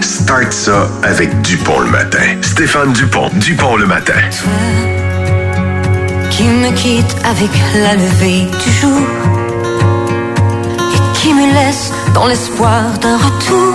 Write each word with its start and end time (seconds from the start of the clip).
Start 0.00 0.52
ça 0.52 0.88
avec 1.02 1.40
Dupont 1.42 1.80
le 1.80 1.90
matin. 1.90 2.18
Stéphane 2.42 2.92
Dupont, 2.92 3.30
Dupont 3.34 3.76
le 3.76 3.86
matin. 3.86 4.14
qui 6.30 6.44
me 6.44 6.70
quitte 6.72 7.16
avec 7.24 7.50
la 7.74 7.94
levée 7.94 8.46
du 8.64 8.70
jour 8.80 9.00
et 10.94 11.18
qui 11.18 11.34
me 11.34 11.52
laisse 11.52 11.92
dans 12.14 12.26
l'espoir 12.26 12.82
d'un 13.02 13.16
retour? 13.16 13.74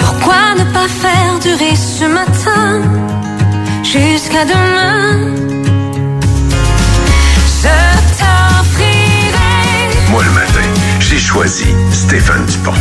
Pourquoi 0.00 0.54
ne 0.58 0.64
pas 0.72 0.88
faire 0.88 1.38
durer 1.40 1.74
ce 1.76 2.04
matin 2.04 2.82
jusqu'à 3.82 4.44
demain? 4.44 5.34
Je 7.62 7.76
t'offrirai 8.18 9.54
Moi 10.10 10.22
le 10.24 10.30
matin, 10.32 10.68
j'ai 11.00 11.18
choisi 11.18 11.66
Stéphane 11.90 12.44
Dupont. 12.46 12.74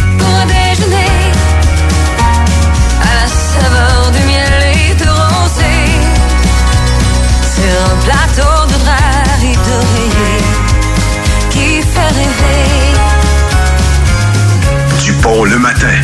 Un 7.81 7.95
plateau 8.05 8.67
de 8.67 8.77
drap 8.83 9.41
et 9.43 9.55
d'oreiller 9.65 10.37
qui 11.49 11.81
fait 11.81 12.13
rêver. 12.19 12.91
Dupont 15.03 15.43
le 15.45 15.57
matin. 15.57 15.97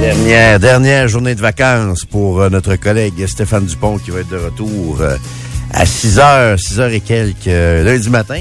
Dernière, 0.00 0.58
dernière 0.58 1.08
journée 1.08 1.34
de 1.34 1.42
vacances 1.42 2.06
pour 2.06 2.40
euh, 2.40 2.48
notre 2.48 2.76
collègue 2.76 3.26
Stéphane 3.26 3.66
Dupont 3.66 3.98
qui 3.98 4.10
va 4.10 4.20
être 4.20 4.30
de 4.30 4.38
retour 4.38 5.02
euh, 5.02 5.16
à 5.74 5.84
6 5.84 6.16
h, 6.16 6.56
6 6.56 6.78
h 6.78 6.90
et 6.92 7.00
quelques 7.00 7.48
euh, 7.48 7.84
lundi 7.84 8.08
matin. 8.08 8.40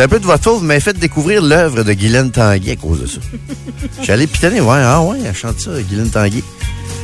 C'est 0.00 0.04
un 0.04 0.08
peu 0.08 0.18
de 0.18 0.24
votre 0.24 0.42
faute, 0.42 0.60
vous 0.60 0.64
m'avez 0.64 0.80
fait 0.80 0.98
découvrir 0.98 1.42
l'œuvre 1.42 1.82
de 1.82 1.92
Guylaine 1.92 2.30
Tanguy 2.30 2.70
à 2.70 2.76
cause 2.76 3.02
de 3.02 3.06
ça. 3.06 3.20
Je 3.98 4.04
suis 4.04 4.10
allé 4.10 4.26
pitonner, 4.26 4.62
ouais, 4.62 4.78
ah 4.82 5.02
ouais, 5.02 5.18
elle 5.26 5.34
chante 5.34 5.60
ça, 5.60 5.72
Guylaine 5.82 6.08
Tanguy. 6.08 6.42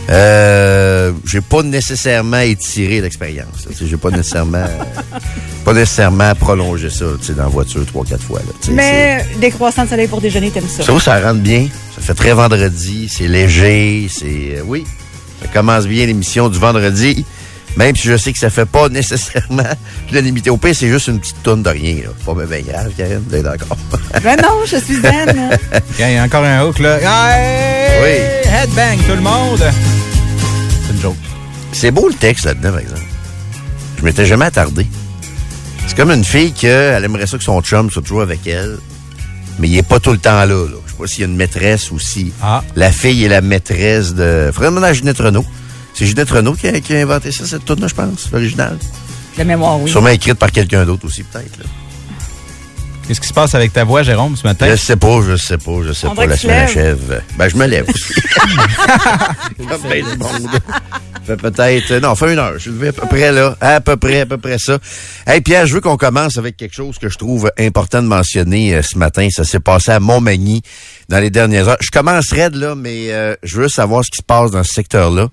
Euh, 0.08 1.12
j'ai 1.27 1.42
pas 1.42 1.62
nécessairement 1.62 2.38
étiré 2.38 3.03
l'expérience. 3.03 3.69
J'ai 3.78 3.98
pas 3.98 4.08
nécessairement 4.08 4.64
pas 5.66 5.75
nécessairement 5.75 6.34
prolongé 6.36 6.88
ça 6.88 7.05
dans 7.36 7.42
la 7.42 7.48
voiture 7.50 7.84
trois, 7.84 8.06
quatre 8.06 8.22
fois. 8.22 8.38
Là, 8.38 8.72
Mais 8.72 9.27
des 9.42 9.50
croissants 9.50 9.84
de 9.84 9.91
soleil 9.91 10.08
pour 10.08 10.22
déjeuner, 10.22 10.50
t'aimes 10.50 10.64
ça. 10.66 10.83
ça, 10.83 10.98
ça 10.98 11.20
rentre 11.20 11.41
bien. 11.41 11.69
Ça 11.97 12.00
fait 12.00 12.14
très 12.14 12.33
vendredi. 12.33 13.10
C'est 13.10 13.28
léger. 13.28 14.08
C'est. 14.10 14.56
euh, 14.56 14.62
oui. 14.64 14.86
Ça 15.42 15.48
commence 15.48 15.86
bien 15.86 16.06
l'émission 16.06 16.48
du 16.48 16.58
vendredi. 16.58 17.27
Même 17.77 17.94
si 17.94 18.08
je 18.08 18.16
sais 18.16 18.32
que 18.32 18.38
ça 18.38 18.48
fait 18.50 18.64
pas 18.66 18.88
nécessairement 18.91 19.62
l'unanimité. 20.10 20.50
Au 20.50 20.56
pire, 20.56 20.74
c'est 20.74 20.88
juste 20.88 21.08
une 21.08 21.20
petite 21.20 21.42
tonne 21.42 21.62
de 21.62 21.69
rien. 21.70 21.96
Là. 22.05 22.10
Pas 22.24 22.44
bien 22.46 22.60
grave, 22.60 22.91
Karen. 22.96 23.22
Vous 23.28 23.34
êtes 23.34 23.42
d'accord? 23.42 23.77
Ben 24.22 24.36
non, 24.42 24.60
je 24.64 24.77
suis 24.78 24.94
zen. 25.00 25.50
Il 25.98 26.10
y 26.12 26.16
a 26.16 26.22
encore 26.24 26.44
un 26.44 26.64
hook, 26.64 26.78
là. 26.78 26.98
Hey! 27.00 28.00
Oui. 28.02 28.50
Headbang, 28.50 28.98
tout 29.06 29.14
le 29.14 29.20
monde! 29.20 29.62
C'est 30.87 30.92
une 30.94 31.00
joke. 31.00 31.16
c'est 31.72 31.91
beau 31.91 32.09
le 32.09 32.14
texte 32.14 32.47
là-dedans, 32.47 32.70
par 32.70 32.78
exemple. 32.81 33.00
Je 33.98 34.04
m'étais 34.04 34.25
jamais 34.26 34.47
attardé. 34.47 34.87
C'est 35.87 35.97
comme 35.97 36.10
une 36.10 36.25
fille 36.25 36.53
qu'elle 36.53 37.04
aimerait 37.04 37.26
ça 37.26 37.37
que 37.38 37.44
son 37.44 37.60
chum 37.62 37.91
soit 37.91 38.03
toujours 38.03 38.22
avec 38.22 38.47
elle. 38.47 38.78
Mais 39.58 39.69
il 39.69 39.76
est 39.78 39.82
pas 39.87 40.00
tout 40.00 40.12
le 40.12 40.19
temps 40.19 40.44
là. 40.44 40.47
là. 40.47 40.66
Je 40.87 40.91
sais 40.93 40.98
pas 40.98 41.06
s'il 41.06 41.20
y 41.20 41.25
a 41.25 41.26
une 41.28 41.37
maîtresse 41.37 41.91
ou 41.91 41.98
si 41.98 42.32
Ah. 42.43 42.62
la 42.75 42.91
fille 42.93 43.25
est 43.25 43.28
la 43.28 43.41
maîtresse 43.41 44.14
de. 44.14 44.50
Faudrait 44.53 44.69
demander 44.70 44.87
à 44.88 44.93
Ginette 44.93 45.19
Renault. 45.19 45.44
C'est 45.96 46.04
Ginette 46.04 46.30
Renault 46.30 46.52
qui 46.52 46.68
a, 46.68 46.78
qui 46.78 46.94
a 46.94 47.00
inventé 47.00 47.32
ça, 47.32 47.46
cette 47.46 47.64
tune 47.64 47.80
là 47.80 47.88
je 47.88 47.94
pense, 47.94 48.30
l'original. 48.30 48.76
La 49.38 49.44
mémoire, 49.44 49.80
oui. 49.80 49.90
Sûrement 49.90 50.10
écrite 50.10 50.34
par 50.34 50.52
quelqu'un 50.52 50.84
d'autre 50.84 51.06
aussi, 51.06 51.22
peut-être. 51.22 51.58
Qu'est-ce 53.06 53.20
qui 53.20 53.28
se 53.28 53.32
passe 53.32 53.54
avec 53.54 53.72
ta 53.72 53.84
voix, 53.84 54.02
Jérôme, 54.02 54.36
ce 54.36 54.42
matin? 54.42 54.66
Je 54.68 54.76
sais 54.76 54.96
pas, 54.96 55.20
je 55.26 55.36
sais 55.36 55.58
pas, 55.58 55.72
je 55.86 55.92
sais 55.92 56.06
On 56.06 56.14
pas. 56.14 56.26
La 56.26 56.36
semaine 56.36 56.64
achève. 56.64 57.22
Ben, 57.38 57.48
je 57.48 57.56
me 57.56 57.66
lève 57.66 57.88
aussi. 57.88 58.12
Comme 59.68 59.82
ben 59.88 60.04
du 60.04 60.18
monde. 60.18 60.50
Fait 61.24 61.36
peut-être, 61.36 61.94
non, 62.02 62.14
fait 62.14 62.32
une 62.32 62.38
heure. 62.40 62.54
Je 62.54 62.58
suis 62.58 62.70
levé 62.70 62.88
à 62.88 62.92
peu 62.92 63.06
près 63.06 63.32
là. 63.32 63.56
À 63.60 63.80
peu 63.80 63.96
près, 63.96 64.20
à 64.20 64.26
peu 64.26 64.38
près 64.38 64.58
ça. 64.58 64.78
Hey, 65.26 65.40
Pierre, 65.40 65.66
je 65.66 65.74
veux 65.74 65.80
qu'on 65.80 65.96
commence 65.96 66.36
avec 66.36 66.56
quelque 66.56 66.74
chose 66.74 66.98
que 66.98 67.08
je 67.08 67.16
trouve 67.16 67.50
important 67.58 68.02
de 68.02 68.08
mentionner 68.08 68.74
euh, 68.74 68.82
ce 68.82 68.98
matin. 68.98 69.28
Ça 69.30 69.44
s'est 69.44 69.60
passé 69.60 69.92
à 69.92 70.00
Montmagny 70.00 70.62
dans 71.08 71.20
les 71.20 71.30
dernières 71.30 71.68
heures. 71.68 71.78
Je 71.80 71.90
commencerai 71.90 72.50
de 72.50 72.60
là, 72.60 72.74
mais 72.74 73.12
euh, 73.12 73.34
je 73.44 73.60
veux 73.60 73.68
savoir 73.68 74.04
ce 74.04 74.10
qui 74.10 74.18
se 74.18 74.26
passe 74.26 74.50
dans 74.50 74.64
ce 74.64 74.72
secteur-là. 74.72 75.28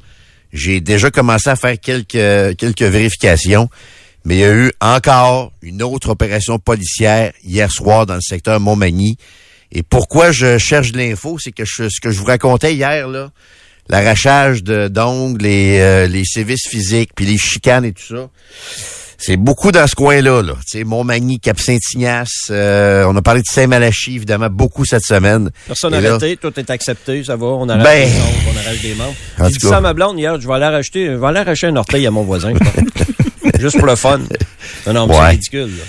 J'ai 0.54 0.80
déjà 0.80 1.10
commencé 1.12 1.50
à 1.50 1.56
faire 1.56 1.78
quelques, 1.80 2.56
quelques 2.58 2.84
vérifications. 2.84 3.70
Mais 4.26 4.36
il 4.36 4.40
y 4.40 4.46
a 4.46 4.54
eu 4.54 4.72
encore 4.80 5.52
une 5.62 5.84
autre 5.84 6.10
opération 6.10 6.58
policière 6.60 7.34
hier 7.44 7.70
soir 7.70 8.06
dans 8.06 8.16
le 8.16 8.22
secteur 8.22 8.60
Montmagny. 8.62 9.18
Et 9.74 9.84
pourquoi 9.84 10.32
je 10.32 10.58
cherche 10.58 10.94
l'info, 10.94 11.38
c'est 11.40 11.52
que 11.52 11.66
je- 11.66 11.90
ce 11.90 12.00
que 12.00 12.12
je 12.12 12.20
vous 12.20 12.26
racontais 12.26 12.74
hier, 12.74 13.08
là, 13.10 13.32
l'arrachage 13.90 14.64
d'ongles, 14.64 15.44
les, 15.44 15.80
euh, 15.80 16.08
les 16.08 16.24
sévices 16.24 16.68
physiques, 16.70 17.10
puis 17.16 17.26
les 17.26 17.38
chicanes 17.38 17.84
et 17.84 17.92
tout 17.92 18.16
ça, 18.16 18.30
c'est 19.26 19.38
beaucoup 19.38 19.72
dans 19.72 19.88
ce 19.88 19.96
coin-là. 19.96 20.42
Là. 20.42 20.54
Tu 20.70 20.80
sais, 20.80 20.84
Montmagny, 20.84 21.40
Cap-Saint-Ignace, 21.40 22.48
euh, 22.52 23.06
on 23.08 23.16
a 23.16 23.22
parlé 23.22 23.42
de 23.42 23.48
Saint-Malachie, 23.50 24.16
évidemment, 24.16 24.50
beaucoup 24.50 24.84
cette 24.86 25.04
semaine. 25.06 25.50
Personne 25.68 25.94
là- 25.94 26.10
arrêté, 26.16 26.38
tout 26.38 26.52
est 26.60 26.70
accepté, 26.70 27.24
ça 27.24 27.36
va, 27.38 27.46
on 27.46 27.70
arrache 27.70 27.84
Ben. 27.84 28.10
des 28.10 28.16
membres, 28.18 28.34
on 28.54 28.60
arrache 28.60 28.82
des 28.82 28.96
membres. 28.96 29.16
J'ai 29.40 29.58
dit 29.58 29.68
ça 29.68 29.78
à 29.78 29.82
ma 29.82 29.94
blonde 29.94 30.20
hier, 30.20 30.40
je 30.42 30.48
vais 30.48 30.54
aller 30.54 30.66
arracher, 30.66 31.06
je 31.08 31.12
vais 31.16 31.28
aller 31.28 31.40
arracher 31.40 31.68
un 31.68 31.76
orteil 31.78 32.06
à 32.06 32.12
mon 32.12 32.24
voisin. 32.24 32.54
Juste 33.60 33.78
pour 33.78 33.88
le 33.88 33.96
fun. 33.96 34.20
Non, 34.88 34.94
non, 34.94 35.08
Ouais. 35.08 35.16
c'est 35.18 35.30
ridicule. 35.30 35.78
là. 35.78 35.84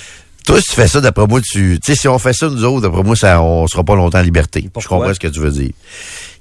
Toi, 0.46 0.60
si 0.60 0.66
tu 0.68 0.74
fais 0.74 0.88
ça, 0.88 1.00
d'après 1.00 1.26
moi, 1.26 1.40
tu. 1.40 1.80
Tu 1.82 1.94
sais, 1.94 1.98
si 1.98 2.06
on 2.06 2.18
fait 2.18 2.34
ça, 2.34 2.48
nous 2.50 2.62
autres, 2.64 2.82
d'après 2.82 3.02
moi, 3.02 3.16
ça, 3.16 3.40
on 3.42 3.66
sera 3.66 3.82
pas 3.82 3.94
longtemps 3.96 4.18
en 4.18 4.22
liberté. 4.22 4.68
Je 4.78 4.86
comprends 4.86 5.14
ce 5.14 5.18
que 5.18 5.26
tu 5.28 5.40
veux 5.40 5.50
dire. 5.50 5.70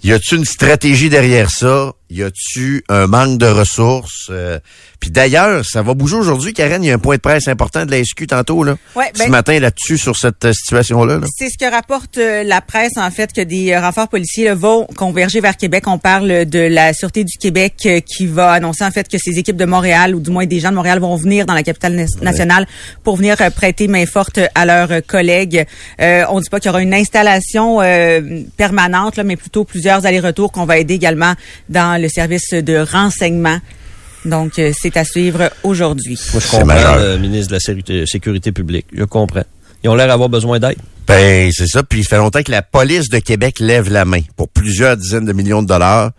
Y 0.03 0.11
a-tu 0.11 0.35
une 0.35 0.45
stratégie 0.45 1.09
derrière 1.09 1.49
ça? 1.49 1.93
Y 2.09 2.23
a-tu 2.23 2.83
un 2.89 3.07
manque 3.07 3.37
de 3.39 3.45
ressources? 3.47 4.27
Euh, 4.29 4.59
Puis 4.99 5.09
d'ailleurs, 5.09 5.63
ça 5.65 5.81
va 5.81 5.93
bouger 5.93 6.15
aujourd'hui, 6.17 6.53
Karen. 6.53 6.83
Il 6.83 6.87
y 6.87 6.91
a 6.91 6.95
un 6.95 6.99
point 6.99 7.15
de 7.15 7.21
presse 7.21 7.47
important 7.47 7.85
de 7.85 7.91
la 7.91 8.03
SQ 8.03 8.27
tantôt, 8.27 8.63
là. 8.63 8.75
Ouais, 8.95 9.11
ben- 9.17 9.25
Ce 9.25 9.29
matin, 9.29 9.59
là-dessus, 9.59 9.97
sur 9.97 10.15
cette 10.15 10.45
euh, 10.45 10.53
situation-là. 10.53 11.17
là. 11.19 11.27
C'est 11.35 11.49
ce 11.49 11.57
que 11.57 11.69
rapporte 11.71 12.17
euh, 12.19 12.43
la 12.43 12.61
presse, 12.61 12.97
en 12.97 13.09
fait, 13.11 13.33
que 13.33 13.41
des 13.41 13.71
euh, 13.71 13.79
renforts 13.81 14.09
policiers 14.09 14.45
là, 14.45 14.53
vont 14.55 14.85
converger 14.95 15.39
vers 15.41 15.57
Québec. 15.57 15.87
On 15.87 15.97
parle 15.97 16.45
de 16.45 16.59
la 16.59 16.93
Sûreté 16.93 17.23
du 17.23 17.37
Québec 17.37 17.75
qui 18.05 18.27
va 18.27 18.51
annoncer, 18.51 18.83
en 18.83 18.91
fait, 18.91 19.07
que 19.09 19.17
ces 19.17 19.39
équipes 19.39 19.57
de 19.57 19.65
Montréal, 19.65 20.13
ou 20.15 20.19
du 20.19 20.29
moins 20.29 20.45
des 20.45 20.59
gens 20.59 20.69
de 20.69 20.75
Montréal, 20.75 20.99
vont 20.99 21.15
venir 21.15 21.45
dans 21.47 21.53
la 21.55 21.63
capitale 21.63 21.95
na- 21.95 22.05
nationale 22.21 22.67
pour 23.03 23.15
venir 23.17 23.37
prêter 23.55 23.87
main 23.87 24.05
forte 24.05 24.39
à 24.53 24.65
leurs 24.65 25.03
collègues. 25.07 25.65
Euh, 25.99 26.25
on 26.29 26.39
dit 26.41 26.49
pas 26.49 26.59
qu'il 26.59 26.67
y 26.67 26.71
aura 26.71 26.81
une 26.83 26.93
installation 26.93 27.81
euh, 27.81 28.41
permanente, 28.57 29.15
là, 29.17 29.23
mais 29.23 29.35
plutôt 29.37 29.63
plusieurs 29.63 29.92
allers-retours 30.01 30.51
qu'on 30.51 30.65
va 30.65 30.77
aider 30.77 30.95
également 30.95 31.33
dans 31.69 32.01
le 32.01 32.09
service 32.09 32.53
de 32.53 32.77
renseignement. 32.77 33.59
Donc, 34.25 34.57
euh, 34.57 34.71
c'est 34.79 34.95
à 34.97 35.03
suivre 35.03 35.51
aujourd'hui. 35.63 36.19
Moi, 36.31 36.41
je 36.41 36.51
comprends 36.51 36.95
le 36.95 37.17
ministre 37.17 37.49
de 37.49 37.53
la 37.55 37.59
Sécurité, 37.59 38.05
Sécurité 38.05 38.51
publique. 38.51 38.85
Je 38.93 39.03
comprends. 39.03 39.43
Ils 39.83 39.89
ont 39.89 39.95
l'air 39.95 40.07
d'avoir 40.07 40.29
besoin 40.29 40.59
d'aide. 40.59 40.77
Ben, 41.07 41.51
c'est 41.51 41.67
ça. 41.67 41.83
Puis 41.83 41.99
il 41.99 42.07
fait 42.07 42.17
longtemps 42.17 42.41
que 42.41 42.51
la 42.51 42.61
police 42.61 43.09
de 43.09 43.19
Québec 43.19 43.59
lève 43.59 43.91
la 43.91 44.05
main 44.05 44.21
pour 44.37 44.47
plusieurs 44.47 44.95
dizaines 44.95 45.25
de 45.25 45.33
millions 45.33 45.61
de 45.61 45.67
dollars. 45.67 46.11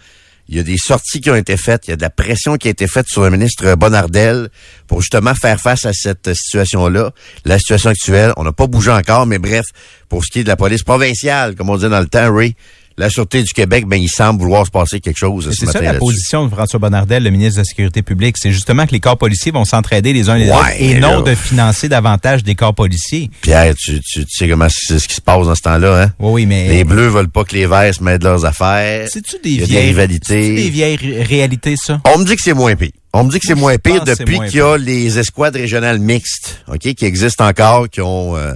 Il 0.48 0.56
y 0.56 0.60
a 0.60 0.62
des 0.62 0.76
sorties 0.76 1.22
qui 1.22 1.30
ont 1.30 1.36
été 1.36 1.56
faites, 1.56 1.86
il 1.86 1.90
y 1.90 1.94
a 1.94 1.96
de 1.96 2.02
la 2.02 2.10
pression 2.10 2.56
qui 2.58 2.68
a 2.68 2.70
été 2.70 2.86
faite 2.86 3.06
sur 3.08 3.22
le 3.22 3.30
ministre 3.30 3.76
Bonardel 3.76 4.50
pour 4.86 5.00
justement 5.00 5.34
faire 5.34 5.58
face 5.58 5.86
à 5.86 5.94
cette 5.94 6.34
situation-là. 6.34 7.12
La 7.46 7.58
situation 7.58 7.88
actuelle, 7.88 8.34
on 8.36 8.44
n'a 8.44 8.52
pas 8.52 8.66
bougé 8.66 8.90
encore, 8.90 9.24
mais 9.24 9.38
bref, 9.38 9.64
pour 10.10 10.22
ce 10.22 10.30
qui 10.30 10.40
est 10.40 10.44
de 10.44 10.48
la 10.48 10.56
police 10.56 10.82
provinciale, 10.82 11.54
comme 11.54 11.70
on 11.70 11.76
disait 11.76 11.88
dans 11.88 12.00
le 12.00 12.08
temps, 12.08 12.30
Ray, 12.34 12.56
la 12.96 13.10
Sûreté 13.10 13.42
du 13.42 13.52
Québec, 13.52 13.86
ben, 13.86 13.96
il 14.00 14.08
semble 14.08 14.40
vouloir 14.40 14.64
se 14.66 14.70
passer 14.70 15.00
quelque 15.00 15.16
chose 15.18 15.48
C'est 15.50 15.66
ce 15.66 15.72
ça 15.72 15.80
la 15.80 15.94
position 15.94 16.44
de 16.44 16.50
François 16.50 16.78
Bonnardel, 16.78 17.24
le 17.24 17.30
ministre 17.30 17.54
de 17.56 17.60
la 17.60 17.64
Sécurité 17.64 18.02
publique. 18.02 18.36
C'est 18.38 18.52
justement 18.52 18.86
que 18.86 18.92
les 18.92 19.00
corps 19.00 19.18
policiers 19.18 19.50
vont 19.50 19.64
s'entraider 19.64 20.12
les 20.12 20.28
uns 20.30 20.36
les 20.36 20.46
Ouais, 20.48 20.54
autres 20.54 20.68
et 20.78 20.94
non 21.00 21.16
là- 21.16 21.22
de 21.22 21.34
financer 21.34 21.88
davantage 21.88 22.44
des 22.44 22.54
corps 22.54 22.74
policiers. 22.74 23.30
Pierre, 23.40 23.74
tu, 23.74 24.00
tu, 24.00 24.24
tu 24.24 24.30
sais 24.36 24.48
comment 24.48 24.68
c'est 24.70 24.98
ce 25.00 25.08
qui 25.08 25.14
se 25.16 25.20
passe 25.20 25.46
dans 25.46 25.54
ce 25.56 25.62
temps-là, 25.62 26.02
hein? 26.04 26.12
Oui, 26.20 26.30
oui, 26.32 26.46
mais... 26.46 26.68
Les 26.68 26.84
Bleus 26.84 27.08
veulent 27.08 27.28
pas 27.30 27.42
que 27.44 27.54
les 27.54 27.66
Verts 27.66 27.94
se 27.94 28.00
de 28.18 28.24
leurs 28.24 28.44
affaires. 28.44 29.08
C'est-tu 29.10 29.36
des 29.42 29.64
vieilles... 29.64 29.66
des 29.68 29.80
rivalités. 29.80 30.42
C'est-tu 30.42 30.54
des 30.62 30.70
vieilles 30.70 30.96
ré- 30.96 31.22
réalités, 31.22 31.74
ça? 31.76 32.00
On 32.14 32.18
me 32.18 32.24
dit 32.24 32.36
que 32.36 32.42
c'est 32.42 32.54
moins 32.54 32.76
pire. 32.76 32.90
On 33.12 33.24
me 33.24 33.30
dit 33.30 33.38
que 33.40 33.46
c'est 33.46 33.54
moins 33.54 33.76
pire 33.78 34.04
depuis 34.04 34.38
qu'il 34.48 34.58
y 34.58 34.60
a 34.60 34.76
les 34.76 35.18
escouades 35.18 35.54
régionales 35.56 35.98
mixtes, 36.00 36.62
OK, 36.68 36.94
qui 36.94 37.04
existent 37.04 37.46
encore, 37.46 37.88
qui 37.88 38.00
ont 38.00 38.36
euh, 38.36 38.52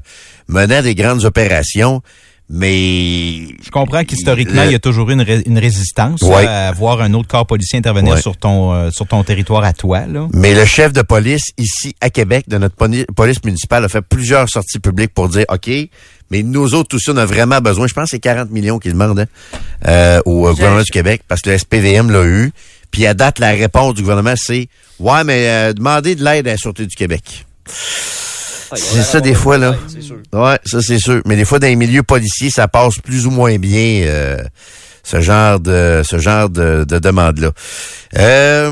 mené 0.49 0.76
à 0.76 0.82
des 0.82 0.94
grandes 0.96 1.25
opérations, 1.25 2.02
mais... 2.50 3.49
Je 3.62 3.71
comprends 3.71 4.05
qu'historiquement, 4.05 4.62
Le- 4.62 4.69
il 4.69 4.73
y 4.73 4.75
a 4.75 4.79
toujours 4.79 5.11
eu 5.11 5.12
une, 5.15 5.23
ré- 5.23 5.43
une 5.47 5.59
résistance 5.59 6.23
Ouais. 6.23 6.45
là, 6.45 6.69
à 6.69 6.73
voir 6.73 7.00
un 7.00 7.12
autre 7.15 7.29
corps 7.29 7.47
policier 7.47 7.79
intervenir 7.79 8.15
Ouais. 8.15 8.21
sur 8.23 8.37
ton 8.37 8.73
euh, 8.73 8.91
sur 8.91 9.06
ton 9.06 9.23
territoire 9.25 9.65
à 9.65 9.73
toi. 9.73 10.06
Là. 10.06 10.29
Mais 10.33 10.55
le 10.55 10.65
chef 10.65 10.93
de 10.93 11.03
police 11.03 11.45
ici 11.59 11.95
à 12.00 12.11
Québec, 12.11 12.47
de 12.49 12.59
notre 12.59 12.75
poli- 12.77 13.05
police 13.17 13.43
municipale, 13.45 13.85
a 13.85 13.89
fait 13.89 14.03
plusieurs 14.03 14.49
sorties 14.49 14.79
publiques 14.79 15.12
pour 15.15 15.29
dire, 15.29 15.45
OK, 15.49 15.69
mais 16.31 16.43
nous 16.43 16.75
autres, 16.75 16.89
tout 16.89 16.99
ça, 17.00 17.12
on 17.12 17.17
a 17.17 17.25
vraiment 17.27 17.61
besoin. 17.61 17.87
Je 17.87 17.95
pense 17.95 18.05
que 18.05 18.11
c'est 18.11 18.19
40 18.21 18.50
millions 18.50 18.79
qu'ils 18.79 18.93
demandent 18.93 19.21
hein, 19.21 19.27
euh, 19.87 20.21
au 20.25 20.49
gouvernement 20.50 20.83
du 20.83 20.91
Québec 20.91 21.23
parce 21.29 21.41
que 21.43 21.50
le 21.50 21.59
SPVM 21.59 22.11
l'a 22.11 22.25
eu. 22.25 22.53
Puis 22.91 23.05
à 23.06 23.12
date, 23.12 23.39
la 23.39 23.50
réponse 23.50 23.95
du 23.95 24.00
gouvernement, 24.03 24.35
c'est, 24.37 24.69
ouais, 24.99 25.25
mais 25.25 25.49
euh, 25.49 25.73
demandez 25.75 26.15
de 26.15 26.25
l'aide 26.25 26.49
à 26.49 26.53
la 26.53 26.56
Sûreté 26.56 26.87
du 26.87 26.97
Québec. 26.97 27.45
C'est 28.75 29.03
ça 29.03 29.20
des 29.20 29.35
fois, 29.35 29.59
là. 29.59 29.75
Ouais, 30.32 30.59
ça 30.65 30.82
c'est 30.82 30.99
sûr. 30.99 31.23
Mais 31.26 31.37
des 31.37 31.44
fois, 31.44 31.59
dans 31.59 31.67
les 31.67 31.76
milieux 31.76 32.03
policiers, 32.03 32.50
ça 32.50 32.69
passe 32.69 32.99
plus 32.99 33.26
ou 33.26 33.31
moins 33.31 33.56
bien 33.59 34.03
euh, 34.06 34.38
ce 35.08 35.20
genre 35.22 35.58
de 35.58 36.02
ce 36.05 36.19
genre 36.19 36.50
de, 36.50 36.84
de 36.87 36.99
demande-là. 36.99 37.50
Euh, 38.16 38.70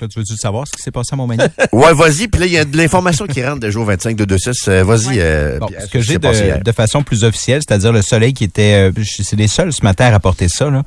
Là, 0.00 0.06
tu 0.08 0.18
veux-tu 0.18 0.36
savoir 0.36 0.66
ce 0.66 0.72
qui 0.76 0.82
s'est 0.82 0.90
passé 0.90 1.10
à 1.12 1.16
Montmagny? 1.16 1.42
ouais, 1.72 1.94
vas-y. 1.94 2.28
Puis 2.28 2.40
là, 2.40 2.46
il 2.46 2.52
y 2.52 2.58
a 2.58 2.64
de 2.64 2.76
l'information 2.76 3.26
qui 3.26 3.44
rentre 3.44 3.60
de 3.60 3.70
jour 3.70 3.84
25 3.84 4.16
de 4.16 4.24
26. 4.28 4.68
Euh, 4.68 4.84
vas-y. 4.84 5.18
euh, 5.18 5.58
Bon, 5.58 5.68
ce 5.68 5.86
que 5.86 5.98
qui 5.98 6.04
j'ai 6.04 6.18
de 6.18 6.72
façon 6.72 7.02
plus 7.02 7.24
officielle, 7.24 7.60
c'est-à-dire 7.66 7.92
le 7.92 8.02
soleil 8.02 8.32
qui 8.32 8.44
était, 8.44 8.90
euh, 8.90 9.02
c'est 9.04 9.36
les 9.36 9.48
seuls 9.48 9.72
ce 9.72 9.82
matin 9.82 10.06
à 10.06 10.10
rapporter 10.10 10.48
ça. 10.48 10.70
Là. 10.70 10.82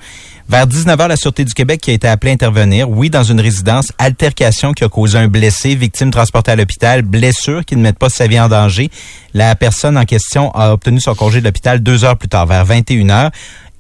Vers 0.50 0.68
19h, 0.68 1.08
la 1.08 1.16
Sûreté 1.16 1.44
du 1.46 1.54
Québec 1.54 1.82
qui 1.82 1.92
a 1.92 1.94
été 1.94 2.08
appelée 2.08 2.32
à 2.32 2.34
intervenir, 2.34 2.90
oui, 2.90 3.10
dans 3.10 3.24
une 3.24 3.40
résidence, 3.40 3.92
altercation 3.98 4.74
qui 4.74 4.84
a 4.84 4.90
causé 4.90 5.18
un 5.18 5.28
blessé, 5.28 5.76
victime 5.76 6.12
transportée 6.12 6.52
à 6.52 6.56
l'hôpital, 6.56 7.02
blessure 7.02 7.66
qui 7.66 7.76
ne 7.76 7.82
met 7.82 7.94
pas 7.94 8.10
sa 8.10 8.28
vie 8.28 8.40
en 8.40 8.50
danger. 8.50 8.90
La 9.34 9.56
personne 9.56 9.98
en 9.98 10.06
question 10.06 10.52
a 10.54 10.72
obtenu 10.74 11.00
son 11.00 11.16
congé 11.16 11.40
de 11.40 11.46
l'hôpital 11.46 11.80
deux 11.80 12.04
heures 12.06 12.18
plus 12.18 12.30
tard, 12.30 12.46
vers 12.46 12.66
21h. 12.66 13.32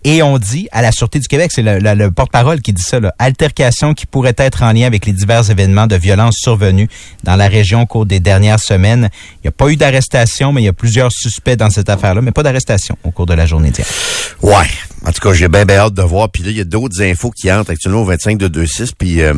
Et 0.03 0.24
on 0.24 0.38
dit 0.39 0.68
à 0.71 0.81
la 0.81 0.92
Sûreté 0.92 1.19
du 1.19 1.27
Québec, 1.27 1.51
c'est 1.53 1.62
le, 1.62 1.77
le- 1.77 1.94
le 1.94 2.09
porte-parole 2.12 2.59
qui 2.62 2.74
dit 2.74 2.81
ça, 2.81 3.00
là, 3.00 3.13
altercation 3.19 3.94
qui 3.94 4.06
pourrait 4.07 4.33
être 4.38 4.63
en 4.63 4.71
lien 4.71 4.88
avec 4.88 5.06
les 5.06 5.13
divers 5.13 5.50
événements 5.51 5.86
de 5.86 5.95
violence 5.95 6.36
survenus 6.39 6.88
dans 7.24 7.36
la 7.36 7.48
région 7.48 7.81
au 7.81 7.86
cours 7.86 8.06
des 8.07 8.19
dernières 8.19 8.59
semaines. 8.59 9.09
Il 9.36 9.42
n'y 9.44 9.50
a 9.50 9.51
pas 9.51 9.69
eu 9.69 9.75
d'arrestation, 9.75 10.53
mais 10.53 10.62
il 10.63 10.65
y 10.65 10.69
a 10.69 10.74
plusieurs 10.74 11.12
suspects 11.12 11.56
dans 11.56 11.69
cette 11.69 11.89
affaire-là, 11.89 12.21
mais 12.21 12.31
pas 12.31 12.42
d'arrestation 12.44 12.98
au 13.03 13.12
cours 13.12 13.27
de 13.27 13.33
la 13.36 13.45
journée 13.45 13.69
d'hier. 13.69 13.86
Ouais. 14.42 14.65
En 15.06 15.12
tout 15.12 15.21
cas, 15.21 15.33
j'ai 15.33 15.48
bien, 15.48 15.65
bien 15.65 15.77
hâte 15.77 15.94
de 15.94 16.01
voir. 16.01 16.30
Puis 16.30 16.42
là, 16.44 16.50
il 16.50 16.57
y 16.57 16.62
a 16.62 16.65
d'autres 16.65 17.01
infos 17.03 17.30
qui 17.31 17.51
entrent 17.51 17.69
actuellement 17.71 18.01
au 18.01 18.06
25 18.06 18.38
de 18.39 18.59
26. 18.59 18.94
Puis 18.98 19.21
euh, 19.21 19.33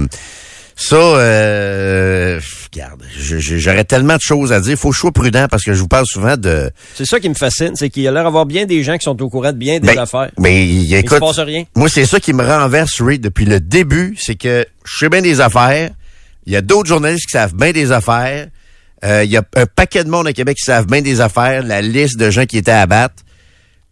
ça, 0.76 0.96
euh, 0.96 2.40
regarde, 2.74 3.04
j'aurais 3.18 3.84
tellement 3.84 4.16
de 4.16 4.22
choses 4.22 4.52
à 4.52 4.60
dire. 4.60 4.78
Faut 4.78 4.90
que 4.90 4.96
je 4.96 5.00
sois 5.02 5.12
prudent 5.12 5.48
parce 5.50 5.64
que 5.64 5.74
je 5.74 5.80
vous 5.80 5.88
parle 5.88 6.06
souvent 6.08 6.36
de... 6.36 6.72
C'est 6.96 7.06
ça 7.06 7.20
qui 7.20 7.30
me 7.30 7.36
fascine, 7.36 7.76
c'est 7.76 7.90
qu'il 7.90 8.04
y 8.04 8.08
a 8.08 8.12
l'air 8.12 8.24
d'avoir 8.24 8.46
bien 8.46 8.66
des 8.66 8.84
gens 8.84 8.98
qui 8.98 9.04
sont 9.04 9.22
au 9.22 9.30
courant 9.30 9.52
de 9.52 9.58
bien 9.58 9.80
des 9.80 9.88
Ben, 9.88 10.00
affaires. 10.00 10.32
Mais 10.40 10.66
Il 10.68 10.90
se 10.90 10.96
écoute, 10.96 11.20
passe 11.20 11.40
rien. 11.40 11.64
moi, 11.76 11.90
c'est 11.90 12.06
ça 12.06 12.20
qui 12.20 12.34
me 12.34 12.44
renverse, 12.44 13.02
Ray, 13.02 13.20
depuis 13.20 13.46
le 13.46 13.60
début. 13.60 14.16
C'est 14.20 14.36
que 14.36 14.66
je 14.86 14.98
sais 14.98 15.10
bien 15.10 15.22
des 15.22 15.42
affaires. 15.42 15.92
Il 16.46 16.54
y 16.54 16.56
a 16.56 16.62
d'autres 16.62 16.90
journalistes 16.90 17.26
qui 17.28 17.34
savent 17.34 17.56
bien 17.56 17.72
des 17.72 17.92
affaires. 17.92 18.48
Euh, 19.06 19.24
il 19.24 19.32
y 19.32 19.38
a 19.38 19.44
un 19.56 19.66
paquet 19.66 20.04
de 20.04 20.10
monde 20.10 20.28
à 20.28 20.34
Québec 20.34 20.58
qui 20.58 20.64
savent 20.66 20.88
bien 20.88 21.02
des 21.02 21.22
affaires. 21.22 21.64
La 21.64 21.82
liste 21.82 22.18
de 22.18 22.30
gens 22.32 22.46
qui 22.46 22.58
étaient 22.58 22.72
à 22.72 22.86
battre. 22.86 23.16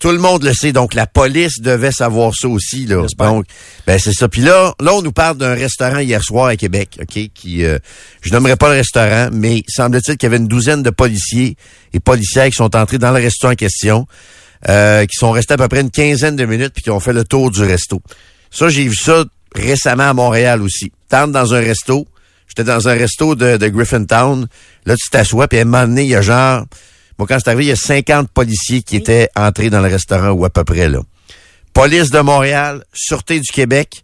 Tout 0.01 0.09
le 0.09 0.17
monde 0.17 0.41
le 0.41 0.51
sait, 0.55 0.71
donc 0.73 0.95
la 0.95 1.05
police 1.05 1.59
devait 1.59 1.91
savoir 1.91 2.33
ça 2.35 2.47
aussi. 2.47 2.87
Là. 2.87 3.05
Donc, 3.19 3.45
ben 3.85 3.99
c'est 3.99 4.13
ça. 4.13 4.27
Puis 4.27 4.41
là, 4.41 4.73
là, 4.81 4.95
on 4.95 5.03
nous 5.03 5.11
parle 5.11 5.37
d'un 5.37 5.53
restaurant 5.53 5.99
hier 5.99 6.23
soir 6.23 6.47
à 6.47 6.55
Québec, 6.55 6.97
ok, 6.99 7.29
qui, 7.35 7.63
euh, 7.63 7.77
je 8.23 8.33
nommerai 8.33 8.55
pas 8.55 8.69
le 8.69 8.77
restaurant, 8.77 9.29
mais 9.31 9.61
semble-t-il 9.67 10.17
qu'il 10.17 10.25
y 10.25 10.29
avait 10.31 10.37
une 10.37 10.47
douzaine 10.47 10.81
de 10.81 10.89
policiers 10.89 11.55
et 11.93 11.99
policières 11.99 12.49
qui 12.49 12.55
sont 12.55 12.75
entrés 12.75 12.97
dans 12.97 13.11
le 13.11 13.21
restaurant 13.21 13.53
en 13.53 13.55
question, 13.55 14.07
euh, 14.69 15.05
qui 15.05 15.15
sont 15.15 15.29
restés 15.29 15.53
à 15.53 15.57
peu 15.57 15.67
près 15.67 15.81
une 15.81 15.91
quinzaine 15.91 16.35
de 16.35 16.45
minutes 16.45 16.73
puis 16.73 16.81
qui 16.81 16.89
ont 16.89 16.99
fait 16.99 17.13
le 17.13 17.23
tour 17.23 17.51
du 17.51 17.61
resto. 17.61 18.01
Ça, 18.49 18.69
j'ai 18.69 18.87
vu 18.87 18.95
ça 18.95 19.23
récemment 19.53 20.09
à 20.09 20.13
Montréal 20.15 20.63
aussi. 20.63 20.91
T'entres 21.09 21.33
dans 21.33 21.53
un 21.53 21.59
resto, 21.59 22.07
j'étais 22.47 22.63
dans 22.63 22.89
un 22.89 22.93
resto 22.93 23.35
de, 23.35 23.57
de 23.57 23.67
Griffintown, 23.67 24.47
là 24.87 24.95
tu 24.95 25.11
t'assois 25.11 25.47
puis 25.47 25.59
à 25.59 25.61
un 25.61 25.65
moment 25.65 25.85
donné, 25.85 26.05
il 26.05 26.09
y 26.09 26.15
a 26.15 26.21
genre 26.21 26.65
moi, 27.17 27.27
quand 27.27 27.37
c'est 27.39 27.49
arrivé, 27.49 27.65
il 27.65 27.69
y 27.69 27.71
a 27.71 27.75
50 27.75 28.29
policiers 28.29 28.81
qui 28.81 28.95
étaient 28.95 29.29
entrés 29.35 29.69
dans 29.69 29.81
le 29.81 29.87
restaurant 29.87 30.31
ou 30.31 30.45
à 30.45 30.49
peu 30.49 30.63
près 30.63 30.89
là. 30.89 30.99
Police 31.73 32.09
de 32.09 32.19
Montréal, 32.19 32.83
Sûreté 32.93 33.39
du 33.39 33.49
Québec, 33.51 34.03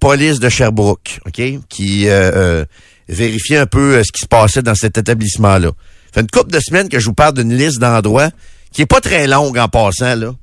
police 0.00 0.40
de 0.40 0.48
Sherbrooke, 0.48 1.20
OK, 1.26 1.42
qui 1.68 2.08
euh, 2.08 2.30
euh, 2.34 2.64
vérifiait 3.08 3.58
un 3.58 3.66
peu 3.66 3.96
euh, 3.96 4.02
ce 4.02 4.10
qui 4.12 4.20
se 4.22 4.26
passait 4.26 4.62
dans 4.62 4.74
cet 4.74 4.98
établissement-là. 4.98 5.68
Ça 5.68 6.12
fait 6.14 6.20
une 6.22 6.30
couple 6.30 6.50
de 6.50 6.60
semaines 6.60 6.88
que 6.88 6.98
je 6.98 7.06
vous 7.06 7.14
parle 7.14 7.34
d'une 7.34 7.54
liste 7.54 7.78
d'endroits 7.78 8.30
qui 8.72 8.82
est 8.82 8.86
pas 8.86 9.00
très 9.00 9.26
longue 9.26 9.58
en 9.58 9.68
passant, 9.68 10.14
là. 10.14 10.34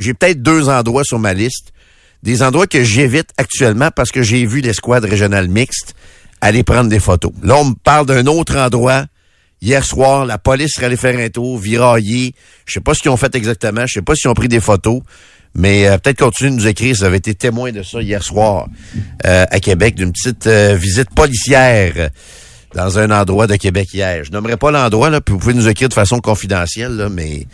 J'ai 0.00 0.14
peut-être 0.14 0.42
deux 0.42 0.68
endroits 0.68 1.04
sur 1.04 1.18
ma 1.18 1.34
liste. 1.34 1.72
Des 2.22 2.42
endroits 2.42 2.66
que 2.66 2.82
j'évite 2.82 3.30
actuellement 3.36 3.90
parce 3.94 4.10
que 4.10 4.22
j'ai 4.22 4.46
vu 4.46 4.60
l'escouade 4.60 5.04
régionale 5.04 5.48
mixte 5.48 5.94
aller 6.40 6.62
prendre 6.62 6.90
des 6.90 7.00
photos. 7.00 7.32
Là, 7.42 7.56
on 7.56 7.66
me 7.66 7.74
parle 7.74 8.06
d'un 8.06 8.26
autre 8.26 8.56
endroit 8.56 9.04
Hier 9.62 9.84
soir, 9.84 10.26
la 10.26 10.38
police 10.38 10.72
serait 10.74 10.86
allée 10.86 10.96
faire 10.96 11.18
un 11.18 11.28
tour, 11.28 11.58
virailler. 11.58 12.34
Je 12.66 12.74
sais 12.74 12.80
pas 12.80 12.94
ce 12.94 13.00
qu'ils 13.00 13.10
ont 13.10 13.16
fait 13.16 13.34
exactement. 13.34 13.86
Je 13.86 13.94
sais 13.94 14.02
pas 14.02 14.14
s'ils 14.14 14.28
ont 14.28 14.34
pris 14.34 14.48
des 14.48 14.60
photos. 14.60 15.00
Mais 15.54 15.86
euh, 15.86 15.98
peut-être 15.98 16.18
continuer 16.18 16.50
de 16.50 16.56
nous 16.56 16.66
écrire. 16.66 16.96
Ça 16.96 17.06
avait 17.06 17.18
été 17.18 17.34
témoin 17.34 17.70
de 17.72 17.82
ça 17.82 18.02
hier 18.02 18.22
soir 18.22 18.66
euh, 19.24 19.46
à 19.48 19.60
Québec, 19.60 19.94
d'une 19.94 20.12
petite 20.12 20.46
euh, 20.46 20.74
visite 20.74 21.10
policière 21.14 22.10
dans 22.74 22.98
un 22.98 23.10
endroit 23.10 23.46
de 23.46 23.56
Québec 23.56 23.94
hier. 23.94 24.24
Je 24.24 24.32
nommerai 24.32 24.56
pas 24.56 24.70
l'endroit, 24.70 25.10
là, 25.10 25.20
puis 25.20 25.32
vous 25.32 25.38
pouvez 25.38 25.54
nous 25.54 25.68
écrire 25.68 25.88
de 25.88 25.94
façon 25.94 26.18
confidentielle, 26.18 26.96
là, 26.96 27.08
mais 27.08 27.46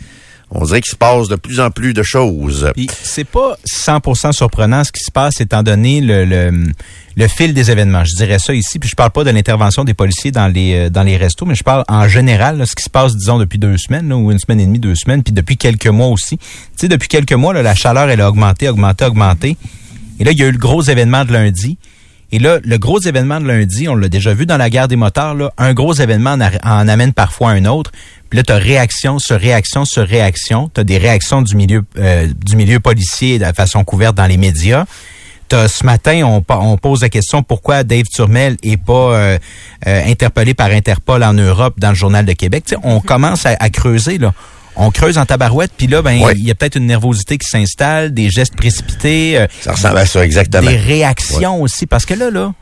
on 0.53 0.65
dirait 0.65 0.81
qu'il 0.81 0.91
se 0.91 0.97
passe 0.97 1.29
de 1.29 1.37
plus 1.37 1.61
en 1.61 1.71
plus 1.71 1.93
de 1.93 2.03
choses. 2.03 2.71
C'est 3.03 3.23
pas 3.23 3.57
100% 3.65 4.33
surprenant 4.33 4.83
ce 4.83 4.91
qui 4.91 5.03
se 5.03 5.11
passe 5.11 5.39
étant 5.39 5.63
donné 5.63 6.01
le, 6.01 6.25
le, 6.25 6.51
le 7.15 7.27
fil 7.27 7.53
des 7.53 7.71
événements. 7.71 8.03
Je 8.03 8.15
dirais 8.15 8.37
ça 8.37 8.53
ici, 8.53 8.77
puis 8.77 8.89
je 8.89 8.95
parle 8.95 9.11
pas 9.11 9.23
de 9.23 9.29
l'intervention 9.29 9.85
des 9.85 9.93
policiers 9.93 10.31
dans 10.31 10.47
les 10.47 10.75
euh, 10.75 10.89
dans 10.89 11.03
les 11.03 11.15
restos, 11.15 11.45
mais 11.45 11.55
je 11.55 11.63
parle 11.63 11.85
en 11.87 12.07
général 12.09 12.57
là, 12.57 12.65
ce 12.65 12.75
qui 12.75 12.83
se 12.83 12.89
passe 12.89 13.15
disons 13.15 13.39
depuis 13.39 13.59
deux 13.59 13.77
semaines 13.77 14.09
là, 14.09 14.17
ou 14.17 14.29
une 14.31 14.39
semaine 14.39 14.59
et 14.59 14.65
demie, 14.65 14.79
deux 14.79 14.95
semaines, 14.95 15.23
puis 15.23 15.33
depuis 15.33 15.55
quelques 15.55 15.87
mois 15.87 16.07
aussi. 16.07 16.37
Tu 16.37 16.45
sais 16.75 16.87
depuis 16.89 17.07
quelques 17.07 17.33
mois 17.33 17.53
là, 17.53 17.61
la 17.61 17.75
chaleur 17.75 18.09
elle 18.09 18.21
a 18.21 18.27
augmenté, 18.27 18.67
augmenté, 18.67 19.05
augmenté. 19.05 19.57
Et 20.19 20.25
là 20.25 20.31
il 20.31 20.39
y 20.39 20.43
a 20.43 20.47
eu 20.47 20.51
le 20.51 20.57
gros 20.57 20.81
événement 20.81 21.23
de 21.23 21.31
lundi. 21.31 21.77
Et 22.33 22.39
là, 22.39 22.59
le 22.63 22.77
gros 22.77 22.97
événement 22.97 23.41
de 23.41 23.45
lundi, 23.45 23.89
on 23.89 23.95
l'a 23.95 24.07
déjà 24.07 24.33
vu 24.33 24.45
dans 24.45 24.55
la 24.55 24.69
guerre 24.69 24.87
des 24.87 24.95
moteurs, 24.95 25.33
là, 25.33 25.51
un 25.57 25.73
gros 25.73 25.93
événement 25.93 26.37
en 26.63 26.87
amène 26.87 27.11
parfois 27.11 27.49
un 27.49 27.65
autre. 27.65 27.91
Puis 28.31 28.37
là, 28.37 28.43
tu 28.43 28.51
as 28.53 28.55
réaction 28.57 29.19
sur 29.19 29.37
réaction 29.39 29.85
sur 29.85 30.07
réaction. 30.07 30.71
Tu 30.73 30.81
as 30.81 30.83
des 30.83 30.97
réactions 30.97 31.43
du 31.43 31.55
milieu 31.55 31.83
euh, 31.99 32.27
du 32.43 32.55
milieu 32.55 32.79
policier 32.79 33.37
de 33.37 33.45
façon 33.55 33.83
couverte 33.83 34.15
dans 34.15 34.25
les 34.25 34.37
médias. 34.37 34.85
T'as- 35.49 35.67
ce 35.67 35.85
matin, 35.85 36.21
on, 36.23 36.43
on 36.49 36.77
pose 36.77 37.01
la 37.01 37.09
question 37.09 37.43
pourquoi 37.43 37.83
Dave 37.83 38.05
Turmel 38.11 38.55
est 38.63 38.77
pas 38.77 38.93
euh, 38.93 39.37
euh, 39.85 40.01
interpellé 40.07 40.53
par 40.53 40.71
Interpol 40.71 41.21
en 41.23 41.33
Europe 41.33 41.75
dans 41.77 41.89
le 41.89 41.95
Journal 41.95 42.25
de 42.25 42.31
Québec? 42.33 42.63
Tu 42.65 42.75
sais, 42.75 42.81
on 42.83 43.01
commence 43.01 43.45
à, 43.45 43.57
à 43.59 43.69
creuser, 43.69 44.17
là. 44.17 44.33
On 44.77 44.89
creuse 44.89 45.17
en 45.17 45.25
tabarouette, 45.25 45.71
puis 45.77 45.87
là, 45.87 46.01
ben, 46.01 46.13
il 46.13 46.23
Ouais. 46.23 46.33
y 46.37 46.49
a 46.49 46.55
peut-être 46.55 46.77
une 46.77 46.85
nervosité 46.87 47.37
qui 47.37 47.45
s'installe, 47.49 48.13
des 48.13 48.29
gestes 48.29 48.55
précipités. 48.55 49.37
euh, 49.37 49.47
Ça 49.59 49.73
ressemble 49.73 49.97
à 49.97 50.05
ça, 50.05 50.23
exactement. 50.25 50.71
des 50.71 50.77
réactions 50.77 51.61
aussi. 51.61 51.85
Parce 51.85 52.05
que 52.05 52.13
là, 52.13 52.31
là, 52.31 52.53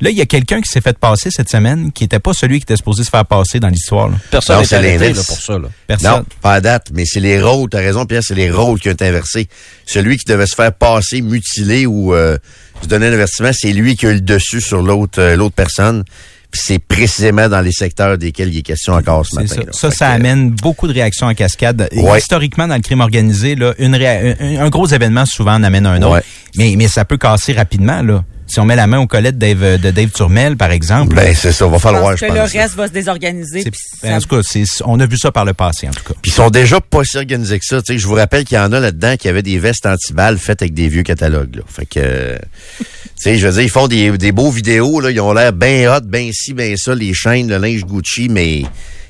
là, 0.00 0.10
il 0.10 0.16
y 0.16 0.20
a 0.20 0.26
quelqu'un 0.26 0.60
qui 0.60 0.68
s'est 0.68 0.80
fait 0.80 0.98
passer 0.98 1.30
cette 1.30 1.48
semaine 1.48 1.92
qui 1.92 2.04
n'était 2.04 2.18
pas 2.18 2.32
celui 2.32 2.58
qui 2.58 2.64
était 2.64 2.76
supposé 2.76 3.04
se 3.04 3.10
faire 3.10 3.24
passer 3.24 3.60
dans 3.60 3.68
l'histoire. 3.68 4.10
Personne 4.30 4.56
Non, 4.56 4.62
n'est 4.62 4.74
arrêté 4.74 5.12
là, 5.12 5.22
pour 5.26 5.40
ça. 5.40 5.58
Là. 5.58 5.68
Personne. 5.86 6.10
Non, 6.10 6.24
pas 6.42 6.54
à 6.54 6.60
date, 6.60 6.88
mais 6.92 7.04
c'est 7.04 7.20
les 7.20 7.40
rôles, 7.40 7.68
t'as 7.70 7.78
raison, 7.78 8.06
Pierre, 8.06 8.22
c'est 8.22 8.34
les 8.34 8.50
rôles 8.50 8.78
qui 8.80 8.88
ont 8.88 8.92
été 8.92 9.06
inversés. 9.06 9.48
Celui 9.86 10.18
qui 10.18 10.24
devait 10.26 10.46
se 10.46 10.54
faire 10.54 10.72
passer, 10.72 11.22
mutiler 11.22 11.86
ou 11.86 12.14
euh, 12.14 12.36
se 12.82 12.86
donner 12.88 13.06
un 13.06 13.12
avertissement, 13.12 13.50
c'est 13.52 13.72
lui 13.72 13.96
qui 13.96 14.06
a 14.06 14.10
eu 14.10 14.14
le 14.14 14.20
dessus 14.20 14.60
sur 14.60 14.82
l'autre 14.82 15.20
euh, 15.20 15.36
l'autre 15.36 15.54
personne. 15.54 16.04
Puis 16.50 16.60
c'est 16.64 16.78
précisément 16.78 17.48
dans 17.48 17.60
les 17.60 17.72
secteurs 17.72 18.16
desquels 18.18 18.52
il 18.52 18.58
est 18.58 18.62
question 18.62 18.94
encore 18.94 19.26
ce 19.26 19.34
matin. 19.34 19.56
ça, 19.72 19.88
là. 19.88 19.94
ça, 19.94 20.10
amène 20.10 20.50
beaucoup 20.50 20.86
de 20.86 20.92
réactions 20.92 21.26
en 21.26 21.34
cascade. 21.34 21.88
Ouais. 21.92 22.18
Historiquement, 22.18 22.68
dans 22.68 22.76
le 22.76 22.82
crime 22.82 23.00
organisé, 23.00 23.56
là, 23.56 23.74
une 23.78 23.94
un, 23.94 24.60
un 24.64 24.68
gros 24.68 24.86
événement 24.86 25.26
souvent 25.26 25.54
en 25.54 25.62
amène 25.64 25.86
un 25.86 26.00
autre. 26.02 26.14
Ouais. 26.14 26.22
Mais, 26.56 26.74
mais 26.76 26.88
ça 26.88 27.04
peut 27.04 27.18
casser 27.18 27.52
rapidement. 27.52 28.00
Là. 28.00 28.24
Si 28.48 28.60
on 28.60 28.64
met 28.64 28.76
la 28.76 28.86
main 28.86 28.98
au 29.00 29.06
collet 29.08 29.32
de 29.32 29.38
Dave, 29.38 29.80
de 29.80 29.90
Dave 29.90 30.10
Turmel, 30.10 30.56
par 30.56 30.70
exemple, 30.70 31.16
Ben, 31.16 31.34
c'est 31.34 31.50
ça, 31.52 31.66
va 31.66 31.78
Je 31.78 31.82
falloir, 31.82 32.10
pense 32.10 32.20
je 32.20 32.26
que 32.26 32.32
pense. 32.32 32.54
le 32.54 32.60
reste 32.60 32.74
va 32.76 32.86
se 32.86 32.92
désorganiser. 32.92 33.64
ben, 33.64 33.72
ça- 34.02 34.16
en 34.16 34.20
tout 34.20 34.28
cas, 34.28 34.40
c'est- 34.44 34.82
on 34.84 35.00
a 35.00 35.06
vu 35.06 35.18
ça 35.18 35.32
par 35.32 35.44
le 35.44 35.52
passé, 35.52 35.88
en 35.88 35.90
tout 35.90 36.04
cas. 36.04 36.14
Puis 36.22 36.30
ils 36.30 36.34
sont 36.34 36.50
déjà 36.50 36.80
pas 36.80 37.02
si 37.04 37.16
organisés 37.16 37.58
que 37.58 37.64
ça. 37.64 37.82
Tu 37.82 37.94
sais, 37.94 37.98
je 37.98 38.06
vous 38.06 38.14
rappelle 38.14 38.44
qu'il 38.44 38.56
y 38.56 38.60
en 38.60 38.72
a 38.72 38.78
là-dedans 38.78 39.16
qui 39.16 39.28
avaient 39.28 39.42
des 39.42 39.58
vestes 39.58 39.84
anti-balles 39.86 40.38
faites 40.38 40.62
avec 40.62 40.74
des 40.74 40.88
vieux 40.88 41.02
catalogues. 41.02 41.56
Là. 41.56 41.62
Fait 41.66 41.86
que, 41.86 41.98
euh, 41.98 42.38
tu 42.78 42.84
sais, 43.16 43.36
je 43.38 43.46
veux 43.48 43.52
dire, 43.54 43.62
ils 43.62 43.70
font 43.70 43.88
des, 43.88 44.16
des 44.16 44.30
beaux 44.32 44.50
vidéos. 44.50 45.00
Là, 45.00 45.10
ils 45.10 45.20
ont 45.20 45.32
l'air 45.32 45.52
bien 45.52 45.92
hot, 45.94 46.00
bien 46.04 46.30
ci, 46.32 46.54
bien 46.54 46.74
ça, 46.76 46.94
les 46.94 47.14
chaînes, 47.14 47.48
le 47.48 47.58
linge 47.58 47.84
Gucci, 47.84 48.28
mais 48.28 48.62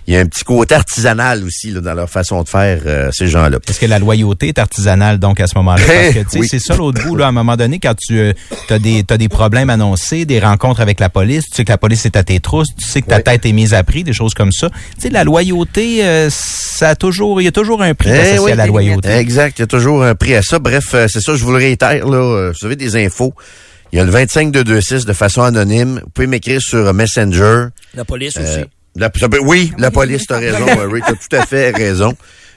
il 0.06 0.14
y 0.14 0.16
a 0.16 0.20
un 0.20 0.26
petit 0.26 0.44
côté 0.44 0.74
artisanal 0.74 1.42
aussi 1.44 1.70
là, 1.72 1.80
dans 1.80 1.94
leur 1.94 2.08
façon 2.08 2.42
de 2.42 2.48
faire, 2.48 2.80
euh, 2.86 3.10
ces 3.12 3.26
gens-là. 3.26 3.58
Est-ce 3.68 3.80
que 3.80 3.86
la 3.86 3.98
loyauté 3.98 4.48
est 4.48 4.58
artisanale, 4.58 5.18
donc, 5.18 5.40
à 5.40 5.46
ce 5.46 5.56
moment-là? 5.56 5.82
Parce 5.86 6.14
que, 6.14 6.18
tu 6.20 6.30
sais, 6.30 6.38
Oui. 6.40 6.48
c'est 6.48 6.58
ça 6.60 6.76
l'autre 6.76 7.02
bout, 7.02 7.16
là, 7.16 7.26
à 7.26 7.28
un 7.28 7.32
moment 7.32 7.56
donné, 7.56 7.78
quand 7.80 7.94
tu 7.96 8.32
as 8.70 8.78
des, 8.78 9.02
t'as 9.04 9.16
des 9.16 9.28
problèmes 9.28 9.68
annoncés, 9.70 10.24
des 10.24 10.38
rencontres 10.38 10.80
avec 10.80 11.00
la 11.00 11.08
police, 11.08 11.44
tu 11.50 11.56
sais 11.56 11.64
que 11.64 11.72
la 11.72 11.78
police 11.78 12.06
est 12.06 12.16
à 12.16 12.22
tes 12.22 12.38
trousses, 12.40 12.68
tu 12.78 12.86
sais 12.86 13.02
que 13.02 13.08
ta 13.08 13.16
Oui. 13.16 13.22
tête 13.24 13.46
est 13.46 13.52
mise 13.52 13.74
à 13.74 13.82
prix, 13.82 14.04
des 14.04 14.12
choses 14.12 14.34
comme 14.34 14.52
ça. 14.52 14.68
Tu 14.94 15.02
sais, 15.02 15.10
la 15.10 15.24
loyauté, 15.24 16.04
euh, 16.04 16.28
ça 16.30 16.90
a 16.90 16.94
toujours, 16.94 17.40
il 17.40 17.44
y 17.44 17.48
a 17.48 17.52
toujours 17.52 17.82
un 17.82 17.94
prix 17.94 18.10
Eh 18.12 18.18
associé 18.18 18.38
oui, 18.40 18.52
à 18.52 18.54
la 18.54 18.66
loyauté. 18.66 19.08
Exact, 19.10 19.58
il 19.58 19.62
y 19.62 19.64
a 19.64 19.66
toujours 19.66 20.04
un 20.04 20.14
prix 20.14 20.34
à 20.36 20.42
ça. 20.42 20.58
Bref, 20.58 20.94
euh, 20.94 21.06
c'est 21.10 21.20
ça, 21.20 21.34
je 21.34 21.42
vous 21.44 21.50
le 21.52 21.58
réitère, 21.58 22.06
là, 22.06 22.16
euh, 22.18 22.52
vous 22.60 22.66
avez 22.66 22.76
des 22.76 22.96
infos. 23.04 23.34
Il 23.92 23.98
y 23.98 24.00
a 24.00 24.04
le 24.04 24.10
25226 24.10 25.04
de 25.06 25.12
façon 25.12 25.42
anonyme. 25.42 26.00
Vous 26.02 26.10
pouvez 26.10 26.26
m'écrire 26.26 26.60
sur 26.60 26.92
Messenger. 26.92 27.66
La 27.94 28.04
police 28.04 28.36
Euh, 28.36 28.42
aussi. 28.42 28.64
La- 28.96 29.10
ça 29.18 29.28
peut- 29.28 29.40
oui, 29.42 29.72
la 29.78 29.90
police, 29.90 30.26
t'as 30.26 30.38
raison, 30.38 30.64
Ray, 30.90 31.02
t'as 31.06 31.12
tout 31.12 31.36
à 31.36 31.46
fait 31.46 31.70
raison. 31.70 32.14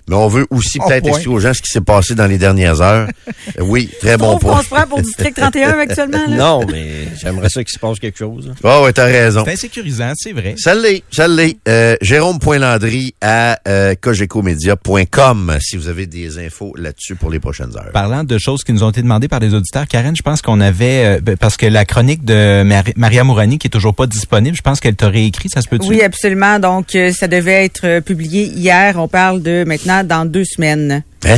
Mais 0.07 0.15
on 0.15 0.27
veut 0.27 0.45
aussi 0.49 0.79
Bon 0.79 0.87
peut-être 0.87 1.07
expliquer 1.07 1.29
aux 1.29 1.39
gens 1.39 1.53
ce 1.53 1.61
qui 1.61 1.69
s'est 1.71 1.81
passé 1.81 2.15
dans 2.15 2.25
les 2.27 2.37
dernières 2.37 2.81
heures. 2.81 3.07
Oui, 3.59 3.89
très 3.99 4.15
bon 4.17 4.37
point. 4.37 4.61
se 4.61 4.67
prend 4.69 4.85
pour 4.87 5.01
District 5.01 5.35
31 5.35 5.79
actuellement. 5.79 6.25
Là? 6.27 6.35
Non, 6.35 6.61
mais 6.71 7.07
j'aimerais 7.21 7.49
ça 7.49 7.63
qu'il 7.63 7.73
se 7.73 7.79
passe 7.79 7.99
quelque 7.99 8.17
chose. 8.17 8.51
Oh, 8.63 8.81
ouais, 8.83 8.93
t'as 8.93 9.05
raison. 9.05 9.43
C'est 9.45 9.53
insécurisant, 9.53 10.11
c'est 10.15 10.31
vrai. 10.33 10.55
Ça 10.57 10.73
l'est, 10.75 11.03
ça 11.11 11.27
l'est. 11.27 11.57
Euh, 11.67 11.95
Jérôme.landry 12.01 13.15
à 13.21 13.59
euh, 13.67 13.95
cogecomedia.com 13.99 15.57
si 15.61 15.77
vous 15.77 15.87
avez 15.87 16.05
des 16.07 16.37
infos 16.39 16.73
là-dessus 16.77 17.15
pour 17.15 17.29
les 17.31 17.39
prochaines 17.39 17.75
heures. 17.75 17.91
Parlant 17.93 18.23
de 18.23 18.37
choses 18.37 18.63
qui 18.63 18.73
nous 18.73 18.83
ont 18.83 18.89
été 18.91 19.01
demandées 19.01 19.27
par 19.27 19.39
les 19.39 19.53
auditeurs, 19.53 19.87
Karen, 19.87 20.15
je 20.15 20.21
pense 20.21 20.41
qu'on 20.41 20.59
avait, 20.61 21.17
euh, 21.17 21.19
ben, 21.21 21.37
parce 21.37 21.57
que 21.57 21.65
la 21.65 21.85
chronique 21.85 22.23
de 22.25 22.63
Mari- 22.63 22.93
Maria 22.95 23.23
Mourani, 23.23 23.57
qui 23.57 23.67
est 23.67 23.71
toujours 23.71 23.95
pas 23.95 24.07
disponible, 24.07 24.55
je 24.55 24.61
pense 24.61 24.79
qu'elle 24.79 24.95
t'a 24.95 25.09
réécrit, 25.09 25.49
ça 25.49 25.61
se 25.61 25.67
peut-tu? 25.67 25.87
Oui, 25.87 26.01
absolument. 26.01 26.59
Donc, 26.59 26.95
euh, 26.95 27.11
ça 27.11 27.27
devait 27.27 27.65
être 27.65 27.81
euh, 27.85 28.01
publié 28.01 28.43
hier. 28.45 28.95
On 28.97 29.07
parle 29.07 29.41
de 29.41 29.63
maintenant 29.65 29.98
dans 30.03 30.25
deux 30.25 30.45
semaines. 30.45 31.03
Hein? 31.25 31.37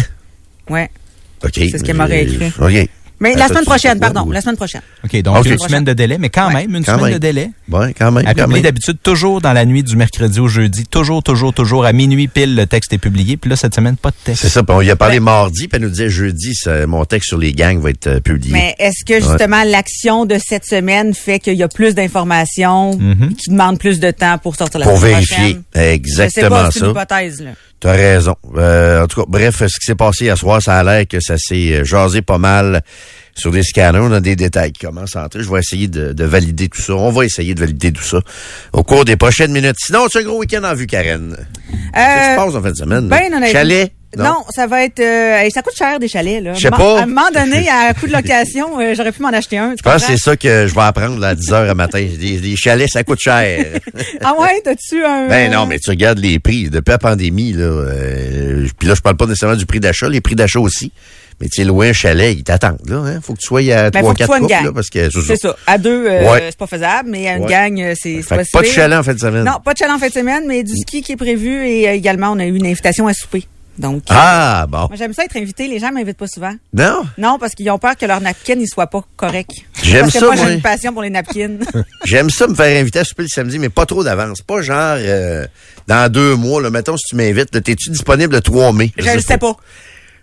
Ouais. 0.70 0.90
OK. 1.44 1.52
C'est 1.56 1.78
ce 1.78 1.84
qu'elle 1.84 1.98
m'a 1.98 2.06
réécrit. 2.06 2.52
OK. 2.60 2.90
Mais 3.24 3.36
la 3.36 3.48
semaine 3.50 3.66
prochaine, 3.66 3.94
oui, 3.94 4.00
pardon. 4.00 4.24
oui. 4.26 4.34
La 4.34 4.42
semaine 4.42 4.56
prochaine. 4.56 4.82
OK, 5.04 5.22
donc 5.22 5.46
une 5.46 5.60
semaine 5.60 5.84
de 5.84 5.94
délai, 5.94 6.18
mais 6.18 6.30
quand 6.30 6.48
Ouais. 6.48 6.56
même, 6.66 6.76
une 6.76 6.84
Quand 6.84 6.94
semaine 6.94 7.04
même. 7.12 7.14
de 7.14 7.18
délai. 7.20 7.52
Ouais, 7.70 7.94
quand 7.96 8.12
même. 8.12 8.26
Quand 8.36 8.48
même. 8.48 8.64
d'habitude 8.64 8.98
toujours 9.04 9.42
dans 9.42 9.54
la 9.54 9.64
nuit 9.64 9.84
du 9.84 9.96
mercredi 9.96 10.40
au 10.40 10.48
jeudi. 10.48 10.88
Toujours, 10.88 11.22
toujours, 11.22 11.54
toujours. 11.54 11.86
À 11.86 11.94
minuit 11.94 12.28
pile, 12.28 12.56
le 12.56 12.66
texte 12.66 12.94
est 12.94 12.98
publié. 12.98 13.38
Puis 13.38 13.48
là, 13.52 13.56
cette 13.56 13.76
semaine, 13.76 13.96
pas 13.96 14.10
de 14.10 14.16
texte. 14.24 14.42
C'est 14.42 14.50
ça. 14.50 14.64
Puis 14.64 14.76
on 14.76 14.82
y 14.82 14.90
a 14.90 14.96
parlé 14.96 15.20
mardi, 15.20 15.68
puis 15.68 15.76
elle 15.76 15.84
nous 15.84 15.90
disait 15.92 16.10
jeudi, 16.10 16.56
ça- 16.56 16.88
mon 16.88 17.06
texte 17.06 17.28
sur 17.30 17.38
les 17.38 17.54
gangs 17.54 17.80
va 17.80 17.92
être 17.92 18.08
euh, 18.08 18.20
publié. 18.22 18.54
Mais 18.54 18.76
est-ce 18.80 19.06
que 19.06 19.20
justement 19.24 19.64
l'action 19.66 20.26
de 20.26 20.38
cette 20.44 20.66
semaine 20.66 21.14
fait 21.14 21.38
qu'il 21.38 21.54
y 21.54 21.62
a 21.64 21.68
plus 21.68 21.94
d'informations 21.94 22.98
Mhm. 22.98 23.36
qui 23.36 23.52
demandent 23.52 23.78
plus 23.78 24.00
de 24.00 24.10
temps 24.10 24.40
pour 24.40 24.56
sortir 24.56 24.80
la 24.80 24.88
pour 24.88 24.98
semaine 24.98 25.12
vérifier. 25.14 25.36
prochaine? 25.36 25.92
Exactement 25.94 26.44
Je 26.44 26.50
sais 26.50 26.50
pas, 26.50 26.72
c'est 26.72 26.80
une 26.80 26.90
hypothèse. 26.90 27.42
Là. 27.44 27.52
T'as 27.82 27.94
raison. 27.94 28.36
Euh, 28.56 29.04
en 29.04 29.08
tout 29.08 29.22
cas, 29.22 29.26
bref, 29.28 29.58
ce 29.58 29.80
qui 29.80 29.86
s'est 29.88 29.96
passé 29.96 30.26
hier 30.26 30.38
soir, 30.38 30.62
ça 30.62 30.78
a 30.78 30.84
l'air 30.84 31.08
que 31.08 31.20
ça 31.20 31.36
s'est 31.40 31.74
euh, 31.74 31.84
jasé 31.84 32.22
pas 32.22 32.38
mal 32.38 32.84
sur 33.34 33.52
des 33.52 33.64
scanners. 33.64 34.00
On 34.00 34.12
a 34.12 34.20
des 34.20 34.36
détails 34.36 34.72
qui 34.72 34.86
commencent 34.86 35.16
à 35.16 35.26
entrer. 35.26 35.42
Je 35.42 35.52
vais 35.52 35.60
essayer 35.60 35.88
de, 35.88 36.14
de 36.14 36.24
valider 36.24 36.70
tout 36.70 36.80
ça. 36.80 36.94
On 36.94 37.10
va 37.10 37.26
essayer 37.26 37.56
de 37.56 37.60
valider 37.60 37.92
tout 37.92 38.04
ça 38.04 38.22
au 38.72 38.84
cours 38.84 39.04
des 39.04 39.16
prochaines 39.18 39.52
minutes. 39.52 39.78
Sinon, 39.80 40.06
c'est 40.12 40.20
un 40.20 40.24
gros 40.24 40.38
week-end 40.38 40.64
en 40.64 40.76
vue, 40.76 40.86
Karen. 40.86 41.36
Qu'est-ce 41.36 42.28
qui 42.28 42.32
se 42.32 42.36
passe 42.36 42.56
en 42.56 42.62
fin 42.62 42.72
de 42.72 42.78
semaine? 42.78 43.08
ben. 43.40 43.52
Chalet? 43.52 43.92
Non. 44.18 44.44
ça 44.54 44.68
va 44.68 44.84
être. 44.84 45.00
euh, 45.00 45.48
ça 45.54 45.62
coûte 45.62 45.76
cher 45.78 46.00
des 46.00 46.08
chalets 46.08 46.44
là. 46.44 46.54
Je 46.54 46.60
sais 46.60 46.68
À 46.68 46.76
un 46.76 46.78
pas. 46.78 46.84
moment- 46.84 46.98
À 46.98 47.04
un 47.04 47.06
moment 47.06 47.32
donné, 47.34 47.70
à 47.70 47.94
coup 47.94 48.08
de 48.08 48.12
location, 48.12 48.80
euh, 48.80 48.94
j'aurais 48.96 49.12
pu 49.12 49.22
m'en 49.22 49.30
acheter 49.30 49.58
un. 49.58 49.74
Je 49.78 49.82
pense 49.82 50.06
que 50.06 50.12
c'est 50.12 50.18
ça 50.18 50.36
que 50.36 50.68
je 50.68 50.74
vais 50.76 50.82
apprendre 50.82 51.18
là, 51.20 51.30
à 51.30 51.36
10 51.36 51.52
heures 51.54 51.70
à 51.70 51.74
matin. 51.76 52.00
Les, 52.20 52.38
les 52.40 52.56
chalets, 52.56 52.90
ça 52.90 53.04
coûte 53.04 53.20
cher. 53.20 53.66
Ah 54.24 54.34
ouais, 54.40 54.62
t'as-tu 54.64 55.04
un. 55.04 55.28
Ben 55.28 55.52
non, 55.52 55.66
mais 55.66 55.80
tu 55.80 55.90
regardes 55.90 56.20
les 56.20 56.38
prix. 56.40 56.70
Depuis 56.70 56.92
la 56.92 56.98
pandémie, 56.98 57.54
là, 57.54 57.64
euh, 57.64 58.68
puis 58.78 58.88
là, 58.88 58.94
je 58.96 59.02
parle 59.02 59.18
pas 59.18 59.26
nécessairement 59.26 59.56
du 59.58 59.66
prix 59.66 59.80
d'achat, 59.80 60.10
les 60.10 60.22
prix 60.22 60.36
d'achat 60.36 60.60
aussi. 60.60 60.92
Mais 61.40 61.48
tu 61.48 61.56
sais, 61.62 61.64
louer 61.68 61.90
un 61.90 61.94
chalet, 61.94 62.36
ils 62.38 62.44
t'attendent, 62.44 62.78
là. 62.88 62.98
Hein? 62.98 63.20
Faut 63.24 63.34
que 63.34 63.40
tu 63.40 63.48
sois 63.48 63.62
à 63.74 63.90
Ben, 63.90 64.02
3 64.02 64.04
faut 64.04 64.10
que 64.14 64.18
tu 64.18 64.20
4 64.20 64.28
sois 64.28 64.38
une 64.38 64.44
couples, 64.44 64.64
là, 64.66 64.72
parce 64.74 64.90
que 64.90 65.10
c'est 65.10 65.36
ça. 65.38 65.56
À 65.66 65.78
deux, 65.80 66.06
euh, 66.08 66.32
Ouais. 66.32 66.44
c'est 66.50 66.58
pas 66.58 66.68
faisable, 66.68 67.10
mais 67.10 67.28
à 67.28 67.38
une 67.38 67.44
Ouais. 67.46 67.50
gang, 67.50 67.80
euh, 67.82 67.94
c'est 68.00 68.22
Fait 68.22 68.44
pas 68.54 68.62
de 68.62 68.68
chalet 68.68 69.00
en 69.00 69.02
fin 69.04 69.14
de 69.16 69.20
semaine. 69.20 69.44
Non, 69.44 69.54
pas 69.64 69.74
de 69.74 69.78
chalet 69.80 69.94
en 69.96 69.98
fin 70.00 70.08
de 70.10 70.14
semaine, 70.14 70.44
mais 70.48 70.62
du 70.64 70.74
ski 70.76 71.02
qui 71.02 71.14
est 71.14 71.18
prévu 71.18 71.68
et 71.68 71.90
euh, 71.90 71.94
également, 71.94 72.32
on 72.32 72.40
a 72.40 72.46
eu 72.46 72.56
une 72.56 72.68
invitation 72.68 73.08
à 73.08 73.14
souper. 73.14 73.46
Donc, 73.78 74.04
euh, 74.12 74.16
Ah, 74.16 74.66
bon. 74.70 74.88
moi, 74.90 74.96
j'aime 74.96 75.14
ça 75.14 75.24
être 75.24 75.36
invité. 75.38 75.68
Les 75.68 75.80
gens 75.80 75.92
m'invitent 75.92 76.18
pas 76.18 76.28
souvent. 76.28 76.54
Non? 76.74 77.04
Non, 77.18 77.38
parce 77.40 77.54
qu'ils 77.56 77.70
ont 77.72 77.80
peur 77.80 77.96
que 77.96 78.06
leur 78.06 78.20
napkin 78.22 78.56
ne 78.56 78.66
soit 78.66 78.88
pas 78.88 79.04
correct. 79.16 79.52
J'aime 79.82 80.02
parce 80.02 80.14
que 80.14 80.20
ça, 80.20 80.26
moi, 80.26 80.36
j'ai 80.36 80.54
une 80.54 80.62
passion 80.62 80.94
pour 80.94 81.02
les 81.02 81.10
napkins. 81.10 81.58
J'aime 82.06 82.30
ça 82.30 82.48
me 82.48 82.54
faire 82.56 82.80
inviter 82.80 83.00
à 83.00 83.04
souper 83.04 83.24
le 83.24 83.30
samedi, 83.30 83.60
mais 83.60 83.70
pas 83.70 83.86
trop 83.86 84.04
d'avance. 84.04 84.42
Pas 84.42 84.62
genre 84.62 84.98
euh, 85.00 85.46
dans 85.88 86.12
deux 86.12 86.36
mois. 86.36 86.62
Là, 86.62 86.70
mettons, 86.70 86.98
si 86.98 87.06
tu 87.10 87.16
m'invites, 87.16 87.54
là, 87.56 87.62
t'es-tu 87.62 87.90
disponible 87.90 88.36
le 88.36 88.42
3 88.42 88.74
mai? 88.74 88.92
je 88.98 89.10
le 89.10 89.20
sais 89.22 89.38
pas. 89.38 89.56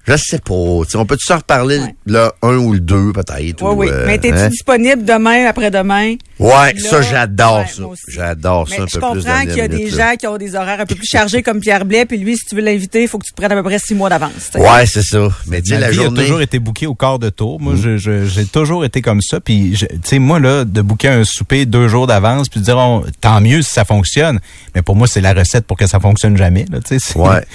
Je 0.08 0.16
sais 0.16 0.38
pas. 0.38 0.54
Tu 0.84 0.90
sais, 0.92 0.96
on 0.96 1.04
peut-tu 1.06 1.26
s'en 1.26 1.36
reparler 1.36 1.78
Ouais. 1.78 1.94
le 2.06 2.30
1 2.42 2.56
ou 2.56 2.72
le 2.72 2.80
2, 2.80 3.12
peut-être? 3.12 3.62
Oui, 3.62 3.68
ou, 3.68 3.72
oui. 3.80 3.88
euh, 3.90 4.04
Mais 4.06 4.18
t'es-tu 4.18 4.38
hein? 4.38 4.48
disponible 4.48 5.04
demain, 5.04 5.46
après-demain? 5.46 6.14
Ouais, 6.38 6.72
Là, 6.72 6.90
ça, 6.90 7.02
j'adore 7.02 7.58
ouais, 7.58 7.66
ça. 7.66 7.82
J'adore 8.08 8.68
ça 8.68 8.74
Mais 8.76 8.82
un 8.82 8.86
je 8.86 8.92
peu 8.94 9.00
plus 9.00 9.00
comprends 9.22 9.38
dans 9.40 9.46
qu'il 9.46 9.56
y 9.58 9.60
a 9.60 9.68
des 9.68 9.90
là. 9.90 10.10
gens 10.10 10.16
qui 10.16 10.26
ont 10.26 10.36
des 10.38 10.54
horaires 10.54 10.80
un 10.80 10.86
peu 10.86 10.94
plus 10.94 11.06
chargés 11.06 11.42
comme 11.42 11.60
Pierre 11.60 11.84
Blais, 11.84 12.06
puis 12.06 12.16
lui, 12.16 12.36
si 12.36 12.44
tu 12.46 12.54
veux 12.54 12.62
l'inviter, 12.62 13.02
il 13.02 13.08
faut 13.08 13.18
que 13.18 13.24
tu 13.26 13.32
te 13.32 13.36
prennes 13.40 13.52
à 13.52 13.56
peu 13.56 13.62
près 13.62 13.78
six 13.78 13.94
mois 13.94 14.08
d'avance. 14.08 14.50
Ouais, 14.54 14.86
c'est 14.86 15.02
ça. 15.02 15.28
Mais 15.46 15.60
tu 15.60 15.68
sais, 15.70 15.74
Ma 15.74 15.80
la 15.80 15.90
vie 15.90 15.96
journée. 15.96 16.20
a 16.20 16.22
toujours 16.24 16.40
été 16.40 16.58
bookée 16.58 16.86
au 16.86 16.94
quart 16.94 17.18
de 17.18 17.28
tour. 17.30 17.60
Moi, 17.60 17.74
je- 17.76 17.98
je- 17.98 18.24
j'ai 18.24 18.46
toujours 18.46 18.84
été 18.84 19.02
comme 19.02 19.20
ça. 19.20 19.40
Puis, 19.40 19.76
je- 19.76 19.86
tu 19.86 19.98
sais, 20.04 20.18
moi, 20.18 20.38
là, 20.40 20.64
de 20.64 20.80
booker 20.80 21.08
un 21.08 21.24
souper 21.24 21.66
deux 21.66 21.88
jours 21.88 22.06
d'avance, 22.06 22.48
puis 22.48 22.60
de 22.60 22.64
dire, 22.64 22.78
on- 22.78 23.04
tant 23.20 23.40
mieux 23.40 23.62
si 23.62 23.72
ça 23.72 23.84
fonctionne. 23.84 24.38
Mais 24.74 24.82
pour 24.82 24.96
moi, 24.96 25.06
c'est 25.06 25.20
la 25.20 25.34
recette 25.34 25.66
pour 25.66 25.76
que 25.76 25.86
ça 25.86 26.00
fonctionne 26.00 26.36
jamais. 26.36 26.64
Là, 26.70 26.78
tu 26.80 26.98
sais, 26.98 27.12
c'est- 27.12 27.18
Ouais. 27.18 27.44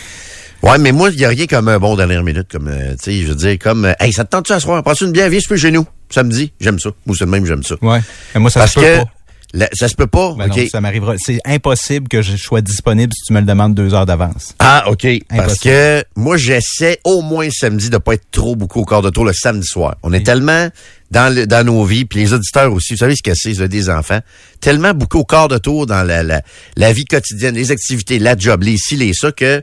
Ouais, 0.63 0.77
mais 0.77 0.91
moi, 0.93 1.10
il 1.12 1.17
n'y 1.17 1.25
a 1.25 1.29
rien 1.29 1.46
comme 1.46 1.67
un 1.67 1.77
bon 1.77 1.96
dernière 1.98 2.24
minute, 2.24 2.48
comme, 2.50 2.70
euh, 2.70 2.91
tu 2.93 3.12
sais, 3.12 3.22
je 3.22 3.27
veux 3.27 3.36
dire, 3.36 3.58
comme, 3.60 3.84
euh, 3.86 3.93
hey, 4.00 4.13
ça 4.13 4.24
te 4.24 4.29
tente-tu 4.32 4.53
à 4.53 4.60
soir? 4.62 4.82
Passe 4.82 5.01
une 5.01 5.12
bière, 5.12 5.29
viens 5.29 5.41
souper 5.41 5.58
chez 5.58 5.72
nous, 5.72 5.86
samedi. 6.10 6.53
J'aime 6.62 6.79
ça. 6.79 6.89
Moi, 7.05 7.15
c'est 7.20 7.25
même, 7.25 7.46
j'aime 7.46 7.63
ça. 7.63 7.75
Ouais. 7.82 8.00
Mais 8.34 8.39
moi, 8.39 8.50
ça 8.50 8.62
Parce 8.62 8.72
se 8.74 8.79
peut 8.79 8.86
que, 8.86 8.98
pas. 9.00 9.05
la- 9.53 9.70
ça 9.74 9.89
se 9.89 9.96
peut 9.96 10.08
pas, 10.08 10.34
Ben 10.38 10.48
non, 10.48 10.55
ça 10.72 10.79
m'arrivera. 10.79 11.15
C'est 11.17 11.39
impossible 11.43 12.08
que 12.08 12.22
je 12.22 12.38
sois 12.38 12.62
disponible 12.62 13.12
si 13.13 13.25
tu 13.27 13.34
me 13.34 13.41
le 13.41 13.46
demandes 13.46 13.75
deux 13.75 13.93
heures 13.93 14.05
d'avance. 14.05 14.55
Ah, 14.60 14.86
OK. 14.88 15.05
Parce 15.27 15.41
Impossible. 15.41 15.63
que 15.65 16.03
moi, 16.15 16.38
j'essaie 16.38 16.98
au 17.03 17.22
moins 17.22 17.50
samedi 17.51 17.89
de 17.89 17.98
pas 17.98 18.13
être 18.13 18.32
trop 18.32 18.55
beaucoup 18.55 18.79
au 18.79 18.86
quart 18.86 19.01
de 19.01 19.10
tour 19.10 19.25
le 19.25 19.34
samedi 19.34 19.67
soir. 19.67 19.96
On 20.01 20.13
est 20.13 20.20
Oui. 20.20 20.24
tellement 20.24 20.70
dans, 21.12 21.36
le, 21.36 21.46
dans 21.46 21.65
nos 21.65 21.84
vies, 21.84 22.05
puis 22.05 22.20
les 22.22 22.32
auditeurs 22.32 22.72
aussi, 22.72 22.93
vous 22.93 23.00
savez 23.00 23.17
ce 23.17 23.22
que 23.22 23.36
c'est, 23.36 23.51
vous 23.51 23.67
des 23.67 23.89
enfants, 23.89 24.20
tellement 24.62 24.93
beaucoup 24.93 25.20
au 25.20 25.25
quart 25.25 25.50
de 25.50 25.58
tour 25.58 25.86
dans 25.88 26.03
la, 26.03 26.24
la, 26.24 26.41
la 26.77 26.93
vie 26.93 27.03
quotidienne, 27.05 27.53
les 27.53 27.70
activités, 27.72 28.17
la 28.17 28.38
job, 28.38 28.63
les 28.63 28.77
ci, 28.77 28.96
les 28.96 29.13
ça, 29.13 29.34
que 29.34 29.62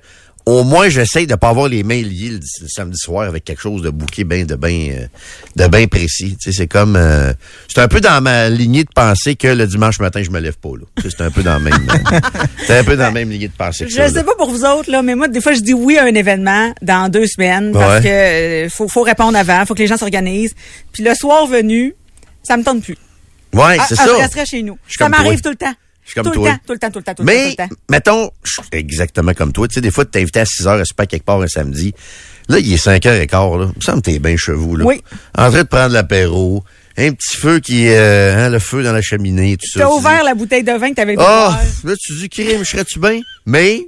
au 0.50 0.64
moins 0.64 0.88
j'essaie 0.88 1.26
de 1.26 1.35
pas 1.35 1.49
avoir 1.50 1.69
les 1.69 1.83
mains 1.83 2.02
liées 2.02 2.30
le, 2.30 2.38
le 2.38 2.69
samedi 2.69 2.99
soir 2.99 3.28
avec 3.28 3.45
quelque 3.45 3.61
chose 3.62 3.83
de 3.83 3.90
bouquet 3.90 4.25
bien 4.25 4.45
de 4.45 4.54
bien 4.57 4.88
euh, 4.92 5.07
de 5.57 5.66
bien 5.69 5.87
précis. 5.87 6.37
Tu 6.40 6.50
sais, 6.50 6.57
c'est 6.59 6.66
comme 6.66 6.97
euh, 6.97 7.33
c'est 7.69 7.80
un 7.80 7.88
peu 7.88 8.00
dans 8.00 8.21
ma 8.23 8.49
lignée 8.49 8.85
de 8.85 8.90
pensée 8.95 9.37
que 9.37 9.49
le 9.49 9.66
dimanche 9.66 10.00
matin 10.00 10.23
je 10.23 10.30
me 10.30 10.40
lève 10.40 10.57
pas 10.59 10.71
là. 10.71 10.85
Tu 10.97 11.02
sais, 11.02 11.16
C'est 11.16 11.25
un 11.25 11.30
peu 11.30 11.42
dans 11.42 11.59
le 11.59 11.64
même 11.64 11.88
euh, 11.90 12.19
c'est 12.66 12.78
un 12.78 12.85
peu 12.85 12.97
dans 12.97 13.04
la 13.04 13.11
même 13.11 13.30
lignée 13.30 13.49
de 13.49 13.52
pensée 13.57 13.85
que 13.85 13.90
Je 13.90 13.97
ça. 13.97 14.09
sais 14.09 14.14
là. 14.14 14.25
pas 14.25 14.35
pour 14.37 14.50
vous 14.50 14.64
autres, 14.64 14.90
là, 14.90 15.02
mais 15.02 15.14
moi, 15.14 15.28
des 15.28 15.40
fois, 15.40 15.52
je 15.52 15.61
dis 15.61 15.75
oui 15.75 15.99
à 15.99 16.04
un 16.04 16.14
événement 16.14 16.75
dans 16.83 17.09
deux 17.09 17.26
semaines 17.26 17.73
parce 17.73 18.02
Ouais. 18.04 18.66
que 18.69 18.75
faut, 18.75 18.88
faut 18.88 19.02
répondre 19.02 19.37
avant, 19.38 19.64
faut 19.66 19.75
que 19.75 19.80
les 19.80 19.87
gens 19.87 19.97
s'organisent. 19.97 20.54
Puis 20.92 21.02
le 21.04 21.14
soir 21.14 21.47
venu, 21.47 21.95
ça 22.42 22.57
me 22.57 22.62
tente 22.64 22.83
plus. 22.83 22.97
Ouais, 23.52 23.76
Ah, 23.78 23.85
c'est 23.88 23.95
ah, 23.99 24.04
ça. 24.04 24.07
Je 24.16 24.21
resterai 24.23 24.47
chez 24.47 24.62
nous. 24.62 24.78
Je 24.88 24.97
Ça 24.99 25.09
m'arrive 25.09 25.40
tout 25.40 25.50
le 25.50 25.57
temps. 25.57 25.75
Je 26.04 26.11
suis 26.11 26.14
comme 26.21 26.33
tout 26.33 26.40
toi. 26.40 26.49
le 26.50 26.54
temps, 26.57 26.61
tout 26.66 26.73
le 26.73 26.78
temps, 26.78 26.90
tout 26.90 26.99
le 26.99 27.04
temps, 27.04 27.14
tout 27.14 27.23
le 27.23 27.26
Mais, 27.26 27.54
temps, 27.54 27.64
tout 27.69 27.71
le 27.71 27.76
temps. 27.76 27.83
mettons, 27.90 28.30
je 28.42 28.50
suis 28.52 28.62
exactement 28.73 29.33
comme 29.35 29.52
toi. 29.52 29.69
Tu 29.69 29.75
sais, 29.75 29.80
des 29.80 29.90
fois, 29.90 30.04
tu 30.04 30.11
t'es 30.12 30.21
invité 30.23 30.40
à 30.40 30.45
6 30.47 30.66
heures 30.66 30.80
à 30.80 30.85
super 30.85 31.07
quelque 31.07 31.25
part 31.25 31.40
un 31.40 31.47
samedi. 31.47 31.95
Là, 32.49 32.59
il 32.59 32.73
est 32.73 32.76
5 32.78 33.02
h 33.04 33.26
15 33.26 33.59
là. 33.61 33.66
Il 33.75 33.78
me 33.78 33.80
semble 33.80 34.02
que 34.02 34.11
t'es 34.11 34.19
bien 34.19 34.37
chevaux, 34.37 34.75
là. 34.76 34.85
Oui. 34.85 35.02
En 35.38 35.50
train 35.50 35.62
de 35.62 35.69
prendre 35.69 35.92
l'apéro. 35.92 36.64
Un 36.97 37.12
petit 37.12 37.37
feu 37.37 37.61
qui 37.61 37.87
est, 37.87 37.97
euh, 37.97 38.37
hein, 38.47 38.49
le 38.50 38.59
feu 38.59 38.83
dans 38.83 38.92
la 38.92 39.00
cheminée, 39.00 39.57
tout 39.57 39.66
ça. 39.71 39.80
T'as 39.80 39.88
ouvert 39.90 40.19
dis, 40.21 40.25
la 40.26 40.35
bouteille 40.35 40.64
de 40.64 40.73
vin 40.73 40.90
que 40.90 40.95
t'avais 40.97 41.14
Ah, 41.19 41.50
boire. 41.50 41.61
là, 41.85 41.95
tu 41.97 42.14
dis, 42.14 42.28
crime, 42.28 42.64
serais-tu 42.64 42.99
bien? 42.99 43.21
Mais, 43.47 43.87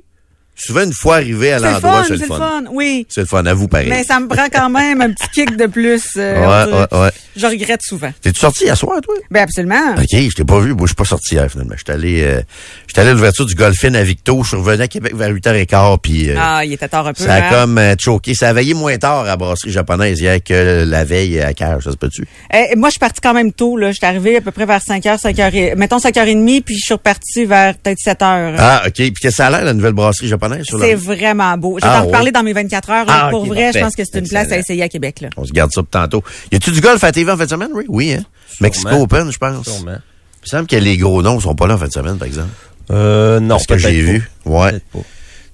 souvent, 0.67 0.83
une 0.85 0.93
fois 0.93 1.17
arrivé 1.17 1.53
à 1.53 1.59
C'est 1.59 1.65
le 1.67 1.71
l'endroit, 1.73 1.93
fun, 2.05 2.05
c'est 2.09 2.17
le 2.21 2.27
fun. 2.27 2.65
oui. 2.73 3.07
C'est 3.09 3.21
le 3.23 3.27
fun, 3.27 3.45
à 3.47 3.55
vous, 3.55 3.69
pareil. 3.69 3.89
Mais 3.89 4.05
ça 4.05 4.21
me 4.21 4.29
prend 4.29 4.47
quand 4.53 4.71
même 4.71 5.01
un 5.03 5.11
petit 5.13 5.29
kick 5.35 5.57
de 5.57 5.67
plus. 5.67 6.03
euh, 6.17 6.67
ouais, 6.67 6.73
ouais, 6.73 6.99
ouais. 7.01 7.11
Je 7.37 7.47
regrette 7.47 7.81
souvent. 7.83 8.11
T'es-tu 8.21 8.41
sorti 8.41 8.65
hier 8.65 8.77
soir, 8.77 9.01
toi? 9.03 9.15
Ben 9.31 9.43
absolument. 9.43 9.95
OK, 9.97 10.05
je 10.13 10.35
t'ai 10.35 10.45
pas 10.45 10.61
vu. 10.61 10.71
Moi, 10.75 10.83
je 10.83 10.89
suis 10.89 10.95
pas 10.95 11.05
sorti 11.05 11.35
hier, 11.35 11.51
finalement. 11.51 11.75
J'étais 11.79 11.93
allé, 11.93 12.23
euh, 12.25 12.41
j'étais 12.87 13.01
allé 13.01 13.11
à 13.11 13.15
l'ouverture 13.15 13.47
du 13.47 13.55
Golfin 13.55 13.95
à 13.95 14.03
Victo. 14.03 14.43
Je 14.43 14.49
suis 14.49 14.57
revenu 14.57 14.83
à 14.83 14.89
Québec 14.89 15.15
vers 15.17 15.31
8h15, 15.31 15.99
puis 16.03 16.31
euh, 16.31 16.35
Ah, 16.39 16.65
il 16.65 16.73
était 16.75 16.89
tard 16.89 17.07
un 17.07 17.13
peu. 17.15 17.23
ça 17.25 17.35
a 17.35 17.39
hein? 17.39 17.51
comme 17.51 17.79
euh, 17.79 17.95
choqué. 17.99 18.35
Ça 18.35 18.51
a 18.51 18.53
veillé 18.53 18.75
moins 18.75 18.97
tard 18.99 19.21
à 19.21 19.27
la 19.27 19.37
brasserie 19.37 19.71
japonaise 19.73 20.21
hier 20.21 20.39
que 20.43 20.85
la 20.87 21.05
veille 21.05 21.41
à 21.41 21.55
Cage, 21.55 21.85
ça 21.85 21.93
se 21.93 21.97
peut-tu? 21.97 22.27
Eh, 22.53 22.77
moi, 22.77 22.89
je 22.89 22.93
suis 22.93 22.99
partie 23.01 23.21
quand 23.23 23.35
même 23.35 23.53
tôt. 23.53 23.77
Là. 23.79 23.93
Je 23.93 23.97
suis 23.97 24.07
arrivée 24.07 24.37
à 24.37 24.41
peu 24.43 24.51
près 24.51 24.67
vers 24.67 24.81
5h, 24.81 25.19
5h, 25.21 25.55
et- 25.55 25.75
mettons 25.75 25.99
5h30, 25.99 26.63
puis 26.63 26.77
je 26.77 26.83
suis 26.85 26.95
repartie 26.95 27.45
vers 27.47 27.75
peut-être 27.79 27.99
7h. 27.99 28.55
Ah, 28.59 28.83
OK. 28.87 28.93
Puis 28.93 29.13
qu'est-ce 29.13 29.29
que 29.29 29.31
ça 29.31 29.47
a 29.47 29.51
l'air, 29.51 29.65
la 29.65 29.73
nouvelle 29.73 29.93
brasserie 29.95 30.29
japonaise? 30.29 30.52
Sur 30.63 30.79
la- 30.79 30.87
C'est 30.87 30.95
vraiment 30.95 31.57
beau. 31.59 31.79
Je 31.81 31.85
vais 31.85 31.91
Ah, 31.93 31.99
t'en 32.01 32.07
reparler 32.07 32.27
ouais. 32.27 32.33
dans 32.33 32.43
mes 32.43 32.53
24 32.53 32.91
heures. 32.91 33.05
Ah, 33.09 33.29
pour 33.31 33.47
vrai, 33.47 33.65
parfait. 33.65 33.79
je 33.79 33.85
pense 33.85 33.97
que 33.97 34.03
c'est 34.05 34.19
une 34.19 34.29
place 34.29 34.51
à 34.53 34.59
essayer 34.59 34.83
à 34.83 34.89
Québec. 34.89 35.21
Là. 35.21 35.29
On 35.37 35.45
se 35.45 35.53
garde 35.53 35.71
ça 35.73 35.83
pour 35.83 35.91
tantôt. 35.91 36.23
Y 36.51 36.57
a-tu 36.57 36.71
du 36.73 36.81
golf 36.81 37.03
à 37.05 37.13
TV 37.13 37.31
en 37.31 37.37
fin 37.37 37.45
de 37.45 37.51
semaine, 37.51 37.71
oui? 37.75 37.85
Oui, 37.89 38.13
hein? 38.13 38.23
Mexico 38.61 38.91
Open, 38.95 39.31
je 39.31 39.39
pense. 39.39 39.65
Sûrement. 39.69 39.93
Il 39.93 40.43
me 40.45 40.47
semble 40.47 40.67
que 40.67 40.77
les 40.77 40.97
gros 40.97 41.23
noms 41.23 41.39
sont 41.41 41.55
pas 41.55 41.67
là 41.67 41.75
en 41.75 41.79
fin 41.79 41.87
de 41.87 41.93
semaine, 41.93 42.19
par 42.19 42.27
exemple. 42.27 42.49
Euh, 42.91 43.41
non, 43.41 43.49
Dans 43.49 43.59
ce 43.59 43.67
que 43.69 43.79
j'ai 43.79 43.89
pas. 44.05 44.11
vu? 44.13 44.31
Ouais. 44.45 44.73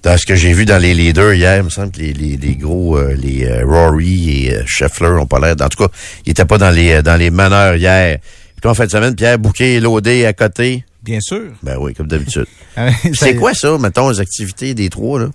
Dans 0.02 0.16
ce 0.16 0.24
que 0.26 0.34
j'ai 0.36 0.52
vu 0.52 0.64
dans 0.64 0.80
les 0.80 0.94
leaders 0.94 1.34
hier, 1.34 1.56
il 1.58 1.64
me 1.64 1.68
semble 1.70 1.90
que 1.90 1.98
les, 1.98 2.12
les, 2.12 2.36
les 2.36 2.54
gros, 2.56 2.96
euh, 2.96 3.14
les 3.14 3.44
euh, 3.46 3.64
Rory 3.66 4.46
et 4.46 4.54
euh, 4.54 4.62
Scheffler 4.66 5.08
ont 5.08 5.26
pas 5.26 5.40
l'air. 5.40 5.54
En 5.60 5.68
tout 5.68 5.84
cas, 5.84 5.92
ils 6.24 6.30
étaient 6.30 6.44
pas 6.44 6.56
dans 6.58 6.70
les 6.70 6.92
euh, 6.92 7.02
dans 7.02 7.16
les 7.16 7.30
meneurs 7.30 7.74
hier. 7.74 8.18
Puis 8.22 8.60
toi, 8.62 8.70
en 8.70 8.74
fin 8.74 8.86
de 8.86 8.90
semaine, 8.90 9.14
Pierre 9.16 9.38
Bouquet 9.38 9.74
et 9.74 9.80
Laudé 9.80 10.24
à 10.24 10.32
côté. 10.32 10.84
Bien 11.08 11.20
sûr. 11.20 11.42
Ben 11.62 11.76
oui, 11.80 11.94
comme 11.94 12.06
d'habitude. 12.08 12.46
Euh, 12.78 12.90
c'est 13.14 13.34
quoi 13.34 13.54
ça, 13.54 13.76
mettons, 13.76 14.08
les 14.10 14.20
activités 14.20 14.72
des 14.72 14.88
trois, 14.88 15.18
là? 15.18 15.26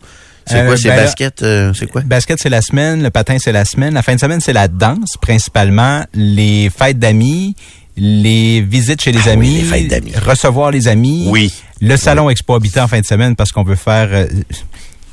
C'est 0.48 0.60
Euh, 0.62 0.66
quoi, 0.68 0.78
ces 0.78 0.88
ben 0.88 0.96
baskets? 1.04 1.44
euh, 1.44 1.74
c'est 1.74 1.88
quoi? 1.88 2.00
Basket, 2.02 2.40
c'est 2.42 2.48
la 2.50 2.62
semaine. 2.62 3.04
Le 3.04 3.10
patin, 3.10 3.36
c'est 3.38 3.52
la 3.52 3.66
semaine. 3.66 3.94
La 3.94 4.02
fin 4.02 4.16
de 4.16 4.20
semaine, 4.22 4.40
c'est 4.40 4.54
la 4.54 4.70
danse, 4.70 5.18
principalement. 5.22 6.06
Les 6.14 6.70
fêtes 6.70 7.00
d'amis, 7.00 7.56
les 7.98 8.62
visites 8.62 9.02
chez 9.02 9.12
les 9.12 9.20
Ah 9.26 9.32
oui, 9.32 9.32
amis. 9.34 9.56
les 9.58 9.64
fêtes 9.64 9.88
d'amis. 9.90 10.14
Recevoir 10.26 10.72
les 10.72 10.88
amis. 10.88 11.28
Oui. 11.30 11.52
Le 11.82 11.98
salon 11.98 12.30
Expo 12.30 12.56
Habitat 12.56 12.86
en 12.86 12.88
fin 12.88 13.02
de 13.02 13.06
semaine 13.06 13.36
parce 13.36 13.52
qu'on 13.52 13.64
veut 13.64 13.76
faire... 13.76 14.08
euh, 14.14 14.28
il 14.32 14.44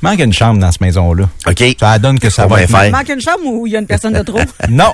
manque 0.01 0.19
une 0.19 0.31
chambre 0.33 0.59
dans 0.59 0.71
cette 0.71 0.79
maison-là. 0.81 1.27
OK. 1.47 1.63
Ça 1.79 1.99
donne 1.99 2.17
que 2.17 2.29
ça 2.29 2.45
On 2.45 2.47
va 2.49 2.55
va 2.57 2.61
être... 2.63 2.69
faire. 2.71 2.85
Il 2.85 2.91
manque 2.91 3.09
une 3.09 3.19
chambre 3.21 3.43
ou 3.45 3.67
il 3.67 3.73
y 3.73 3.75
a 3.75 3.79
une 3.79 3.87
personne 3.87 4.13
de 4.13 4.21
trop? 4.23 4.39
Non. 4.69 4.93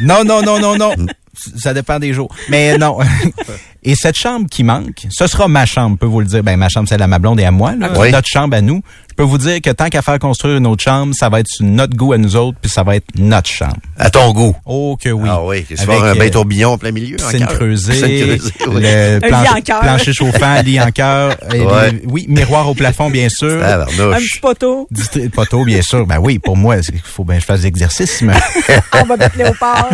Non, 0.00 0.22
non, 0.24 0.42
non, 0.42 0.60
non, 0.60 0.76
non. 0.76 0.94
Ça 1.56 1.74
dépend 1.74 1.98
des 1.98 2.12
jours. 2.12 2.34
Mais 2.48 2.76
non. 2.78 2.98
Et 3.84 3.94
cette 3.94 4.16
chambre 4.16 4.46
qui 4.50 4.64
manque, 4.64 5.06
ce 5.08 5.26
sera 5.28 5.46
ma 5.46 5.64
chambre, 5.64 5.92
je 5.96 5.98
peux 6.00 6.06
vous 6.06 6.20
le 6.20 6.26
dire. 6.26 6.42
Ben, 6.42 6.56
ma 6.56 6.68
chambre, 6.68 6.88
celle 6.88 7.00
à 7.00 7.06
ma 7.06 7.18
blonde 7.20 7.38
et 7.40 7.44
à 7.44 7.50
moi. 7.52 7.74
là. 7.78 7.90
Oui. 7.96 8.10
Notre 8.10 8.26
chambre 8.26 8.56
à 8.56 8.60
nous. 8.60 8.82
Je 9.08 9.14
peux 9.14 9.22
vous 9.22 9.38
dire 9.38 9.60
que 9.60 9.70
tant 9.70 9.88
qu'à 9.88 10.02
faire 10.02 10.18
construire 10.18 10.56
une 10.58 10.66
autre 10.66 10.82
chambre, 10.82 11.14
ça 11.14 11.28
va 11.28 11.40
être 11.40 11.46
sur 11.48 11.64
notre 11.64 11.96
goût 11.96 12.12
à 12.12 12.18
nous 12.18 12.36
autres, 12.36 12.58
puis 12.60 12.70
ça 12.70 12.82
va 12.82 12.96
être 12.96 13.06
notre 13.16 13.48
chambre. 13.48 13.76
À 13.96 14.10
ton 14.10 14.32
goût. 14.32 14.54
Oh 14.66 14.96
que 15.00 15.08
oui. 15.10 15.28
Ah 15.30 15.42
oui, 15.44 15.64
c'est 15.68 15.88
un 15.88 16.02
euh, 16.02 16.14
bain 16.14 16.28
tourbillon 16.28 16.72
en 16.72 16.78
plein 16.78 16.90
milieu. 16.90 17.16
Piscine 17.16 17.46
creusée, 17.46 17.92
Piscine 17.92 18.18
creusée, 18.26 18.52
oui. 18.68 18.82
le 18.82 19.24
Un 19.24 19.42
lit 19.42 19.48
en 19.56 19.60
cœur. 19.60 19.80
plancher 19.80 20.12
chauffant, 20.12 20.60
lit 20.62 20.80
en 20.80 20.90
cœur. 20.90 21.36
Ouais. 21.52 22.02
oui, 22.06 22.26
miroir 22.28 22.68
au 22.68 22.74
plafond, 22.74 23.10
bien 23.10 23.28
sûr. 23.28 23.62
Un 23.64 23.86
petit 23.86 24.38
poteau. 24.40 24.88
Poteau, 25.32 25.64
bien 25.64 25.82
sûr. 25.82 26.04
Ben 26.06 26.18
oui, 26.18 26.38
pour 26.40 26.56
moi, 26.56 26.76
il 26.76 27.00
faut 27.02 27.24
bien 27.24 27.36
que 27.36 27.42
je 27.42 27.46
fasse 27.46 27.62
l'exercice. 27.62 28.22
mais- 28.22 28.34
On 28.92 29.04
va 29.04 29.16
mettre 29.16 29.38
Léopard. 29.38 29.88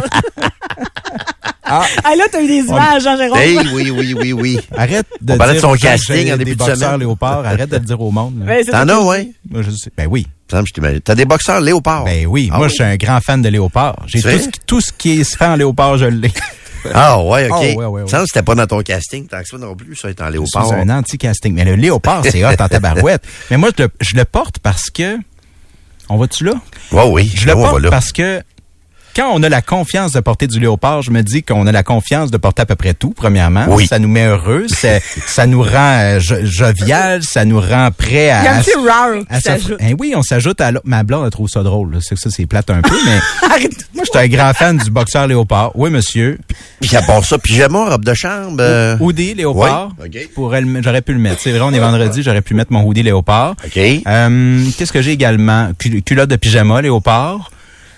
Ah. 1.65 1.83
Ah, 2.05 2.15
là, 2.17 2.25
t'as 2.31 2.43
eu 2.43 2.47
des 2.47 2.59
images, 2.69 3.07
hein, 3.07 3.17
Jérôme? 3.17 3.39
Hey, 3.39 3.59
oui, 3.73 3.91
oui, 3.91 4.15
oui, 4.19 4.33
oui. 4.33 4.59
Arrête 4.77 5.07
de 5.21 5.33
On 5.33 5.37
parlait 5.39 5.55
dire 5.55 5.63
de 5.63 5.67
son 5.69 5.75
casting 5.81 6.29
en 6.29 6.37
des 6.37 6.39
début 6.45 6.53
de 6.53 6.57
boxeurs 6.59 6.77
semaine. 6.77 7.01
léopard. 7.01 7.45
Arrête 7.47 7.69
de 7.71 7.77
le 7.77 7.81
dire 7.85 8.01
au 8.01 8.11
monde. 8.11 8.35
Ben, 8.37 8.63
c'est 8.65 8.71
T'en 8.73 8.87
ça 8.87 8.95
as? 8.95 9.25
Moi, 9.51 9.63
je 9.63 9.71
sais. 9.71 9.91
Ben 9.97 10.07
oui. 10.11 10.27
T'as 10.47 11.15
des 11.15 11.25
boxeurs 11.25 11.61
léopard. 11.61 12.05
Ben 12.05 12.27
oui. 12.27 12.51
Ah 12.53 12.59
Moi, 12.59 12.69
je 12.69 12.75
suis 12.75 12.85
un 12.85 12.97
grand 12.97 13.21
fan 13.21 13.41
de 13.43 13.49
léopard. 13.49 13.97
J'ai 14.07 14.21
C'est 14.21 14.33
tout, 14.37 14.39
ce 14.43 14.49
qui- 14.49 14.61
tout 14.67 14.81
ce 14.81 14.93
qui 14.93 15.25
se 15.25 15.37
fait 15.37 15.47
en 15.47 15.57
léopard, 15.57 15.97
je 15.99 16.07
l'ai. 16.07 16.33
Ah, 16.93 17.19
ouais, 17.19 17.47
OK. 17.51 17.57
Ah, 17.57 17.61
ouais, 17.61 17.75
ouais, 17.77 18.03
ouais. 18.03 18.05
que 18.11 18.27
c'était 18.27 18.43
pas 18.43 18.55
dans 18.55 18.67
ton 18.67 18.83
casting, 18.83 19.27
tant 19.27 19.41
que 19.41 19.49
ça 19.49 19.57
non 19.57 19.75
plus, 19.75 19.97
ça, 19.97 20.11
être 20.11 20.21
en 20.21 20.29
léopard. 20.29 20.67
suis 20.67 20.75
un 20.77 20.91
anti-casting. 20.91 21.55
Mais 21.55 21.65
le 21.65 21.77
léopard, 21.77 22.23
c'est 22.31 22.45
hot 22.45 22.51
en 22.61 22.69
tabarouette. 22.69 23.23
Mais 23.51 23.57
moi, 23.57 23.71
je 23.79 23.85
le, 23.85 23.89
je 24.03 24.15
le 24.17 24.27
porte 24.27 24.59
parce 24.59 24.91
que... 24.91 25.17
On 26.11 26.19
va-tu 26.19 26.45
là? 26.45 26.53
Ouais, 26.93 27.09
oui. 27.11 27.33
Je 27.35 27.47
le 27.47 27.55
Ben, 27.55 27.63
porte 27.63 27.81
là. 27.81 27.89
parce 27.89 28.13
que 28.13 28.43
quand 29.15 29.31
on 29.33 29.43
a 29.43 29.49
la 29.49 29.63
confiance 29.63 30.13
de 30.13 30.21
porter 30.21 30.47
du 30.47 30.59
léopard, 30.61 31.03
je 31.03 31.11
me 31.11 31.23
dis 31.23 31.43
qu'on 31.43 31.67
a 31.67 31.73
la 31.73 31.83
confiance 31.83 32.31
de 32.31 32.37
porter 32.37 32.63
à 32.63 32.67
peu 32.67 32.75
près 32.75 32.95
tout, 32.95 33.13
premièrement. 33.17 33.67
Oui. 33.69 33.87
Ça 33.87 33.99
nous 33.99 34.09
met 34.09 34.27
heureux, 34.27 34.67
ça, 34.69 34.99
ça 35.27 35.47
nous 35.47 35.63
rend 35.63 35.99
euh, 36.01 36.21
jo- 36.21 36.45
jovial, 36.45 37.23
ça 37.23 37.45
nous 37.45 37.61
rend 37.61 37.91
prêt 37.97 38.31
à... 38.31 38.41
Il 38.41 38.45
y 38.45 38.49
a 38.49 38.53
un 38.55 38.59
à- 38.59 38.63
petit 38.63 38.75
rare 38.87 39.15
à 39.29 39.41
s'ajoute. 39.41 39.77
Hein, 39.81 39.93
oui, 39.99 40.15
on 40.17 40.23
s'ajoute 40.23 40.61
à 40.61 40.71
l'autre. 40.71 40.85
Ma 40.87 41.03
blonde, 41.03 41.25
elle 41.25 41.31
trouve 41.31 41.49
ça 41.49 41.63
drôle. 41.63 41.93
là. 41.95 41.99
C'est 42.03 42.15
que 42.15 42.21
ça, 42.21 42.31
c'est 42.31 42.47
plate 42.47 42.71
un 42.71 42.83
peu, 42.83 42.97
mais 43.07 43.19
Arrête. 43.49 43.73
moi, 43.95 44.05
je 44.05 44.11
suis 44.11 44.19
un 44.19 44.29
grand 44.29 44.53
fan 44.55 44.77
du 44.79 44.91
boxeur 44.91 45.27
léopard. 45.27 45.73
Oui, 45.75 45.91
monsieur. 45.91 46.39
Puis 46.81 46.95
à 46.97 47.03
part 47.03 47.25
ça, 47.25 47.39
pyjama, 47.39 47.91
robe 47.91 48.05
de 48.05 48.15
chambre. 48.15 48.57
euh, 48.61 48.97
Hoodie 49.01 49.35
léopard. 49.35 49.91
Oui, 50.01 50.07
ok. 50.23 50.29
Pourrait 50.35 50.61
le- 50.61 50.83
J'aurais 50.83 51.03
pu 51.03 51.13
le 51.13 51.19
mettre. 51.21 51.41
C'est 51.41 51.51
vrai, 51.53 51.61
on 51.63 51.73
est 51.73 51.79
vendredi, 51.79 52.23
j'aurais 52.23 52.43
pu 52.43 52.55
mettre 52.55 52.73
mon 52.73 52.83
hoodie 52.85 53.03
léopard. 53.03 53.55
OK. 53.65 53.79
Euh, 54.07 54.65
Qu'est-ce 54.77 54.93
que 54.93 55.03
j'ai 55.03 55.13
également? 55.13 55.71
Cul- 55.79 56.03
Culotte 56.03 56.31
de 56.31 56.37
pyjama 56.37 56.83
léopard. 56.83 57.51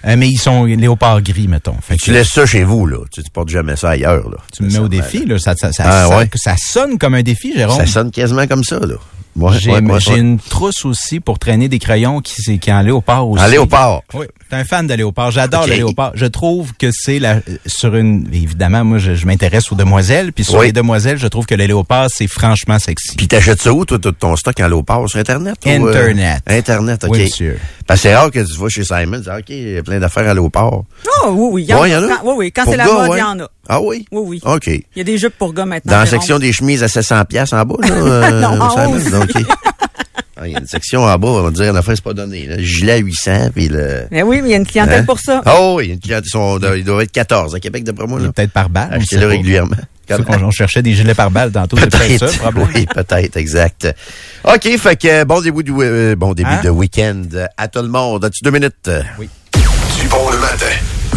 Euh, 0.05 0.15
mais 0.17 0.29
ils 0.29 0.39
sont 0.39 0.65
léopard 0.65 1.23
gris, 1.23 1.49
mettons. 1.49 1.77
Fait 1.81 1.97
Tu 1.97 2.07
que- 2.07 2.11
laisses 2.13 2.29
ça 2.31 2.47
chez 2.47 2.65
vous, 2.65 2.87
là. 2.87 2.99
Tu, 3.11 3.23
tu 3.23 3.31
portes 3.31 3.49
jamais 3.49 3.77
ça 3.77 3.91
ailleurs, 3.91 4.29
là. 4.31 4.37
Tu 4.57 4.63
me 4.63 4.71
mets 4.71 4.79
au 4.79 4.89
défi, 4.89 5.25
là. 5.27 5.39
Ça, 5.39 5.55
ça, 5.57 5.73
ça, 5.73 5.85
Ah, 5.87 6.07
sonne, 6.09 6.19
ouais. 6.19 6.29
ça 6.35 6.55
sonne 6.59 6.99
comme 6.99 7.15
un 7.15 7.23
défi, 7.23 7.53
Jérôme. 7.57 7.77
Ça 7.79 7.87
sonne 7.87 8.11
quasiment 8.11 8.47
comme 8.47 8.65
ça, 8.65 8.79
là. 8.81 8.95
Ouais, 9.39 9.53
J'ai 9.59 9.71
ouais, 9.71 9.81
une 10.17 10.39
trousse 10.39 10.87
aussi 10.87 11.21
pour 11.21 11.39
traîner 11.39 11.69
des 11.69 11.79
crayons 11.79 12.23
qui, 12.23 12.41
c'est- 12.41 12.57
qui 12.57 12.71
est 12.71 12.73
en 12.73 12.81
léopard 12.81 13.29
aussi. 13.29 13.45
En 13.45 13.49
léopard. 13.49 14.01
Oui, 14.15 14.25
t'es 14.49 14.57
un 14.57 14.65
fan 14.65 14.87
de 14.87 14.95
léopard. 14.95 15.31
J'adore 15.31 15.65
Ok. 15.65 15.69
le 15.69 15.75
léopard. 15.75 16.13
Je 16.15 16.25
trouve 16.25 16.73
que 16.79 16.89
c'est 16.91 17.19
la 17.19 17.41
sur 17.67 17.95
une 17.97 18.27
évidemment 18.33 18.83
moi 18.83 18.97
je, 18.97 19.15
je 19.15 19.27
m'intéresse 19.27 19.71
aux 19.71 19.75
demoiselles 19.75 20.33
puis 20.33 20.43
sur 20.43 20.61
Oui. 20.61 20.67
les 20.69 20.73
demoiselles 20.73 21.19
je 21.19 21.27
trouve 21.27 21.45
que 21.45 21.55
le 21.55 21.67
léopard 21.67 22.07
c'est 22.09 22.29
franchement 22.29 22.79
sexy. 22.79 23.15
Puis 23.15 23.29
t'achètes 23.29 23.61
ça 23.61 23.75
où, 23.75 23.85
toi, 23.85 23.99
tout 23.99 24.13
ton 24.13 24.37
stock 24.37 24.59
en 24.59 24.69
léopard? 24.69 25.07
Sur 25.07 25.19
Internet? 25.21 25.57
ou, 25.67 25.69
euh, 25.69 25.89
Internet. 25.91 26.43
Internet, 26.47 27.05
OK. 27.05 27.11
Oui, 27.13 27.23
monsieur. 27.25 27.59
Parce 27.87 28.01
que 28.03 28.09
c'est 28.09 28.15
rare 28.17 28.31
que 28.33 28.41
tu 28.41 28.59
vas 28.59 28.69
chez 28.69 28.83
Simon, 28.85 29.19
tu 29.19 29.23
dis, 29.23 29.31
OK, 29.31 29.45
il 29.51 29.73
y 29.75 29.79
a 29.79 29.83
plein 29.83 30.01
d'affaires 30.01 30.29
en 30.29 30.35
léopard. 30.35 30.73
Oh, 30.73 31.29
oui, 31.31 31.49
oui. 31.53 31.63
Il 31.65 31.71
y 31.71 31.75
en 31.75 31.81
Ouais, 31.83 31.91
y 31.91 31.97
en 31.97 32.03
a? 32.03 32.09
Quand- 32.09 32.25
oui, 32.25 32.35
oui. 32.39 32.53
Quand 32.53 32.65
c'est 32.67 32.77
la 32.77 32.85
mode, 32.87 33.07
il 33.07 33.11
ouais. 33.13 33.19
y 33.21 33.23
en 33.23 33.39
a. 33.41 33.49
Ah 33.69 33.81
oui? 33.81 34.07
Oui, 34.11 34.23
oui. 34.27 34.41
OK. 34.45 34.67
Il 34.67 34.83
y 34.97 35.01
a 35.01 35.05
des 35.05 35.19
jupes 35.19 35.37
pour 35.39 35.53
gars 35.53 35.67
maintenant. 35.67 35.93
Dans 35.93 35.99
la 36.01 36.07
section 36.07 36.39
des 36.41 36.53
chemises 36.53 36.83
à 36.83 36.89
700 36.89 37.25
pièces 37.27 37.53
en 37.53 37.65
bas, 37.65 37.77
là, 37.81 37.89
euh, 37.95 38.41
Non, 38.41 38.61
en 38.61 38.91
haut. 38.93 38.97
Il 40.47 40.53
y 40.53 40.57
a 40.57 40.61
une 40.61 40.67
section 40.67 41.03
en 41.05 41.19
bas, 41.19 41.29
on 41.29 41.43
va 41.43 41.51
dire, 41.51 41.73
en 41.73 41.77
affaire, 41.77 41.95
c'est 41.97 42.05
pas 42.05 42.15
donné. 42.15 42.47
Là. 42.47 42.57
Gilet 42.59 42.93
à 42.93 42.97
800, 42.97 43.51
puis 43.55 43.69
le... 43.69 44.07
Mais 44.11 44.23
oui, 44.23 44.41
mais 44.43 44.49
il 44.49 44.53
y 44.53 44.55
a 44.55 44.59
une 44.59 44.67
clientèle 44.67 45.01
Hein? 45.01 45.05
pour 45.05 45.19
ça. 45.21 45.43
Oh 45.47 45.75
oui, 45.79 45.85
il 45.85 45.89
y 45.89 45.91
a 45.91 45.95
une 45.95 46.01
cliente, 46.01 46.25
ils, 46.27 46.31
sont, 46.31 46.59
ils 46.77 46.85
doivent 46.85 47.01
être 47.03 47.13
14 47.13 47.55
à 47.55 47.61
Québec, 47.61 47.85
d'après 47.85 48.07
moi. 48.07 48.21
Peut-être 48.21 48.53
par 48.53 48.69
balle. 48.69 48.91
on 48.93 48.97
Achetez-le 48.97 49.27
régulièrement. 49.27 49.77
C'est 50.09 50.25
qu'on- 50.25 50.41
on 50.45 50.51
cherchait 50.53 50.83
des 50.83 50.93
gilets 50.95 51.15
par 51.15 51.31
balle 51.33 51.51
tantôt, 51.51 51.77
c'est 51.77 51.91
peut-être 51.91 52.19
ça 52.21 52.27
le 52.27 52.39
problème. 52.39 52.69
Oui, 52.75 52.87
peut-être, 52.87 53.37
exact. 53.37 53.93
OK, 54.45 54.77
fait 54.79 54.97
que 54.97 55.25
bon 55.25 55.41
début, 55.41 55.65
du, 55.65 55.73
euh, 55.81 56.15
bon 56.15 56.33
début 56.33 56.49
Hein? 56.49 56.61
de 56.63 56.71
week-end 56.71 57.23
à 57.57 57.67
tout 57.67 57.83
le 57.83 57.89
monde. 57.89 58.25
As-tu 58.25 58.45
deux 58.45 58.53
minutes? 58.53 58.89
Oui. 59.19 59.29
Du 60.01 60.07
bon 60.09 60.31
le 60.31 60.39
matin. 60.39 60.67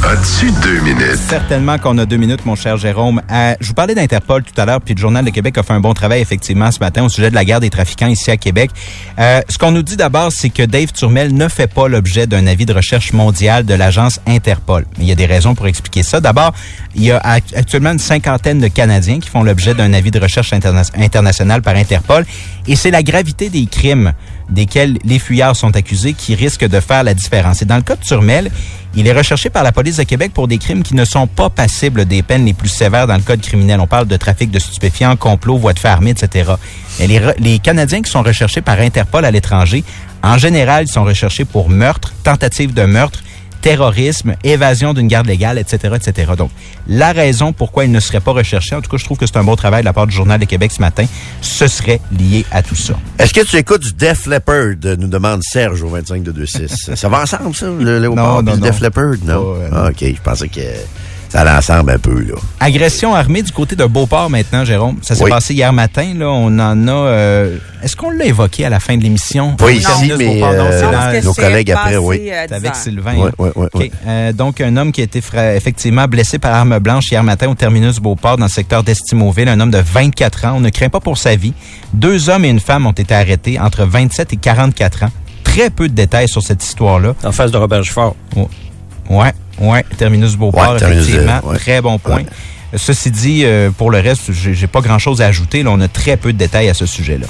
As-tu 0.06 0.50
deux 0.64 0.80
minutes? 0.82 1.18
Certainement 1.18 1.78
qu'on 1.78 1.98
a 1.98 2.06
deux 2.06 2.16
minutes, 2.18 2.46
mon 2.46 2.56
cher 2.56 2.78
Jérôme. 2.78 3.22
Euh, 3.30 3.54
je 3.60 3.68
vous 3.68 3.74
parlais 3.74 3.94
d'Interpol 3.94 4.44
tout 4.44 4.60
à 4.60 4.66
l'heure, 4.66 4.80
puis 4.82 4.94
le 4.96 5.00
Journal 5.00 5.24
de 5.26 5.30
Québec 5.30 5.58
a 5.58 5.64
fait 5.64 5.74
un 5.74 5.82
bon 5.82 5.94
travail, 5.94 6.22
effectivement, 6.22 6.72
ce 6.72 6.80
matin, 6.80 7.04
au 7.04 7.10
sujet 7.10 7.30
de 7.30 7.36
la 7.36 7.44
guerre 7.44 7.60
des 7.60 7.70
trafiquants 7.70 8.08
ici 8.08 8.32
à 8.32 8.38
Québec. 8.38 8.72
Euh, 9.20 9.42
ce 9.50 9.58
qu'on 9.58 9.72
nous 9.72 9.84
dit 9.84 9.98
d'abord, 9.98 10.32
c'est 10.32 10.50
que 10.50 10.64
Dave 10.64 10.94
Turmel 10.94 11.34
ne 11.36 11.48
fait 11.50 11.68
pas 11.72 11.88
l'objet 11.90 12.28
d'un 12.28 12.48
avis 12.48 12.66
de 12.66 12.74
recherche 12.74 13.12
mondial 13.14 13.66
de 13.66 13.74
l'agence 13.74 14.20
Interpol. 14.26 14.86
Il 15.00 15.06
y 15.06 15.12
a 15.12 15.16
des 15.16 15.26
raisons 15.26 15.54
pour 15.54 15.68
expliquer 15.68 16.02
ça. 16.04 16.22
D'abord, 16.22 16.54
il 16.96 17.04
y 17.04 17.12
a 17.12 17.18
act- 17.18 17.54
actuellement 17.56 17.92
une 17.92 18.00
cinquantaine 18.00 18.60
de 18.60 18.68
Canadiens 18.68 19.20
qui 19.20 19.30
font 19.30 19.44
l'objet 19.44 19.76
d'un 19.76 19.94
avis 19.94 20.12
de 20.12 20.20
recherche 20.20 20.54
interna- 20.54 20.84
international 20.96 21.62
par 21.62 21.76
Interpol, 21.76 22.26
et 22.68 22.76
c'est 22.76 22.92
la 22.92 23.04
gravité 23.04 23.50
des 23.50 23.66
crimes 23.66 24.14
desquels 24.50 24.98
les 25.04 25.20
fuyards 25.20 25.56
sont 25.56 25.76
accusés 25.76 26.14
qui 26.14 26.36
risquent 26.36 26.68
de 26.68 26.80
faire 26.80 27.04
la 27.04 27.14
différence. 27.14 27.62
Et 27.62 27.66
dans 27.66 27.76
le 27.76 27.82
cas 27.82 27.96
de 27.96 28.04
Turmel, 28.04 28.52
il 28.96 29.08
est 29.08 29.14
recherché 29.14 29.50
par 29.50 29.64
la 29.64 29.72
police 29.72 29.98
de 29.98 30.04
Québec 30.04 30.32
pour 30.34 30.48
des 30.48 30.58
crimes 30.58 30.84
qui 30.84 30.96
ne 30.96 31.06
sont 31.06 31.28
pas 31.28 31.50
passibles 31.50 32.06
des 32.06 32.24
peines 32.24 32.46
les 32.46 32.54
plus 32.54 32.70
sévères 32.70 33.08
dans 33.08 33.16
le 33.16 33.22
code 33.22 33.42
criminel. 33.42 33.80
On 33.80 33.88
parle 33.88 34.08
de 34.08 34.18
trafic 34.18 34.50
de 34.50 34.60
stupéfiants, 34.60 35.16
complot, 35.16 35.58
voie 35.58 35.74
de 35.74 35.80
fait 35.80 35.88
armée, 35.88 36.12
etc. 36.12 36.54
Et 37.00 37.08
les, 37.08 37.22
les 37.38 37.60
Canadiens 37.60 38.02
qui 38.02 38.10
sont 38.10 38.24
recherchés 38.24 38.62
par 38.62 38.80
Interpol 38.80 39.26
à 39.26 39.32
l'étranger, 39.32 39.84
en 40.24 40.38
général, 40.38 40.86
ils 40.86 40.92
sont 40.92 41.04
recherchés 41.04 41.46
pour 41.46 41.70
meurtre, 41.70 42.14
tentative 42.24 42.74
de 42.74 42.84
meurtre, 42.84 43.22
terrorisme, 43.62 44.36
évasion 44.44 44.94
d'une 44.94 45.08
garde 45.08 45.28
légale, 45.28 45.58
etc., 45.58 45.96
etc. 45.96 46.32
Donc, 46.38 46.52
la 46.88 47.12
raison 47.12 47.54
pourquoi 47.54 47.86
il 47.86 47.92
ne 47.92 48.00
serait 48.00 48.20
pas 48.20 48.32
recherché, 48.32 48.76
en 48.76 48.82
tout 48.82 48.90
cas, 48.90 48.98
je 48.98 49.06
trouve 49.06 49.18
que 49.18 49.26
c'est 49.26 49.38
un 49.38 49.44
bon 49.44 49.56
travail 49.56 49.82
de 49.82 49.86
la 49.86 49.94
part 49.94 50.08
du 50.08 50.16
Journal 50.16 50.40
de 50.40 50.46
Québec 50.46 50.72
ce 50.72 50.82
matin, 50.82 51.06
ce 51.42 51.68
serait 51.68 52.00
lié 52.18 52.46
à 52.52 52.62
tout 52.64 52.76
ça. 52.76 52.94
Est-ce 53.18 53.34
que 53.34 53.42
tu 53.46 53.58
écoutes 53.58 53.82
du 53.82 53.94
Def 53.94 54.26
Leppard, 54.26 54.76
nous 54.98 55.08
demande 55.08 55.42
Serge 55.44 55.82
au 55.84 55.90
25 55.90 56.24
de 56.24 56.32
26. 56.32 56.92
ça 56.96 57.10
va 57.10 57.22
ensemble, 57.22 57.54
ça, 57.56 57.68
le 57.68 58.00
léopard 58.00 58.26
Non, 58.26 58.44
non, 58.44 58.52
le 58.54 58.58
non. 58.60 58.66
Def 58.66 58.80
Leppard? 58.82 59.16
Non? 59.26 59.56
Euh, 59.56 59.70
Ah, 59.72 59.90
OK, 59.90 59.98
je 60.02 60.22
pensais 60.22 60.48
que 60.48 60.62
ça 61.30 61.42
allait 61.42 61.52
ensemble 61.52 61.92
un 61.92 61.98
peu, 62.00 62.20
là. 62.22 62.34
Agression 62.60 63.16
armée 63.16 63.42
du 63.44 63.52
côté 63.52 63.76
de 63.76 63.86
Beauport 63.86 64.30
maintenant, 64.30 64.66
Jérôme. 64.66 64.98
Ça 65.02 65.16
s'est 65.16 65.24
Oui. 65.24 65.30
passé 65.30 65.54
hier 65.54 65.72
matin. 65.72 66.14
Là, 66.18 66.28
on 66.30 66.48
en 66.60 66.88
a. 66.88 66.92
euh, 66.92 67.58
Est-ce 67.84 67.96
qu'on 67.96 68.10
l'a 68.10 68.26
évoqué 68.26 68.66
à 68.66 68.70
la 68.70 68.80
fin 68.80 68.98
de 68.98 69.04
l'émission? 69.04 69.56
Pas 69.56 69.66
Au 69.66 69.70
ici, 69.70 69.88
mais? 70.18 70.40
Non, 70.40 70.48
euh, 70.52 70.82
Non, 70.82 70.92
dans- 70.92 71.24
nos 71.24 71.34
collègues 71.34 71.72
après, 71.72 71.96
oui. 71.98 72.30
euh, 72.30 72.46
c'est 72.50 72.56
avec 72.56 72.62
10 72.64 72.68
heures. 72.68 72.76
Sylvain. 72.76 73.32
OK. 73.38 73.56
ouais. 73.76 73.92
Euh, 74.08 74.34
donc, 74.34 74.60
un 74.60 74.76
homme 74.76 74.92
qui 74.92 75.02
a 75.02 75.04
été 75.06 75.22
fra- 75.22 75.56
effectivement 75.56 76.06
blessé 76.08 76.40
par 76.40 76.54
arme 76.56 76.80
blanche 76.80 77.12
hier 77.12 77.24
matin 77.24 77.48
au 77.48 77.56
terminus 77.56 78.00
Beauport 78.00 78.38
dans 78.38 78.46
le 78.46 78.52
secteur 78.52 78.84
d'Estimauville, 78.84 79.48
un 79.48 79.60
homme 79.60 79.72
de 79.72 79.78
24 79.78 80.46
ans. 80.46 80.54
On 80.58 80.60
ne 80.60 80.70
craint 80.70 80.90
pas 80.90 81.00
pour 81.00 81.18
sa 81.18 81.36
vie. 81.36 81.54
Deux 81.94 82.30
hommes 82.30 82.44
et 82.46 82.50
une 82.50 82.60
femme 82.60 82.86
ont 82.86 82.92
été 82.92 83.14
arrêtés 83.16 83.60
entre 83.60 83.86
27 83.86 84.34
et 84.34 84.38
44 84.38 85.04
ans. 85.04 85.12
Très 85.44 85.70
peu 85.70 85.88
de 85.90 85.94
détails 85.94 86.28
sur 86.28 86.42
cette 86.44 86.64
histoire-là. 86.64 87.16
En 87.24 87.32
face 87.32 87.52
de 87.52 87.58
Robert 87.58 87.84
Gifford. 87.84 88.16
Ouais, 89.10 89.32
ouais, 89.60 89.84
terminus 89.98 90.36
Beauport, 90.36 90.74
Ouais, 90.74 90.80
terminus, 90.80 91.04
effectivement. 91.08 91.42
euh, 91.46 91.52
ouais. 91.52 91.58
Très 91.58 91.82
bon 91.82 91.98
point. 92.00 92.18
Ouais. 92.18 92.26
Ceci 92.76 93.10
dit, 93.10 93.42
euh, 93.46 93.72
pour 93.72 93.90
le 93.90 94.00
reste, 94.00 94.32
j'ai 94.32 94.54
j'ai 94.54 94.68
pas 94.68 94.82
grand-chose 94.82 95.22
à 95.22 95.26
ajouter. 95.26 95.64
Là, 95.64 95.72
on 95.72 95.82
a 95.82 95.88
très 95.88 96.18
peu 96.18 96.32
de 96.34 96.38
détails 96.38 96.70
à 96.70 96.74
ce 96.76 96.86
sujet-là. 96.86 97.26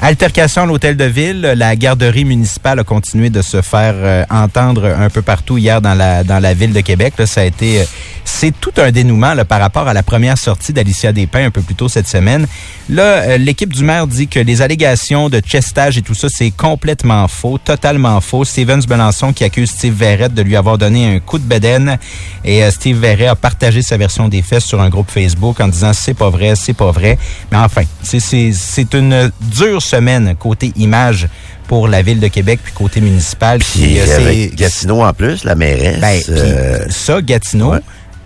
Altercation 0.00 0.62
à 0.62 0.66
l'hôtel 0.66 0.96
de 0.96 1.04
ville, 1.04 1.40
la 1.40 1.74
garderie 1.74 2.24
municipale 2.24 2.78
a 2.78 2.84
continué 2.84 3.30
de 3.30 3.42
se 3.42 3.62
faire 3.62 3.94
euh, 3.96 4.24
entendre 4.30 4.84
un 4.84 5.10
peu 5.10 5.22
partout 5.22 5.58
hier 5.58 5.80
dans 5.80 5.94
la 5.94 6.22
dans 6.22 6.38
la 6.38 6.54
ville 6.54 6.72
de 6.72 6.80
Québec. 6.80 7.14
Là, 7.18 7.26
ça 7.26 7.40
a 7.40 7.44
été, 7.44 7.80
euh, 7.80 7.84
c'est 8.24 8.52
tout 8.60 8.72
un 8.76 8.92
dénouement 8.92 9.34
là, 9.34 9.44
par 9.44 9.58
rapport 9.58 9.88
à 9.88 9.94
la 9.94 10.04
première 10.04 10.38
sortie 10.38 10.72
d'Alicia 10.72 11.12
Despins 11.12 11.46
un 11.46 11.50
peu 11.50 11.62
plus 11.62 11.74
tôt 11.74 11.88
cette 11.88 12.06
semaine. 12.06 12.46
Là, 12.88 13.02
euh, 13.02 13.38
l'équipe 13.38 13.72
du 13.72 13.82
maire 13.82 14.06
dit 14.06 14.28
que 14.28 14.38
les 14.38 14.62
allégations 14.62 15.28
de 15.28 15.42
chestage 15.44 15.98
et 15.98 16.02
tout 16.02 16.14
ça, 16.14 16.28
c'est 16.30 16.52
complètement 16.52 17.26
faux, 17.26 17.58
totalement 17.58 18.20
faux. 18.20 18.44
Stevens 18.44 18.86
Belançon 18.88 19.32
qui 19.32 19.42
accuse 19.42 19.70
Steve 19.70 19.94
Verrette 19.94 20.32
de 20.32 20.42
lui 20.42 20.54
avoir 20.54 20.78
donné 20.78 21.16
un 21.16 21.18
coup 21.18 21.38
de 21.38 21.44
bedaine 21.44 21.98
et 22.44 22.62
euh, 22.62 22.70
Steve 22.70 22.98
Verrette 22.98 23.30
a 23.30 23.34
partagé 23.34 23.82
sa 23.82 23.96
version 23.96 24.28
des 24.28 24.42
faits 24.42 24.62
sur 24.62 24.80
un 24.80 24.90
groupe 24.90 25.10
Facebook 25.10 25.60
en 25.60 25.66
disant 25.66 25.92
c'est 25.92 26.14
pas 26.14 26.30
vrai, 26.30 26.54
c'est 26.54 26.72
pas 26.72 26.92
vrai. 26.92 27.18
Mais 27.50 27.58
enfin, 27.58 27.82
c'est 28.02 28.20
c'est 28.20 28.52
c'est 28.52 28.94
une 28.94 29.32
dure 29.40 29.82
semaine 29.88 30.34
côté 30.38 30.72
image 30.76 31.28
pour 31.66 31.88
la 31.88 32.02
ville 32.02 32.20
de 32.20 32.28
Québec 32.28 32.60
puis 32.62 32.72
côté 32.72 33.00
municipal. 33.00 33.58
Puis 33.58 33.98
avec 34.00 34.54
Gatineau 34.54 35.02
en 35.02 35.12
plus, 35.12 35.44
la 35.44 35.54
mairesse. 35.54 35.98
ben, 36.00 36.20
euh, 36.30 36.86
ça, 36.88 37.20
Gatineau, 37.20 37.72
ouais. 37.72 37.80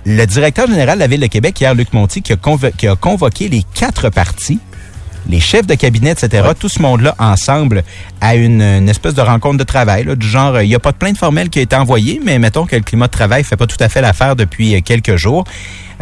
le 0.05 0.25
directeur 0.27 0.67
général 0.67 0.97
de 0.97 1.01
la 1.01 1.07
Ville 1.09 1.21
de 1.21 1.27
Québec, 1.27 1.61
hier, 1.61 1.75
Luc 1.75 1.93
Monti, 1.93 2.23
qui 2.23 2.33
a, 2.33 2.37
convo- 2.37 2.73
qui 2.77 2.87
a 2.89 2.95
convoqué 2.97 3.49
les 3.49 3.63
quatre 3.75 4.11
partis, 4.11 4.59
les 5.29 5.39
chefs 5.41 5.67
de 5.69 5.75
cabinet, 5.77 6.11
etc., 6.11 6.49
tout 6.59 6.69
ce 6.69 6.83
monde-là 6.83 7.15
ensemble 7.19 7.85
à 8.21 8.35
une, 8.35 8.61
une 8.63 8.89
espèce 8.89 9.15
de 9.15 9.21
rencontre 9.21 9.57
de 9.59 9.65
travail, 9.65 10.05
là, 10.05 10.17
du 10.17 10.27
genre, 10.29 10.57
euh, 10.57 10.65
il 10.65 10.69
n'y 10.69 10.75
a 10.75 10.81
pas 10.81 10.91
de 10.93 10.97
plainte 10.97 11.17
formelle 11.17 11.49
qui 11.49 11.61
a 11.61 11.63
été 11.63 11.77
envoyée, 11.77 12.21
mais 12.25 12.39
mettons 12.41 12.67
que 12.67 12.75
le 12.77 12.83
climat 12.83 13.07
de 13.07 13.13
travail 13.13 13.45
fait 13.45 13.57
pas 13.57 13.67
tout 13.69 13.77
à 13.81 13.89
fait 13.89 14.01
l'affaire 14.01 14.35
depuis 14.37 14.75
euh, 14.75 14.81
quelques 14.85 15.17
jours. 15.17 15.45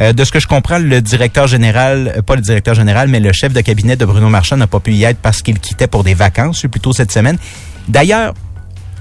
Euh, 0.01 0.13
de 0.13 0.25
ce 0.25 0.33
que 0.33 0.41
je 0.41 0.47
comprends, 0.47 0.79
le 0.79 1.03
directeur 1.03 1.47
général, 1.47 2.15
euh, 2.17 2.23
pas 2.23 2.35
le 2.35 2.41
directeur 2.41 2.75
général, 2.75 3.09
mais 3.09 3.21
le 3.21 3.33
chef 3.33 3.53
de 3.53 3.61
cabinet 3.61 3.97
de 3.97 4.05
Bruno 4.07 4.29
Marchand 4.29 4.57
n'a 4.57 4.67
pas 4.67 4.81
pu 4.81 4.93
y 4.93 5.05
être 5.05 5.19
parce 5.19 5.43
qu'il 5.43 5.59
quittait 5.59 5.89
pour 5.89 6.05
des 6.05 6.15
vacances, 6.15 6.65
plutôt 6.71 6.93
cette 6.93 7.13
semaine. 7.13 7.37
D'ailleurs, 7.89 8.33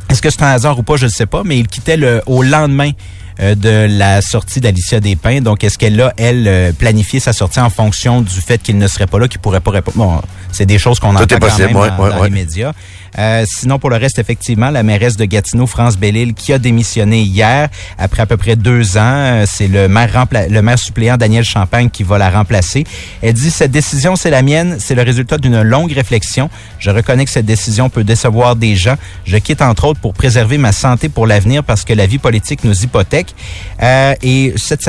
est-ce 0.09 0.21
que 0.21 0.29
c'est 0.29 0.43
un 0.43 0.47
hasard 0.47 0.77
ou 0.77 0.83
pas, 0.83 0.97
je 0.97 1.05
ne 1.05 1.11
sais 1.11 1.25
pas, 1.25 1.43
mais 1.45 1.57
il 1.57 1.67
quittait 1.67 1.95
le, 1.95 2.21
au 2.25 2.43
lendemain 2.43 2.91
euh, 3.39 3.55
de 3.55 3.87
la 3.89 4.21
sortie 4.21 4.59
d'Alicia 4.59 4.99
Despins. 4.99 5.39
Donc, 5.39 5.63
est-ce 5.63 5.77
qu'elle 5.77 6.01
a, 6.01 6.13
elle, 6.17 6.73
planifié 6.73 7.21
sa 7.21 7.31
sortie 7.31 7.61
en 7.61 7.69
fonction 7.69 8.21
du 8.21 8.41
fait 8.41 8.61
qu'il 8.61 8.77
ne 8.77 8.87
serait 8.87 9.07
pas 9.07 9.19
là, 9.19 9.29
qu'il 9.29 9.39
pourrait 9.39 9.61
pas 9.61 9.71
répondre? 9.71 9.97
Bon, 9.97 10.21
c'est 10.51 10.65
des 10.65 10.79
choses 10.79 10.99
qu'on 10.99 11.15
entend 11.15 11.35
est 11.35 11.39
possible, 11.39 11.69
quand 11.71 11.73
même 11.73 11.77
ouais, 11.77 11.89
dans, 11.89 12.03
ouais, 12.03 12.09
dans 12.09 12.19
ouais. 12.19 12.29
les 12.29 12.35
médias. 12.35 12.73
Euh, 13.17 13.43
sinon, 13.47 13.79
pour 13.79 13.89
le 13.89 13.95
reste, 13.97 14.19
effectivement, 14.19 14.69
la 14.69 14.83
mairesse 14.83 15.17
de 15.17 15.25
Gatineau, 15.25 15.65
France 15.67 15.97
Bellil, 15.97 16.33
qui 16.33 16.53
a 16.53 16.59
démissionné 16.59 17.21
hier, 17.21 17.69
après 17.97 18.21
à 18.21 18.25
peu 18.25 18.37
près 18.37 18.55
deux 18.55 18.97
ans, 18.97 19.01
euh, 19.03 19.45
c'est 19.47 19.67
le 19.67 19.87
maire, 19.87 20.25
le 20.49 20.61
maire 20.61 20.77
suppléant 20.79 21.17
Daniel 21.17 21.43
Champagne 21.43 21.89
qui 21.89 22.03
va 22.03 22.17
la 22.17 22.29
remplacer. 22.29 22.83
Elle 23.21 23.33
dit, 23.33 23.51
cette 23.51 23.71
décision, 23.71 24.15
c'est 24.15 24.29
la 24.29 24.41
mienne, 24.41 24.77
c'est 24.79 24.95
le 24.95 25.01
résultat 25.01 25.37
d'une 25.37 25.61
longue 25.61 25.91
réflexion. 25.91 26.49
Je 26.79 26.89
reconnais 26.91 27.25
que 27.25 27.31
cette 27.31 27.45
décision 27.45 27.89
peut 27.89 28.03
décevoir 28.03 28.55
des 28.55 28.75
gens. 28.75 28.95
Je 29.25 29.37
quitte, 29.37 29.61
entre 29.61 29.85
autres, 29.85 29.99
pour 29.99 30.13
préserver 30.13 30.57
ma 30.57 30.71
santé 30.71 31.09
pour 31.09 31.25
l'avenir 31.27 31.63
parce 31.63 31.83
que 31.83 31.93
la 31.93 32.05
vie 32.05 32.19
politique 32.19 32.63
nous 32.63 32.83
hypothèque. 32.83 33.33
Euh, 33.81 34.13
et 34.21 34.53
c'est 34.57 34.79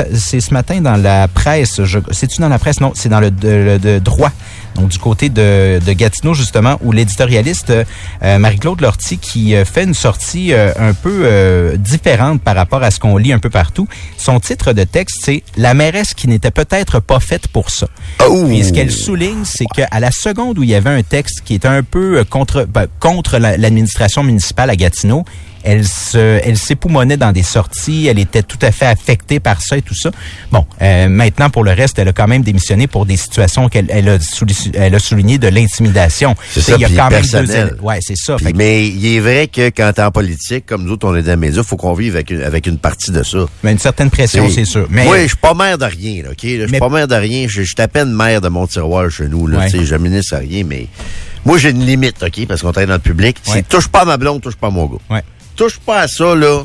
ce 0.41 0.53
matin 0.53 0.81
dans 0.81 0.95
la 0.97 1.27
presse, 1.27 1.81
c'est-tu 2.11 2.41
dans 2.41 2.49
la 2.49 2.59
presse? 2.59 2.79
Non, 2.81 2.91
c'est 2.95 3.09
dans 3.09 3.19
le, 3.19 3.31
le- 3.41 3.79
de 3.79 3.99
droit. 3.99 4.31
Donc, 4.75 4.89
du 4.89 4.97
côté 4.99 5.29
de, 5.29 5.79
de 5.85 5.93
Gatineau, 5.93 6.33
justement, 6.33 6.77
où 6.81 6.91
l'éditorialiste 6.91 7.71
euh, 8.23 8.37
Marie-Claude 8.39 8.79
Lortie, 8.81 9.17
qui 9.17 9.53
euh, 9.55 9.65
fait 9.65 9.83
une 9.83 9.93
sortie 9.93 10.53
euh, 10.53 10.71
un 10.79 10.93
peu 10.93 11.23
euh, 11.25 11.75
différente 11.77 12.41
par 12.41 12.55
rapport 12.55 12.81
à 12.81 12.89
ce 12.89 12.99
qu'on 12.99 13.17
lit 13.17 13.33
un 13.33 13.39
peu 13.39 13.49
partout. 13.49 13.87
Son 14.17 14.39
titre 14.39 14.73
de 14.73 14.83
texte, 14.85 15.17
c'est 15.23 15.43
«La 15.57 15.73
mairesse 15.73 16.13
qui 16.13 16.27
n'était 16.27 16.51
peut-être 16.51 16.99
pas 16.99 17.19
faite 17.19 17.47
pour 17.49 17.69
ça». 17.69 17.87
Oh! 18.27 18.45
Puis 18.47 18.63
ce 18.63 18.73
qu'elle 18.73 18.91
souligne, 18.91 19.43
c'est 19.43 19.65
qu'à 19.65 19.99
la 19.99 20.11
seconde 20.11 20.57
où 20.57 20.63
il 20.63 20.69
y 20.69 20.75
avait 20.75 20.89
un 20.89 21.03
texte 21.03 21.41
qui 21.43 21.55
était 21.55 21.67
un 21.67 21.83
peu 21.83 22.19
euh, 22.19 22.23
contre 22.23 22.63
ben, 22.63 22.87
contre 22.99 23.37
la- 23.37 23.57
l'administration 23.57 24.23
municipale 24.23 24.69
à 24.69 24.75
Gatineau, 24.75 25.25
elle 25.63 25.85
se, 25.87 26.39
elle 26.43 26.57
s'époumonnait 26.57 27.17
dans 27.17 27.31
des 27.31 27.43
sorties, 27.43 28.07
elle 28.07 28.19
était 28.19 28.43
tout 28.43 28.57
à 28.61 28.71
fait 28.71 28.85
affectée 28.85 29.39
par 29.39 29.61
ça 29.61 29.77
et 29.77 29.81
tout 29.81 29.95
ça. 29.95 30.11
Bon, 30.51 30.65
euh, 30.81 31.07
maintenant 31.07 31.49
pour 31.49 31.63
le 31.63 31.71
reste, 31.71 31.99
elle 31.99 32.07
a 32.07 32.13
quand 32.13 32.27
même 32.27 32.43
démissionné 32.43 32.87
pour 32.87 33.05
des 33.05 33.17
situations 33.17 33.69
qu'elle 33.69 33.87
elle 33.89 34.09
a, 34.09 34.17
souli- 34.19 34.71
elle 34.75 34.95
a 34.95 34.99
souligné 34.99 35.37
de 35.37 35.47
l'intimidation. 35.47 36.35
C'est 36.51 36.61
ça, 36.61 36.73
il 36.75 36.81
y 36.81 36.85
a 36.85 36.87
puis 36.87 36.97
quand 36.97 37.09
même 37.09 37.21
personnel. 37.21 37.75
deux. 37.79 37.81
Ouais, 37.85 37.99
c'est 38.01 38.17
ça. 38.17 38.35
Puis, 38.35 38.45
Fait 38.45 38.51
que- 38.53 38.57
mais 38.57 38.87
il 38.87 39.05
est 39.15 39.19
vrai 39.19 39.47
que 39.47 39.67
quand 39.69 39.91
t'es 39.95 40.01
en 40.01 40.11
politique, 40.11 40.65
comme 40.65 40.83
nous 40.85 40.91
autres, 40.93 41.07
on 41.07 41.15
est 41.15 41.21
dans 41.23 41.31
les 41.31 41.35
médias, 41.37 41.63
faut 41.63 41.77
qu'on 41.77 41.93
vive 41.93 42.15
avec 42.15 42.29
une, 42.31 42.41
avec 42.43 42.67
une 42.67 42.77
partie 42.77 43.11
de 43.11 43.23
ça. 43.23 43.39
mais 43.63 43.71
une 43.71 43.79
certaine 43.79 44.09
pression, 44.09 44.49
c'est 44.49 44.65
sûr. 44.65 44.87
Mais 44.89 45.03
Moi, 45.05 45.21
je 45.23 45.27
suis 45.27 45.37
pas 45.37 45.53
maire 45.53 45.77
de 45.77 45.85
rien, 45.85 46.23
là, 46.23 46.29
OK? 46.31 46.39
Je 46.43 46.67
suis 46.67 46.79
pas 46.79 46.89
maire 46.89 47.07
de 47.07 47.15
rien. 47.15 47.47
Je 47.47 47.61
je 47.61 47.67
suis 47.67 47.81
à 47.81 47.87
peine 47.87 48.11
maire 48.11 48.41
de 48.41 48.49
mon 48.49 48.65
tiroir 48.67 49.09
chez 49.09 49.27
nous, 49.27 49.47
là. 49.47 49.59
Ouais. 49.59 49.69
Tu 49.69 49.79
sais, 49.79 49.85
j'administre 49.85 50.35
rien, 50.37 50.63
mais 50.65 50.87
moi, 51.45 51.57
j'ai 51.57 51.69
une 51.69 51.85
limite, 51.85 52.21
OK? 52.23 52.45
Parce 52.47 52.61
qu'on 52.61 52.71
travaille 52.71 52.87
dans 52.87 52.93
le 52.95 52.99
public. 52.99 53.37
Ouais. 53.47 53.53
C'est 53.55 53.67
touche 53.69 53.87
pas 53.87 54.01
à 54.01 54.05
ma 54.05 54.17
blonde, 54.17 54.41
touche 54.41 54.55
pas 54.55 54.67
à 54.67 54.71
mon 54.71 54.85
gars. 54.87 54.97
ouais. 55.09 55.23
Touche 55.55 55.79
pas 55.79 56.01
à 56.01 56.07
ça, 56.07 56.35
là. 56.35 56.63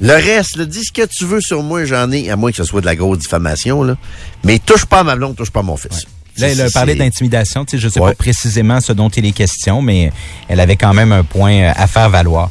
Le 0.00 0.12
reste, 0.12 0.56
là, 0.56 0.64
dis 0.66 0.84
ce 0.84 0.92
que 0.92 1.06
tu 1.06 1.24
veux 1.24 1.40
sur 1.40 1.62
moi, 1.62 1.84
j'en 1.86 2.10
ai, 2.12 2.28
à 2.30 2.36
moins 2.36 2.50
que 2.50 2.56
ce 2.58 2.64
soit 2.64 2.80
de 2.82 2.86
la 2.86 2.96
grosse 2.96 3.18
diffamation, 3.18 3.82
là. 3.82 3.96
Mais 4.44 4.58
touche 4.58 4.84
pas 4.84 5.00
à 5.00 5.04
ma 5.04 5.16
blonde, 5.16 5.36
touche 5.36 5.50
pas 5.50 5.60
à 5.60 5.62
mon 5.62 5.76
fils. 5.76 6.06
Là, 6.38 6.48
elle 6.50 6.60
a 6.60 6.70
parlé 6.70 6.94
d'intimidation. 6.94 7.64
Tu 7.64 7.76
sais, 7.76 7.82
je 7.82 7.88
sais 7.88 7.98
Ouais. 7.98 8.10
pas 8.10 8.14
précisément 8.16 8.80
ce 8.82 8.92
dont 8.92 9.08
il 9.08 9.24
est 9.24 9.32
question, 9.32 9.80
mais 9.80 10.12
elle 10.48 10.60
avait 10.60 10.76
quand 10.76 10.92
même 10.92 11.12
un 11.12 11.24
point 11.24 11.52
euh, 11.62 11.72
à 11.74 11.86
faire 11.86 12.10
valoir. 12.10 12.50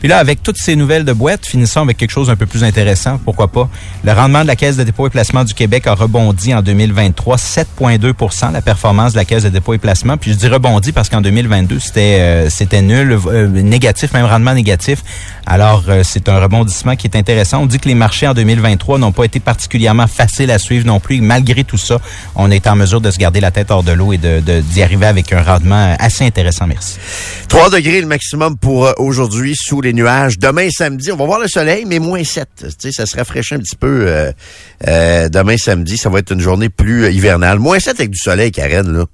Puis 0.00 0.08
là, 0.08 0.18
avec 0.18 0.42
toutes 0.42 0.56
ces 0.56 0.76
nouvelles 0.76 1.04
de 1.04 1.12
boîte, 1.12 1.46
finissons 1.46 1.82
avec 1.82 1.96
quelque 1.96 2.10
chose 2.10 2.26
d'un 2.26 2.36
peu 2.36 2.46
plus 2.46 2.64
intéressant. 2.64 3.18
Pourquoi 3.24 3.48
pas? 3.48 3.68
Le 4.02 4.12
rendement 4.12 4.42
de 4.42 4.46
la 4.46 4.56
Caisse 4.56 4.76
de 4.76 4.84
dépôt 4.84 5.06
et 5.06 5.10
placement 5.10 5.44
du 5.44 5.54
Québec 5.54 5.86
a 5.86 5.94
rebondi 5.94 6.54
en 6.54 6.62
2023, 6.62 7.36
7,2 7.36 8.52
la 8.52 8.62
performance 8.62 9.12
de 9.12 9.18
la 9.18 9.24
Caisse 9.24 9.44
de 9.44 9.48
dépôt 9.48 9.74
et 9.74 9.78
placement. 9.78 10.16
Puis 10.16 10.32
je 10.32 10.36
dis 10.36 10.48
rebondi 10.48 10.92
parce 10.92 11.08
qu'en 11.08 11.20
2022, 11.20 11.78
c'était 11.78 12.18
euh, 12.20 12.50
c'était 12.50 12.82
nul, 12.82 13.18
euh, 13.26 13.46
négatif, 13.48 14.12
même 14.12 14.26
rendement 14.26 14.54
négatif. 14.54 15.02
Alors, 15.46 15.84
euh, 15.88 16.02
c'est 16.04 16.28
un 16.28 16.38
rebondissement 16.38 16.96
qui 16.96 17.06
est 17.06 17.16
intéressant. 17.16 17.62
On 17.62 17.66
dit 17.66 17.78
que 17.78 17.88
les 17.88 17.94
marchés 17.94 18.26
en 18.26 18.34
2023 18.34 18.98
n'ont 18.98 19.12
pas 19.12 19.24
été 19.24 19.40
particulièrement 19.40 20.06
faciles 20.06 20.50
à 20.50 20.58
suivre 20.58 20.86
non 20.86 21.00
plus. 21.00 21.20
Malgré 21.20 21.64
tout 21.64 21.76
ça, 21.76 21.98
on 22.36 22.50
est 22.50 22.66
en 22.66 22.76
mesure 22.76 23.00
de 23.00 23.10
se 23.10 23.18
garder 23.18 23.40
la 23.40 23.50
tête 23.50 23.70
hors 23.70 23.82
de 23.82 23.92
l'eau 23.92 24.12
et 24.12 24.18
de 24.18 24.40
d'y 24.60 24.82
arriver 24.82 25.06
avec 25.06 25.32
un 25.32 25.42
rendement 25.42 25.96
assez 25.98 26.24
intéressant. 26.24 26.66
Merci. 26.66 26.98
3 27.48 27.70
degrés 27.70 28.00
le 28.00 28.06
maximum 28.06 28.56
pour 28.56 28.86
euh, 28.86 28.92
aujourd'hui 28.98 29.54
sous 29.56 29.80
les 29.80 29.89
nuages. 29.92 30.38
Demain 30.38 30.68
samedi, 30.70 31.12
on 31.12 31.16
va 31.16 31.26
voir 31.26 31.40
le 31.40 31.48
soleil, 31.48 31.84
mais 31.86 31.98
moins 31.98 32.24
7. 32.24 32.48
Tu 32.58 32.66
sais, 32.78 32.92
ça 32.92 33.06
se 33.06 33.16
rafraîchit 33.16 33.54
un 33.54 33.58
petit 33.58 33.76
peu 33.76 34.04
euh, 34.06 34.32
euh, 34.88 35.28
demain 35.28 35.56
samedi. 35.56 35.96
Ça 35.96 36.08
va 36.08 36.18
être 36.18 36.32
une 36.32 36.40
journée 36.40 36.68
plus 36.68 37.04
euh, 37.04 37.10
hivernale. 37.10 37.58
Moins 37.58 37.78
7 37.78 38.00
avec 38.00 38.10
du 38.10 38.18
soleil, 38.18 38.52
Karen, 38.52 38.92
là. 38.92 39.06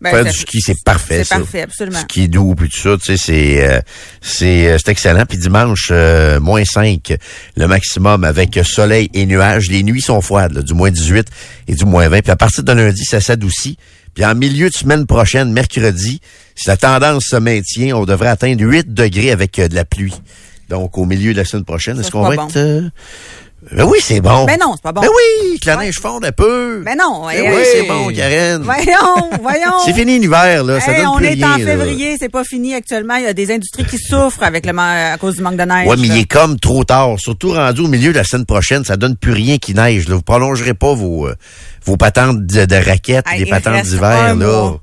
Ben, 0.00 0.10
Faire 0.10 0.24
du 0.24 0.32
ski, 0.32 0.60
c'est 0.60 0.82
parfait, 0.84 1.24
C'est 1.24 1.36
parfait, 1.36 1.62
absolument. 1.62 2.00
Ski 2.00 2.28
doux, 2.28 2.54
puis 2.54 2.68
tout 2.68 2.76
ça, 2.78 2.96
tu 2.98 3.04
sais, 3.04 3.16
c'est 3.16 3.66
euh, 3.66 3.80
c'est 4.20 4.68
euh, 4.68 4.76
c'est 4.78 4.90
excellent. 4.90 5.24
Puis 5.26 5.38
dimanche, 5.38 5.88
euh, 5.90 6.38
moins 6.38 6.64
5, 6.64 7.14
le 7.56 7.66
maximum 7.66 8.24
avec 8.24 8.60
soleil 8.62 9.08
et 9.14 9.24
nuages. 9.24 9.70
Les 9.70 9.82
nuits 9.82 10.02
sont 10.02 10.20
froides, 10.20 10.52
là, 10.52 10.60
du 10.60 10.74
moins 10.74 10.90
18 10.90 11.28
et 11.68 11.74
du 11.74 11.86
moins 11.86 12.08
20. 12.08 12.20
Puis 12.20 12.30
à 12.30 12.36
partir 12.36 12.62
de 12.62 12.72
lundi, 12.72 13.04
ça 13.04 13.20
s'adoucit. 13.20 13.78
Puis 14.16 14.24
en 14.24 14.34
milieu 14.34 14.70
de 14.70 14.74
semaine 14.74 15.06
prochaine, 15.06 15.52
mercredi, 15.52 16.22
si 16.54 16.68
la 16.68 16.78
tendance 16.78 17.26
se 17.26 17.36
maintient, 17.36 17.94
on 17.96 18.06
devrait 18.06 18.30
atteindre 18.30 18.64
8 18.64 18.94
degrés 18.94 19.30
avec 19.30 19.58
euh, 19.58 19.68
de 19.68 19.74
la 19.74 19.84
pluie. 19.84 20.14
Donc, 20.70 20.96
au 20.96 21.04
milieu 21.04 21.34
de 21.34 21.38
la 21.38 21.44
semaine 21.44 21.66
prochaine, 21.66 22.00
est-ce 22.00 22.10
qu'on 22.10 22.22
va 22.22 22.34
bon. 22.34 22.48
être... 22.48 22.56
euh, 22.56 22.88
Ben 23.72 23.84
oui, 23.84 23.98
c'est 24.00 24.20
bon. 24.20 24.44
Ben 24.44 24.58
non, 24.60 24.72
c'est 24.74 24.82
pas 24.82 24.92
bon. 24.92 25.00
Ben 25.00 25.08
oui, 25.08 25.58
que 25.58 25.66
la 25.66 25.76
neige 25.76 25.96
fonde 26.00 26.24
un 26.24 26.30
peu. 26.32 26.82
Ben 26.84 26.96
non. 26.96 27.26
Ben 27.26 27.32
eh, 27.44 27.48
oui, 27.50 27.62
c'est 27.72 27.82
bon, 27.88 28.08
Karen. 28.14 28.62
Voyons, 28.62 29.30
voyons. 29.42 29.78
C'est 29.84 29.92
fini 29.92 30.18
l'hiver, 30.20 30.62
là. 30.62 30.78
Ça 30.80 30.92
Hey, 30.92 30.98
donne 30.98 31.06
on 31.08 31.16
plus 31.16 31.26
est 31.26 31.30
rien, 31.32 31.54
en 31.54 31.58
février, 31.58 32.16
c'est 32.18 32.28
pas 32.28 32.44
fini 32.44 32.74
actuellement. 32.74 33.16
Il 33.16 33.24
y 33.24 33.26
a 33.26 33.32
des 33.32 33.52
industries 33.52 33.84
qui 33.84 33.98
souffrent 33.98 34.42
avec 34.44 34.66
le 34.66 34.76
à 34.78 35.16
cause 35.18 35.36
du 35.36 35.42
manque 35.42 35.56
de 35.56 35.64
neige. 35.64 35.88
Ouais, 35.88 35.96
mais 35.98 36.06
il 36.06 36.16
est 36.18 36.30
comme 36.30 36.58
trop 36.60 36.84
tard. 36.84 37.16
Surtout 37.18 37.52
rendu 37.54 37.80
au 37.80 37.88
milieu 37.88 38.12
de 38.12 38.18
la 38.18 38.24
semaine 38.24 38.46
prochaine, 38.46 38.84
ça 38.84 38.96
donne 38.96 39.16
plus 39.16 39.32
rien 39.32 39.58
qui 39.58 39.74
neige. 39.74 40.08
Là. 40.08 40.14
Vous 40.14 40.22
prolongerez 40.22 40.74
pas 40.74 40.94
vos, 40.94 41.26
euh, 41.26 41.34
vos 41.84 41.96
patentes 41.96 42.46
de, 42.46 42.64
de 42.66 42.76
raquettes, 42.76 43.26
Hey, 43.28 43.40
les 43.40 43.46
il 43.46 43.50
patentes 43.50 43.82
d'hiver, 43.82 44.28
là. 44.28 44.34
mois. 44.34 44.80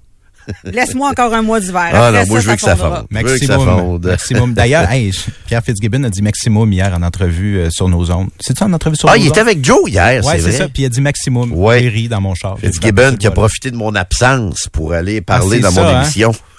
Laisse-moi 0.63 1.10
encore 1.10 1.34
un 1.34 1.41
mois 1.41 1.60
d'hiver. 1.60 1.89
Ah 1.93 2.08
Après 2.08 2.21
non, 2.23 2.27
moi, 2.29 2.39
je 2.39 2.49
veux 2.49 2.56
que 2.56 2.62
ça 2.62 2.75
fonde. 2.75 3.06
Je 3.12 3.17
veux 3.17 3.23
que 3.39 3.45
ça 3.45 3.58
Maximum. 3.58 3.79
fonde. 3.79 4.06
Maximum. 4.08 4.53
D'ailleurs, 4.53 4.89
hey, 4.91 5.12
Pierre 5.45 5.63
Fitzgibbon 5.63 6.03
a 6.03 6.10
dit 6.10 6.21
maximum 6.21 6.71
hier 6.73 6.93
en 6.97 7.01
entrevue 7.03 7.60
euh, 7.60 7.69
sur 7.69 7.88
nos 7.89 8.10
ondes. 8.12 8.29
C'est 8.39 8.58
ça 8.58 8.65
en 8.65 8.73
entrevue 8.73 8.95
sur 8.95 9.10
Ah, 9.10 9.13
nos 9.15 9.19
il 9.19 9.23
ondes? 9.23 9.29
était 9.32 9.41
avec 9.41 9.63
Joe 9.63 9.89
hier, 9.89 10.23
Ouais, 10.25 10.34
c'est 10.34 10.39
c'est 10.41 10.49
vrai. 10.49 10.58
ça. 10.58 10.67
Puis 10.69 10.84
il 10.84 10.86
a 10.86 10.89
dit 10.89 11.01
maximum. 11.01 11.51
Ouais. 11.53 11.79
J'ai 11.82 11.89
ri 11.89 12.08
dans 12.08 12.21
mon 12.21 12.36
char. 12.36 12.58
Fitzgibbon 12.60 13.15
qui 13.17 13.27
a 13.27 13.32
profité 13.32 13.71
de 13.71 13.75
mon 13.77 13.93
absence 13.95 14.67
pour 14.71 14.93
aller 14.93 15.21
parler 15.21 15.60
Ah, 15.63 15.69
c'est 15.69 15.75
dans 15.75 15.82
mon 15.84 15.88
hein? 15.88 16.03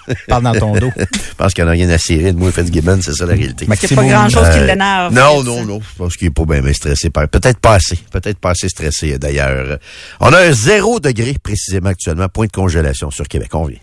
Parle 0.27 0.43
dans 0.43 0.53
ton 0.53 0.73
dos. 0.77 0.91
Je 0.97 1.33
pense 1.37 1.53
qu'il 1.53 1.63
n'y 1.63 1.69
en 1.69 1.71
a 1.71 1.75
rien 1.75 1.89
à 1.89 1.97
cirer 1.97 2.31
de 2.33 2.37
moi, 2.37 2.51
Fitzgibbon, 2.51 2.99
c'est 3.01 3.13
ça 3.13 3.25
la 3.25 3.33
réalité. 3.33 3.65
Il 3.65 3.69
n'y 3.69 3.75
a 3.75 3.95
pas 3.95 4.07
grand-chose 4.07 4.49
qui 4.49 4.59
Euh, 4.59 4.67
l'énerve. 4.67 5.13
Non, 5.13 5.43
non, 5.43 5.65
non. 5.65 5.79
Je 5.81 5.97
pense 5.97 6.15
qu'il 6.15 6.27
est 6.27 6.31
pas 6.31 6.45
bien 6.45 6.61
bien 6.61 6.73
stressé. 6.73 7.09
Peut-être 7.09 7.59
pas 7.59 7.75
assez. 7.75 7.97
Peut-être 8.11 8.37
pas 8.39 8.51
assez 8.51 8.69
stressé, 8.69 9.17
d'ailleurs. 9.17 9.77
On 10.19 10.31
a 10.33 10.39
un 10.39 10.51
zéro 10.51 10.99
degré, 10.99 11.35
précisément, 11.41 11.89
actuellement. 11.89 12.27
Point 12.29 12.47
de 12.47 12.51
congélation 12.51 13.11
sur 13.11 13.27
Québec. 13.27 13.49
On 13.53 13.65
vient. 13.65 13.77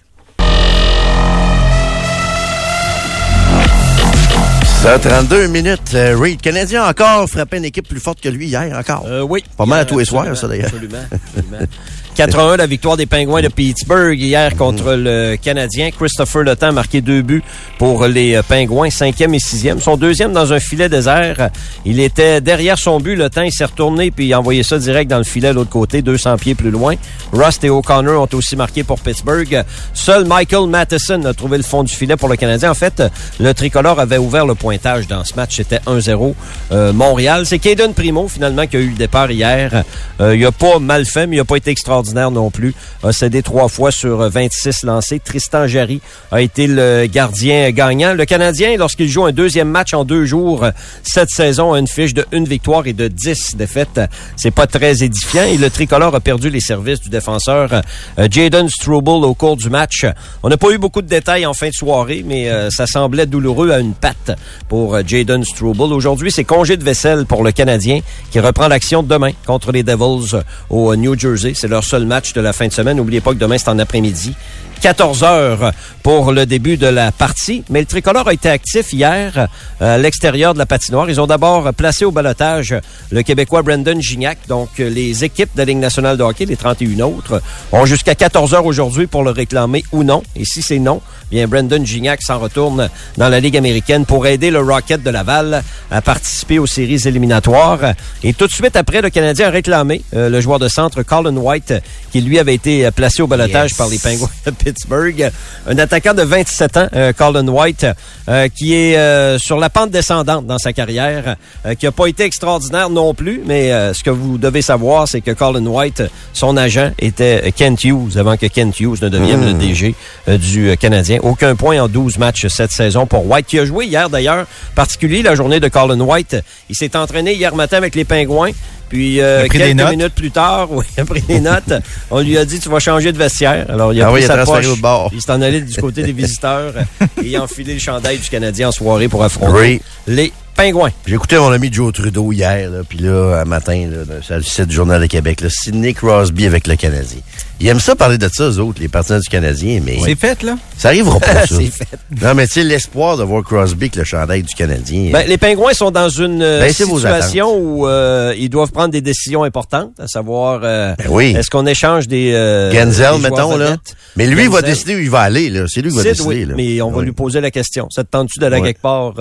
Ça, 4.83 4.99
32 4.99 5.47
minutes. 5.47 5.95
Euh, 5.95 6.17
Reed, 6.19 6.41
Canadien 6.41 6.85
encore 6.85 7.29
frappé 7.29 7.59
une 7.59 7.65
équipe 7.65 7.87
plus 7.87 8.01
forte 8.01 8.21
que 8.21 8.29
lui 8.29 8.49
hier, 8.49 8.77
encore. 8.77 9.05
Euh, 9.07 9.21
oui. 9.23 9.45
Pas 9.57 9.65
mal 9.65 9.79
à 9.81 9.85
tous 9.85 9.99
les 9.99 10.05
soirs, 10.05 10.37
ça, 10.37 10.49
d'ailleurs. 10.49 10.67
Absolument. 10.67 10.99
absolument. 11.13 11.67
4-1, 12.17 12.59
la 12.59 12.67
victoire 12.67 12.99
des 12.99 13.07
Pingouins 13.07 13.41
de 13.41 13.49
Pittsburgh 13.49 14.19
hier 14.19 14.55
contre 14.57 14.93
le 14.93 15.37
Canadien. 15.37 15.91
Christopher 15.91 16.43
Le 16.43 16.57
Temps 16.57 16.69
a 16.69 16.73
marqué 16.73 17.01
deux 17.01 17.23
buts 17.23 17.43
pour 17.79 18.07
les 18.07 18.35
euh, 18.35 18.43
Pingouins, 18.43 18.91
cinquième 18.91 19.33
et 19.33 19.39
sixième. 19.39 19.81
Son 19.81 19.97
deuxième 19.97 20.35
dans 20.35 20.53
un 20.53 20.61
filet 20.61 20.91
désert. 20.91 21.49
Il 21.87 22.01
était 22.01 22.43
derrière 22.43 22.79
son 22.79 23.01
but. 23.01 23.17
Le 23.17 23.31
Temps, 23.31 23.43
il 23.43 23.53
s'est 23.53 23.65
retourné 23.65 24.11
puis 24.11 24.27
il 24.27 24.33
a 24.35 24.39
envoyé 24.39 24.63
ça 24.63 24.79
direct 24.79 25.11
dans 25.11 25.17
le 25.17 25.25
filet 25.25 25.49
de 25.49 25.55
l'autre 25.55 25.71
côté, 25.71 26.03
200 26.03 26.37
pieds 26.37 26.55
plus 26.55 26.71
loin. 26.71 26.97
Rust 27.33 27.65
et 27.65 27.71
O'Connor 27.71 28.21
ont 28.23 28.37
aussi 28.37 28.57
marqué 28.57 28.85
pour 28.85 29.01
Pittsburgh. 29.01 29.65
Seul 29.95 30.27
Michael 30.27 30.69
Matheson 30.69 31.25
a 31.25 31.33
trouvé 31.33 31.57
le 31.57 31.63
fond 31.63 31.83
du 31.83 31.95
filet 31.95 32.17
pour 32.17 32.29
le 32.29 32.37
Canadien. 32.37 32.73
En 32.73 32.75
fait, 32.75 33.03
le 33.41 33.55
tricolore 33.55 33.99
avait 33.99 34.19
ouvert 34.19 34.45
le 34.45 34.55
pointage 34.55 35.07
dans 35.07 35.25
ce 35.25 35.35
match. 35.35 35.57
C'était 35.57 35.81
1-0 35.87 36.35
euh, 36.73 36.93
Montréal. 36.93 37.47
C'est 37.47 37.59
Caden 37.59 37.95
Primo, 37.95 38.29
finalement, 38.29 38.67
qui 38.67 38.77
a 38.77 38.81
eu 38.81 38.91
le 38.91 38.97
départ 38.97 39.31
hier. 39.31 39.83
Euh, 40.21 40.37
il 40.37 40.45
a 40.45 40.53
pas 40.53 40.79
mal 40.79 41.07
fait, 41.07 41.27
mais 41.27 41.37
il 41.37 41.41
a 41.41 41.47
pas 41.47 41.57
été 41.57 41.71
extraordinaire 41.71 42.02
non 42.05 42.51
plus. 42.51 42.75
A 43.03 43.13
cédé 43.13 43.43
trois 43.43 43.69
fois 43.69 43.91
sur 43.91 44.29
26 44.29 44.85
lancés. 44.85 45.21
Tristan 45.21 45.67
Jarry 45.67 46.01
a 46.31 46.41
été 46.41 46.67
le 46.67 47.07
gardien 47.07 47.71
gagnant. 47.71 48.15
Le 48.15 48.25
Canadien, 48.25 48.77
lorsqu'il 48.77 49.09
joue 49.09 49.25
un 49.25 49.33
deuxième 49.33 49.69
match 49.69 49.95
en 49.95 50.05
deux 50.05 50.25
jours, 50.25 50.67
cette 51.03 51.31
saison, 51.31 51.73
a 51.73 51.79
une 51.79 51.89
fiche 51.89 52.15
de 52.15 52.25
une 52.33 52.47
victoire 52.47 52.87
et 52.87 52.93
de 52.93 53.09
10 53.09 53.57
défaites. 53.57 54.01
C'est 54.37 54.51
pas 54.51 54.67
très 54.67 55.03
édifiant. 55.03 55.45
Et 55.45 55.57
le 55.57 55.71
tricolore 55.71 56.15
a 56.15 56.21
perdu 56.21 56.51
les 56.51 56.61
services 56.61 57.01
du 57.01 57.09
défenseur 57.09 57.83
euh, 58.19 58.29
Jaden 58.31 58.69
Struble 58.69 59.11
au 59.11 59.35
cours 59.35 59.57
du 59.57 59.71
match. 59.71 60.07
On 60.43 60.49
n'a 60.49 60.57
pas 60.57 60.71
eu 60.71 60.79
beaucoup 60.79 61.03
de 61.03 61.09
détails 61.09 61.47
en 61.47 61.55
fin 61.55 61.69
de 61.69 61.75
soirée, 61.75 62.25
mais 62.27 62.49
euh, 62.49 62.71
ça 62.71 62.87
semblait 62.87 63.27
douloureux 63.27 63.71
à 63.71 63.79
une 63.79 63.95
patte 63.95 64.33
pour 64.69 64.95
euh, 64.95 65.03
Jaden 65.07 65.45
Struble. 65.45 65.93
Aujourd'hui, 65.93 66.31
c'est 66.31 66.45
congé 66.45 66.77
de 66.77 66.85
vaisselle 66.85 67.27
pour 67.27 67.43
le 67.43 67.53
Canadien 67.53 68.01
qui 68.31 68.41
reprend 68.41 68.69
l'action 68.69 69.03
demain 69.03 69.31
contre 69.47 69.73
les 69.73 69.83
Devils 69.83 70.41
au 70.71 70.95
New 70.97 71.19
Jersey. 71.19 71.53
C'est 71.55 71.69
leur 71.69 71.85
match 72.01 72.33
de 72.33 72.41
la 72.41 72.53
fin 72.53 72.67
de 72.67 72.73
semaine. 72.73 72.97
N'oubliez 72.97 73.21
pas 73.21 73.33
que 73.33 73.39
demain, 73.39 73.59
c'est 73.59 73.69
en 73.69 73.79
après-midi. 73.79 74.35
14 74.83 75.23
heures 75.23 75.73
pour 76.03 76.33
le 76.33 76.45
début 76.45 76.77
de 76.77 76.89
la 76.89 77.13
partie. 77.13 77.63
Mais 77.71 77.79
le 77.79 77.87
tricolore 77.87 78.27
a 78.27 78.33
été 78.35 78.49
actif 78.49 78.93
hier 78.93 79.47
à 79.81 79.97
l'extérieur 79.97 80.55
de 80.55 80.59
la 80.59 80.67
patinoire. 80.67 81.09
Ils 81.09 81.21
ont 81.21 81.29
d'abord 81.29 81.73
placé 81.73 82.05
au 82.05 82.11
balotage 82.11 82.75
le 83.13 83.23
Québécois 83.23 83.63
Brandon 83.63 84.01
Gignac. 84.01 84.39
Donc, 84.49 84.71
les 84.79 85.23
équipes 85.23 85.51
de 85.55 85.59
la 85.61 85.65
Ligue 85.67 85.79
nationale 85.79 86.17
de 86.17 86.25
hockey, 86.25 86.47
les 86.47 86.57
31 86.57 86.99
autres, 87.05 87.41
ont 87.71 87.87
jusqu'à 87.87 88.17
14 88.17 88.55
heures 88.55 88.67
aujourd'hui 88.67 89.07
pour 89.07 89.23
le 89.23 89.31
réclamer 89.31 89.85
ou 89.93 90.03
non. 90.03 90.25
Et 90.35 90.45
si 90.45 90.63
c'est 90.63 90.81
non, 90.81 91.01
bien 91.31 91.47
Brandon 91.47 91.85
Gignac 91.85 92.21
s'en 92.21 92.41
retourne 92.41 92.91
dans 93.17 93.29
la 93.29 93.39
Ligue 93.39 93.57
américaine 93.57 94.05
pour 94.05 94.27
aider 94.27 94.51
le 94.51 94.59
Rocket 94.59 95.01
de 95.01 95.11
Laval 95.11 95.63
à 95.93 96.03
participer 96.03 96.59
aux 96.59 96.67
séries 96.67 97.03
éliminatoires. 97.07 97.95
Et 98.25 98.33
tout 98.35 98.49
de 98.49 98.53
suite 98.53 98.75
après, 98.75 99.01
le 99.01 99.11
Canadien 99.11 99.47
a 99.47 99.51
réclamé 99.51 100.03
euh, 100.17 100.29
le 100.29 100.41
joueur 100.41 100.59
de 100.59 100.67
centre 100.67 101.05
Colin 101.05 101.37
White, 101.37 101.73
qui 102.11 102.21
lui 102.21 102.41
avait 102.41 102.55
été 102.55 102.91
placé 102.91 103.23
au 103.23 103.29
balotage 103.29 103.71
Yes. 103.71 103.77
par 103.77 103.89
les 103.89 103.99
Penguins 103.99 104.29
de 104.47 104.51
Pittsburgh. 104.73 105.31
Un 105.67 105.79
attaquant 105.79 106.15
de 106.15 106.23
27 106.23 106.77
ans, 106.77 106.89
euh, 106.95 107.13
Colin 107.13 107.47
White, 107.47 107.87
euh, 108.29 108.49
qui 108.49 108.75
est 108.75 108.97
euh, 108.97 109.39
sur 109.39 109.59
la 109.59 109.69
pente 109.69 109.91
descendante 109.91 110.47
dans 110.47 110.59
sa 110.59 110.73
carrière, 110.73 111.37
qui 111.79 111.85
n'a 111.85 111.93
pas 111.93 112.07
été 112.07 112.25
extraordinaire 112.25 112.89
non 112.89 113.15
plus, 113.15 113.43
mais 113.45 113.71
ce 113.93 114.03
que 114.03 114.11
vous 114.11 114.39
devez 114.39 114.63
savoir, 114.63 115.07
c'est 115.07 115.21
que 115.21 115.31
Colin 115.31 115.67
White, 115.67 116.03
son 116.33 116.57
agent, 116.57 116.91
était 116.99 117.53
Kent 117.53 117.85
Hughes, 117.85 118.17
avant 118.17 118.37
que 118.37 118.47
Kent 118.47 118.81
Hughes 118.81 118.99
ne 119.03 119.09
devienne 119.09 119.45
le 119.45 119.55
DG 119.55 119.95
euh, 120.29 120.39
du 120.39 120.77
Canadien. 120.77 121.19
Aucun 121.23 121.55
point 121.55 121.81
en 121.81 121.89
12 121.89 122.19
matchs 122.19 122.47
cette 122.49 122.73
saison 122.73 123.07
pour 123.07 123.29
White, 123.31 123.47
qui 123.47 123.59
a 123.59 123.65
joué 123.65 123.87
hier 123.87 124.09
d'ailleurs, 124.09 124.47
particulier 124.75 125.23
la 125.23 125.35
journée 125.35 125.61
de 125.61 125.69
Colin 125.69 126.01
White. 126.01 126.37
Il 126.71 126.77
s'est 126.77 126.97
entraîné 126.97 127.35
hier 127.35 127.55
matin 127.55 127.77
avec 127.77 127.95
les 127.95 128.05
Pingouins. 128.05 128.53
Puis 128.93 129.21
euh, 129.23 129.45
des 129.45 129.49
quelques 129.49 129.91
minutes 129.91 130.15
plus 130.15 130.31
tard, 130.31 130.69
oui, 130.71 130.85
il 130.97 131.01
a 131.01 131.05
pris 131.07 131.23
des 131.23 131.41
notes. 131.41 131.73
On 132.11 132.21
lui 132.21 132.37
a 132.37 132.45
dit 132.45 132.61
tu 132.61 132.69
vas 132.69 132.79
changer 132.79 133.11
de 133.11 133.17
vestiaire. 133.17 133.65
Alors 133.71 133.93
il 133.95 134.03
a 134.03 134.09
Ah 134.09 134.11
pris 134.13 134.21
oui, 134.21 134.27
sa 134.27 134.45
poche. 134.45 134.79
bord. 134.81 135.11
Il 135.15 135.23
s'est 135.23 135.31
en 135.33 135.41
allé 135.41 135.63
du 135.63 135.75
côté 135.81 136.03
des 136.03 136.13
visiteurs 136.23 136.75
et 137.01 137.27
il 137.27 137.35
a 137.37 137.43
enfilé 137.43 137.73
le 137.73 137.81
chandail 137.81 138.19
du 138.19 138.29
Canadien 138.29 138.69
en 138.69 138.73
soirée 138.73 139.09
pour 139.09 139.25
affronter 139.25 139.53
Oui. 139.59 139.81
les 140.07 140.33
Pingouins. 140.57 140.91
J'ai 141.07 141.15
écouté 141.15 141.39
mon 141.39 141.51
ami 141.51 141.73
Joe 141.73 141.93
Trudeau 141.93 142.31
hier, 142.33 142.69
puis 142.89 142.99
là, 142.99 143.41
un 143.41 143.45
matin, 143.45 143.87
là, 143.91 144.05
dans- 144.05 144.37
le 144.37 144.43
site 144.43 144.67
du 144.67 144.75
Journal 144.75 145.01
de 145.01 145.07
Québec, 145.07 145.41
là, 145.41 145.49
Sidney 145.51 145.95
Crosby 145.95 146.47
avec 146.47 146.67
le 146.67 146.77
Canadien. 146.77 147.21
Ils 147.61 147.69
aiment 147.69 147.81
ça 147.81 147.95
parler 147.97 148.19
de 148.19 148.29
ça, 148.33 148.45
eux 148.51 148.59
autres, 148.59 148.81
les 148.81 148.89
partisans 148.89 149.21
du 149.21 149.29
Canadien, 149.29 149.81
mais 149.85 149.99
C'est 150.05 150.15
fait, 150.19 150.43
là? 150.43 150.57
ça 150.77 150.89
arrivera 150.89 151.19
pas, 151.21 151.47
ça. 151.47 151.57
C'est 151.57 151.67
fait. 151.67 151.87
Non, 152.21 152.35
mais 152.35 152.47
tu 152.47 152.55
sais, 152.55 152.65
l'espoir 152.65 153.17
de 153.17 153.23
voir 153.23 153.43
Crosby 153.45 153.85
avec 153.85 153.97
le 153.97 154.05
chandail 154.05 154.43
du 154.43 154.55
Canadien. 154.55 155.11
Ben, 155.13 155.27
les 155.27 155.39
Pingouins 155.39 155.73
sont 155.73 155.91
dans 155.91 156.09
une 156.09 156.43
euh, 156.43 156.69
situation 156.69 157.57
où 157.57 157.87
euh, 157.89 158.35
ils 158.37 158.49
doivent 158.51 158.73
prendre 158.73 158.91
des 158.91 159.01
décisions 159.01 159.45
importantes, 159.45 159.93
à 160.01 160.07
savoir 160.09 160.61
euh, 160.65 160.95
Ben 160.99 161.07
oui. 161.09 161.35
est-ce 161.37 161.51
qu'on 161.51 161.67
échange 161.67 162.09
des 162.09 162.33
euh, 162.35 162.73
Genzel, 162.73 163.15
des 163.17 163.31
mettons, 163.31 163.57
là. 163.57 163.77
Mais 164.17 164.27
lui, 164.27 164.43
il 164.45 164.51
va 164.51 164.61
décider 164.61 164.97
où 164.97 164.99
il 164.99 165.11
va 165.11 165.21
aller, 165.21 165.49
là. 165.49 165.65
C'est 165.69 165.81
lui 165.83 165.91
qui 165.91 165.97
va 165.97 166.03
décider, 166.03 166.29
oui, 166.29 166.45
là. 166.45 166.55
mais 166.57 166.83
on 166.83 166.91
va 166.91 166.99
Oui. 166.99 167.05
lui 167.07 167.13
poser 167.13 167.41
la 167.41 167.51
question. 167.51 167.87
Ça 167.91 168.05
te 168.05 168.11
tente-tu 168.11 168.39
d'aller 168.39 168.57
Ouais. 168.57 168.69
quelque 168.69 168.83
part 168.83 169.15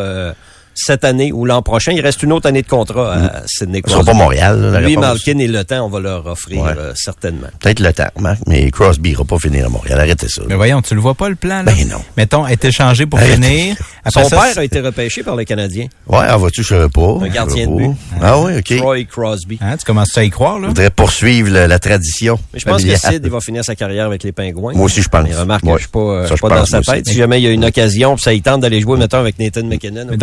cette 0.85 1.03
année 1.05 1.31
ou 1.31 1.45
l'an 1.45 1.61
prochain? 1.61 1.91
Il 1.91 2.01
reste 2.01 2.23
une 2.23 2.31
autre 2.33 2.47
année 2.47 2.61
de 2.61 2.67
contrat 2.67 3.13
à 3.13 3.41
Sidney 3.47 3.81
Ce 3.85 3.91
sera 3.91 4.03
Crosby. 4.03 4.17
pas 4.17 4.23
Montréal, 4.23 4.61
là, 4.61 4.71
la 4.71 4.79
Lui, 4.81 4.95
réponse. 4.95 5.05
Malkin 5.05 5.39
et 5.39 5.47
Le 5.47 5.63
Temps, 5.63 5.85
on 5.85 5.89
va 5.89 5.99
leur 5.99 6.25
offrir 6.27 6.61
Ouais. 6.63 6.71
euh, 6.77 6.91
certainement. 6.95 7.47
Peut-être 7.59 7.79
le 7.79 7.93
temps, 7.93 8.07
Marc, 8.19 8.39
mais 8.47 8.69
Crosby 8.71 9.11
ira 9.11 9.23
pas 9.25 9.37
finir 9.39 9.65
à 9.65 9.69
Montréal. 9.69 9.99
Arrêtez 9.99 10.27
ça. 10.27 10.41
Mais 10.47 10.55
voyons, 10.55 10.81
tu 10.81 10.95
le 10.95 11.01
vois 11.01 11.13
pas, 11.15 11.29
le 11.29 11.35
plan, 11.35 11.63
là? 11.63 11.71
Ben 11.71 11.87
non. 11.87 12.01
Mettons, 12.17 12.45
est 12.47 12.63
échangé 12.65 13.05
pour 13.05 13.19
Arrête. 13.19 13.33
finir. 13.35 13.75
Après 14.03 14.23
Son 14.23 14.29
ça, 14.29 14.37
père 14.41 14.57
a 14.57 14.63
été 14.63 14.79
repêché 14.81 15.23
par 15.23 15.35
les 15.35 15.45
Canadiens. 15.45 15.87
Ouais, 16.07 16.25
ah, 16.27 16.37
vas-tu, 16.37 16.63
je 16.63 16.67
savais 16.69 16.89
pas. 16.89 17.17
Un 17.21 17.27
gardien 17.29 17.67
de 17.67 17.75
but. 17.75 17.91
Ah 18.21 18.39
oui, 18.39 18.53
OK. 18.57 18.77
Troy 18.77 19.03
Crosby. 19.05 19.57
Hein, 19.61 19.77
tu 19.77 19.85
commences 19.85 20.17
à 20.17 20.23
y 20.23 20.29
croire, 20.29 20.55
là? 20.57 20.63
Je 20.63 20.67
voudrais 20.69 20.89
poursuivre 20.89 21.49
le- 21.51 21.67
la 21.67 21.79
tradition. 21.79 22.39
Mais 22.53 22.59
je 22.59 22.65
pense 22.65 22.77
familiale. 22.81 22.99
que 23.01 23.07
Sid, 23.07 23.21
il 23.23 23.31
va 23.31 23.39
finir 23.41 23.63
sa 23.63 23.75
carrière 23.75 24.05
avec 24.05 24.23
les 24.23 24.31
Pingouins. 24.31 24.73
Moi 24.73 24.85
aussi, 24.85 25.01
je 25.01 25.09
pense. 25.09 25.23
Mais 25.27 25.35
remarque, 25.35 25.63
Ouais. 25.65 25.73
je 25.75 25.79
suis 25.81 25.87
pas, 25.89 25.99
euh, 25.99 26.27
Ça, 26.27 26.35
je 26.35 26.41
pas 26.41 26.49
dans 26.49 26.65
sa 26.65 26.81
tête. 26.81 27.03
aussi. 27.03 27.11
Si 27.13 27.17
jamais 27.17 27.39
il 27.39 27.43
y 27.43 27.47
a 27.47 27.51
une 27.51 27.65
occasion, 27.65 28.15
puis 28.15 28.23
ça 28.23 28.33
il 28.33 28.41
tente 28.41 28.61
d'aller 28.61 28.81
jouer, 28.81 28.97
mettons, 28.97 29.17
avec 29.19 29.37
Nathan 29.39 29.63
McKinnon. 29.65 30.07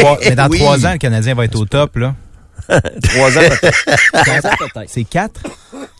Mais 0.00 0.04
dans, 0.04 0.14
trois, 0.16 0.18
mais 0.30 0.34
dans 0.36 0.48
Oui. 0.48 0.58
trois 0.58 0.86
ans, 0.86 0.92
le 0.92 0.98
Canadien 0.98 1.34
va 1.34 1.44
être 1.44 1.56
au 1.58 1.64
top, 1.64 1.96
là. 1.96 2.14
Trois 2.68 3.36
ans 3.38 3.40
peut-être. 3.40 3.84
Trois 4.12 4.36
ans 4.50 4.54
peut-être. 4.58 4.88
C'est 4.90 5.02
quatre? 5.04 5.40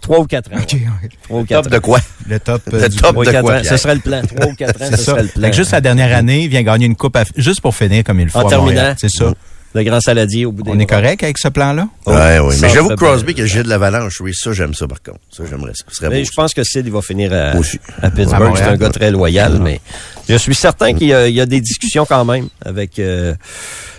Trois 0.03 0.21
ou 0.21 0.25
quatre 0.27 0.53
ans. 0.53 0.57
Ouais. 0.57 1.09
Trois 1.25 1.41
ou 1.41 1.45
quatre 1.45 1.65
Top 1.65 1.73
de 1.73 1.79
quoi? 1.79 1.99
Le 2.29 2.39
top, 2.39 2.63
euh, 2.73 2.83
Le 2.83 2.89
du 2.89 2.97
top 2.99 3.17
de 3.25 3.31
quatre 3.31 3.41
quoi, 3.43 3.57
ans. 3.57 3.63
Ce 3.65 3.77
serait 3.77 3.95
le 3.95 4.01
plan. 4.01 4.23
Trois 4.23 4.47
ou 4.47 4.55
quatre 4.55 4.81
ans, 4.81 4.85
C'est 4.91 4.97
ce 4.97 5.03
ça. 5.03 5.13
serait 5.13 5.23
le 5.23 5.29
plan. 5.31 5.43
Fait 5.43 5.51
que 5.51 5.57
juste 5.57 5.73
la 5.73 5.81
dernière 5.81 6.17
année, 6.17 6.43
il 6.45 6.49
vient 6.49 6.63
gagner 6.63 6.87
une 6.87 6.95
coupe 6.95 7.17
à- 7.17 7.25
juste 7.37 7.61
pour 7.61 7.75
finir 7.75 8.05
comme 8.05 8.21
il 8.21 8.25
le 8.27 8.31
faut 8.31 8.39
En 8.39 8.49
terminant. 8.49 8.95
C'est 8.97 9.09
ça. 9.11 9.33
Le 9.73 9.85
grand 9.85 10.01
saladier 10.01 10.47
au 10.47 10.53
bout 10.53 10.63
des 10.65 10.71
On 10.71 10.79
est 10.79 10.87
bras. 10.87 10.97
correct 11.01 11.23
avec 11.23 11.39
ce 11.39 11.49
plan-là? 11.49 11.89
Oh, 12.05 12.13
ouais, 12.13 12.39
oui. 12.41 12.57
Mais 12.61 12.71
j'avoue 12.71 12.97
Crosby, 12.97 13.35
que 13.35 13.47
jet 13.47 13.63
de 13.63 13.69
l'avalanche, 13.69 14.21
oui, 14.21 14.33
ça, 14.35 14.53
j'aime 14.53 14.75
ça, 14.75 14.89
par 14.89 15.01
contre. 15.01 15.21
Ça, 15.31 15.45
j'aimerais 15.49 15.73
ça. 15.75 15.85
Ce 15.89 16.05
Mais 16.07 16.25
je 16.25 16.33
pense 16.35 16.53
que 16.55 16.65
Sid, 16.65 16.87
il 16.87 16.93
va 16.93 17.03
finir 17.03 17.33
à, 17.33 18.11
Pittsburgh. 18.11 18.55
C'est 18.57 18.65
un 18.65 18.77
gars 18.77 18.91
très 18.91 19.11
loyal, 19.11 19.61
mais 19.61 19.81
je 20.29 20.37
suis 20.37 20.55
certain 20.55 20.93
qu'il 20.93 21.07
y, 21.09 21.33
y 21.33 21.41
a 21.41 21.47
des 21.47 21.61
discussions 21.61 22.05
quand 22.05 22.25
même 22.25 22.49
avec 22.65 22.99
euh, 22.99 23.35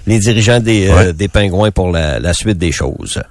les 0.07 0.19
dirigeants 0.19 0.59
des, 0.59 0.87
euh, 0.89 1.13
des 1.13 1.27
Pingouins 1.27 1.71
pour 1.71 1.91
la, 1.91 2.19
la 2.19 2.33
suite 2.33 2.57
des 2.57 2.71
choses. 2.71 3.21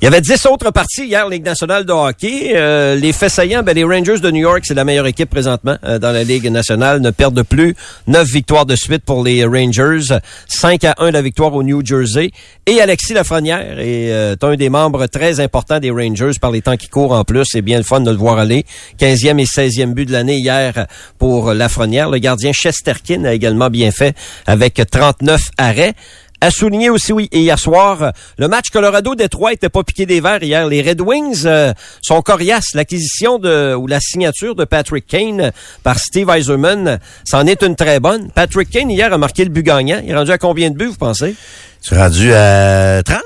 Il 0.00 0.04
y 0.04 0.08
avait 0.08 0.22
dix 0.22 0.46
autres 0.46 0.70
parties 0.70 1.04
hier, 1.04 1.28
Ligue 1.28 1.44
nationale 1.44 1.84
de 1.84 1.92
hockey. 1.92 2.52
Euh, 2.54 2.94
les 2.94 3.12
faits 3.12 3.30
saillants, 3.30 3.62
ben, 3.62 3.74
les 3.74 3.84
Rangers 3.84 4.18
de 4.18 4.30
New 4.30 4.40
York, 4.40 4.62
c'est 4.64 4.72
la 4.72 4.84
meilleure 4.84 5.06
équipe 5.06 5.28
présentement 5.28 5.76
euh, 5.84 5.98
dans 5.98 6.10
la 6.10 6.24
Ligue 6.24 6.50
nationale, 6.50 7.00
ne 7.00 7.10
perdent 7.10 7.42
plus. 7.42 7.76
Neuf 8.06 8.26
victoires 8.26 8.64
de 8.64 8.76
suite 8.76 9.04
pour 9.04 9.22
les 9.22 9.44
Rangers. 9.44 10.18
5 10.48 10.84
à 10.84 10.94
1 10.98 11.10
la 11.10 11.20
victoire 11.20 11.54
au 11.54 11.62
New 11.62 11.84
Jersey. 11.84 12.30
Et 12.64 12.80
Alexis 12.80 13.12
Lafrenière 13.12 13.78
est 13.78 14.10
euh, 14.10 14.36
un 14.40 14.54
des 14.56 14.70
membres 14.70 15.06
très 15.06 15.38
importants 15.40 15.80
des 15.80 15.90
Rangers 15.90 16.32
par 16.40 16.50
les 16.50 16.62
temps 16.62 16.78
qui 16.78 16.88
courent 16.88 17.12
en 17.12 17.24
plus. 17.24 17.44
C'est 17.44 17.62
bien 17.62 17.76
le 17.76 17.84
fun 17.84 18.00
de 18.00 18.10
le 18.10 18.16
voir 18.16 18.38
aller. 18.38 18.64
15e 18.98 19.38
et 19.38 19.44
16e 19.44 19.92
but 19.92 20.06
de 20.06 20.12
l'année 20.12 20.38
hier 20.38 20.86
pour 21.18 21.52
Lafrenière. 21.52 22.08
Le 22.08 22.18
gardien 22.18 22.52
Chesterkin 22.52 23.24
a 23.24 23.34
également 23.34 23.68
bien 23.68 23.90
fait 23.90 24.16
avec 24.46 24.80
39 24.90 25.42
arrêts. 25.58 25.92
À 26.42 26.50
souligner 26.50 26.88
aussi, 26.88 27.12
oui, 27.12 27.28
hier 27.32 27.58
soir, 27.58 28.12
le 28.38 28.48
match 28.48 28.70
Colorado-Détroit 28.70 29.52
était 29.52 29.68
pas 29.68 29.82
piqué 29.82 30.06
des 30.06 30.22
verres 30.22 30.42
hier. 30.42 30.66
Les 30.66 30.80
Red 30.80 31.02
Wings 31.02 31.42
euh, 31.44 31.74
sont 32.00 32.22
coriaces. 32.22 32.72
L'acquisition 32.72 33.38
de 33.38 33.74
ou 33.74 33.86
la 33.86 34.00
signature 34.00 34.54
de 34.54 34.64
Patrick 34.64 35.06
Kane 35.06 35.52
par 35.82 35.98
Steve 35.98 36.30
Eiserman, 36.30 36.98
c'en 37.24 37.46
est 37.46 37.62
une 37.62 37.76
très 37.76 38.00
bonne. 38.00 38.30
Patrick 38.30 38.70
Kane, 38.70 38.90
hier, 38.90 39.12
a 39.12 39.18
marqué 39.18 39.44
le 39.44 39.50
but 39.50 39.62
gagnant. 39.62 40.00
Il 40.02 40.10
est 40.10 40.16
rendu 40.16 40.30
à 40.30 40.38
combien 40.38 40.70
de 40.70 40.76
buts, 40.76 40.86
vous 40.86 40.94
pensez? 40.94 41.34
Tu 41.82 41.94
es 41.94 41.98
rendu 41.98 42.32
à 42.32 43.02
30? 43.02 43.20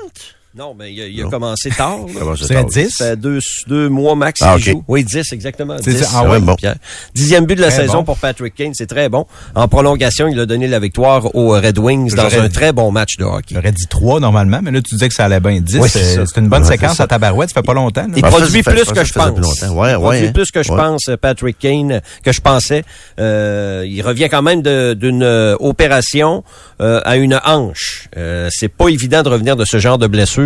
Non, 0.57 0.73
mais 0.73 0.93
il 0.93 1.01
a, 1.01 1.07
il 1.07 1.21
a 1.21 1.25
commencé 1.29 1.69
tard. 1.69 1.99
C'est 2.37 2.53
tard? 2.53 2.65
10? 2.65 2.89
Ça 2.89 3.05
fait 3.09 3.15
deux, 3.17 3.39
deux 3.67 3.89
mois 3.89 4.15
max 4.15 4.39
Ah, 4.41 4.57
joue. 4.57 4.85
Oui, 4.87 5.03
10, 5.03 5.33
exactement. 5.33 5.75
C'est 5.81 5.91
10, 5.91 6.03
ça. 6.03 6.09
Ah 6.23 6.29
ouais, 6.29 6.39
bon. 6.39 6.55
Pierre. 6.55 6.75
Dixième 7.13 7.45
but 7.45 7.55
de 7.55 7.61
la 7.61 7.67
Très 7.67 7.81
saison 7.81 7.97
bon. 7.99 8.03
pour 8.05 8.17
Patrick 8.19 8.55
Kane, 8.55 8.73
c'est 8.73 8.85
très 8.87 9.09
bon. 9.09 9.25
En 9.53 9.67
prolongation, 9.67 10.29
il 10.29 10.39
a 10.39 10.45
donné 10.45 10.67
la 10.69 10.79
victoire 10.79 11.35
aux 11.35 11.49
Red 11.49 11.77
Wings 11.77 12.15
dans 12.15 12.33
un 12.39 12.47
très 12.47 12.71
bon 12.71 12.89
match 12.91 13.17
de 13.17 13.25
hockey. 13.25 13.53
J'aurais 13.53 13.73
dit 13.73 13.85
3 13.89 14.21
normalement, 14.21 14.59
mais 14.63 14.71
là, 14.71 14.81
tu 14.81 14.95
disais 14.95 15.09
que 15.09 15.13
ça 15.13 15.25
allait 15.25 15.41
bien 15.41 15.59
10. 15.59 15.77
Oui, 15.77 15.89
c'est 15.89 16.23
une 16.37 16.47
bonne 16.47 16.61
Ouais, 16.63 16.69
séquence 16.69 17.01
à 17.01 17.07
tabarouette. 17.07 17.49
Ça 17.49 17.55
fait 17.55 17.65
pas 17.65 17.73
longtemps. 17.73 18.03
là. 18.07 18.13
Il 18.15 18.23
produit 18.23 18.63
ça 18.63 18.71
plus 18.71 18.85
ça, 18.85 18.93
que 18.93 19.03
je 19.03 19.11
pense. 19.13 19.61
Ouais, 19.71 19.91
il 19.91 19.99
produit 19.99 20.27
hein. 20.27 20.31
plus 20.33 20.51
que 20.51 20.63
je 20.63 20.69
pense, 20.69 21.09
Patrick 21.19 21.59
Kane, 21.59 21.99
que 22.23 22.31
je 22.31 22.39
pensais. 22.39 22.85
Euh, 23.19 23.83
il 23.85 24.01
revient 24.01 24.29
quand 24.29 24.41
même 24.41 24.61
d'une 24.61 25.21
euh, 25.23 25.57
opération 25.59 26.45
euh, 26.79 27.01
à 27.03 27.17
une 27.17 27.37
hanche. 27.45 28.07
Euh, 28.15 28.47
c'est 28.51 28.69
pas 28.69 28.87
évident 28.87 29.21
de 29.21 29.27
revenir 29.29 29.57
de 29.57 29.65
ce 29.65 29.79
genre 29.79 29.97
de 29.97 30.07
blessure 30.07 30.44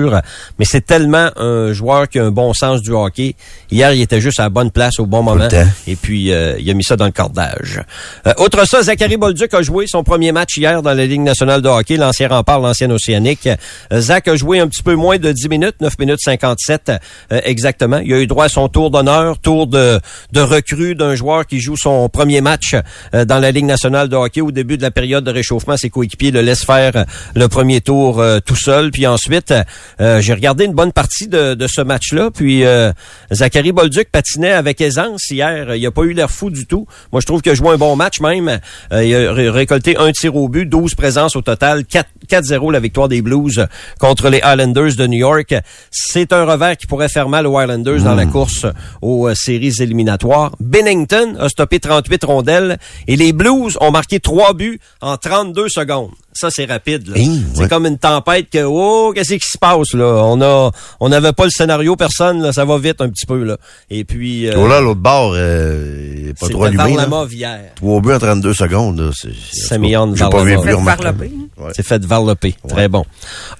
mais 0.57 0.65
c'est 0.65 0.85
tellement 0.85 1.29
un 1.35 1.73
joueur 1.73 2.07
qui 2.07 2.19
a 2.19 2.25
un 2.25 2.31
bon 2.31 2.53
sens 2.53 2.81
du 2.81 2.91
hockey. 2.91 3.35
Hier, 3.71 3.93
il 3.93 4.01
était 4.01 4.21
juste 4.21 4.39
à 4.39 4.43
la 4.43 4.49
bonne 4.49 4.71
place 4.71 4.99
au 4.99 5.05
bon 5.05 5.23
moment. 5.23 5.47
Et 5.87 5.95
puis, 5.95 6.31
euh, 6.31 6.55
il 6.59 6.69
a 6.69 6.73
mis 6.73 6.83
ça 6.83 6.95
dans 6.95 7.05
le 7.05 7.11
cordage. 7.11 7.81
Euh, 8.27 8.33
autre 8.37 8.65
ça, 8.67 8.81
Zachary 8.81 9.17
Bolduc 9.17 9.53
a 9.53 9.61
joué 9.61 9.85
son 9.87 10.03
premier 10.03 10.31
match 10.31 10.57
hier 10.57 10.81
dans 10.81 10.93
la 10.93 11.05
Ligue 11.05 11.21
nationale 11.21 11.61
de 11.61 11.69
hockey, 11.69 11.97
l'ancien 11.97 12.27
rempart, 12.27 12.59
l'ancien 12.59 12.89
océanique. 12.91 13.47
Euh, 13.91 14.01
Zach 14.01 14.27
a 14.27 14.35
joué 14.35 14.59
un 14.59 14.67
petit 14.67 14.83
peu 14.83 14.95
moins 14.95 15.17
de 15.17 15.31
10 15.31 15.49
minutes, 15.49 15.75
9 15.81 15.97
minutes 15.99 16.19
57 16.23 16.91
euh, 17.31 17.41
exactement. 17.43 17.97
Il 17.97 18.13
a 18.13 18.19
eu 18.19 18.27
droit 18.27 18.45
à 18.45 18.49
son 18.49 18.67
tour 18.67 18.91
d'honneur, 18.91 19.39
tour 19.39 19.67
de, 19.67 19.99
de 20.31 20.41
recrue 20.41 20.95
d'un 20.95 21.15
joueur 21.15 21.45
qui 21.45 21.59
joue 21.59 21.75
son 21.77 22.09
premier 22.09 22.41
match 22.41 22.75
euh, 23.13 23.25
dans 23.25 23.39
la 23.39 23.51
Ligue 23.51 23.65
nationale 23.65 24.09
de 24.09 24.15
hockey 24.15 24.41
au 24.41 24.51
début 24.51 24.77
de 24.77 24.81
la 24.81 24.91
période 24.91 25.23
de 25.23 25.31
réchauffement. 25.31 25.77
Ses 25.77 25.89
coéquipiers 25.89 26.31
le 26.31 26.41
laissent 26.41 26.65
faire 26.65 26.95
euh, 26.95 27.03
le 27.35 27.47
premier 27.47 27.81
tour 27.81 28.19
euh, 28.19 28.39
tout 28.39 28.55
seul. 28.55 28.91
Puis 28.91 29.07
ensuite, 29.07 29.53
euh, 30.01 30.21
j'ai 30.21 30.33
regardé 30.33 30.65
une 30.65 30.73
bonne 30.73 30.91
partie 30.91 31.27
de, 31.27 31.53
de 31.53 31.67
ce 31.67 31.81
match-là. 31.81 32.29
Puis 32.31 32.63
euh, 32.65 32.91
Zachary 33.31 33.71
Bolduc 33.71 34.09
patinait 34.11 34.51
avec 34.51 34.81
aisance 34.81 35.29
hier. 35.29 35.75
Il 35.75 35.85
a 35.85 35.91
pas 35.91 36.03
eu 36.03 36.13
l'air 36.13 36.29
fou 36.31 36.49
du 36.49 36.65
tout. 36.65 36.87
Moi, 37.11 37.21
je 37.21 37.25
trouve 37.25 37.41
qu'il 37.41 37.51
a 37.51 37.55
joué 37.55 37.69
un 37.71 37.77
bon 37.77 37.95
match 37.95 38.19
même. 38.21 38.59
Euh, 38.91 39.03
il 39.05 39.15
a 39.15 39.33
ré- 39.33 39.49
récolté 39.49 39.97
un 39.97 40.11
tir 40.11 40.35
au 40.35 40.47
but, 40.49 40.65
12 40.65 40.95
présences 40.95 41.35
au 41.35 41.41
total, 41.41 41.85
4 41.85 42.07
4-0 42.29 42.71
la 42.71 42.79
victoire 42.79 43.07
des 43.07 43.23
Blues 43.23 43.65
contre 43.99 44.29
les 44.29 44.37
Islanders 44.37 44.95
de 44.95 45.07
New 45.07 45.17
York. 45.17 45.55
C'est 45.89 46.31
un 46.31 46.45
revers 46.45 46.77
qui 46.77 46.85
pourrait 46.85 47.09
faire 47.09 47.27
mal 47.27 47.47
aux 47.47 47.59
Islanders 47.59 48.03
dans 48.03 48.13
la 48.13 48.27
course 48.27 48.67
aux 49.01 49.27
euh, 49.27 49.33
séries 49.33 49.73
éliminatoires. 49.79 50.51
Bennington 50.59 51.35
a 51.39 51.49
stoppé 51.49 51.79
38 51.79 52.23
rondelles 52.25 52.77
et 53.07 53.15
les 53.15 53.33
Blues 53.33 53.77
ont 53.81 53.89
marqué 53.91 54.19
3 54.19 54.53
buts 54.53 54.79
en 55.01 55.17
32 55.17 55.69
secondes. 55.69 56.11
Ça, 56.39 56.49
c'est 56.49 56.65
rapide. 56.65 57.07
là. 57.09 57.17
Hey, 57.17 57.41
c'est 57.53 57.61
ouais. 57.63 57.67
comme 57.67 57.85
une 57.85 57.97
tempête 57.97 58.49
que, 58.49 58.63
oh, 58.63 59.11
qu'est-ce 59.13 59.33
qui 59.33 59.39
se 59.47 59.57
passe, 59.57 59.93
là? 59.93 60.23
On 60.25 60.41
a, 60.41 60.71
on 61.01 61.09
n'avait 61.09 61.33
pas 61.33 61.43
le 61.43 61.49
scénario, 61.49 61.95
personne, 61.97 62.41
là. 62.41 62.53
Ça 62.53 62.63
va 62.63 62.77
vite 62.77 63.01
un 63.01 63.09
petit 63.09 63.25
peu, 63.25 63.43
là. 63.43 63.57
Et 63.89 64.05
puis, 64.05 64.47
euh, 64.47 64.53
Oh 64.57 64.67
là, 64.67 64.79
l'autre 64.79 65.01
bord, 65.01 65.33
euh, 65.35 66.15
il 66.17 66.29
est 66.29 66.39
pas 66.39 66.47
trop 66.47 66.63
allumé. 66.63 66.95
hier. 67.31 67.59
Trois 67.75 67.99
buts 68.01 68.13
en 68.13 68.19
32 68.19 68.53
secondes. 68.53 68.99
là, 68.99 69.09
c'est- 69.13 69.29
c'est- 69.51 69.67
Semyon 69.67 70.15
J'ai 70.15 70.29
pas 70.29 70.43
vu 70.43 70.57
plus 70.59 70.75
Ouais. 71.57 71.71
C'est 71.75 71.85
fait 71.85 72.03
varloper. 72.05 72.55
Très 72.69 72.87
bon. 72.87 73.03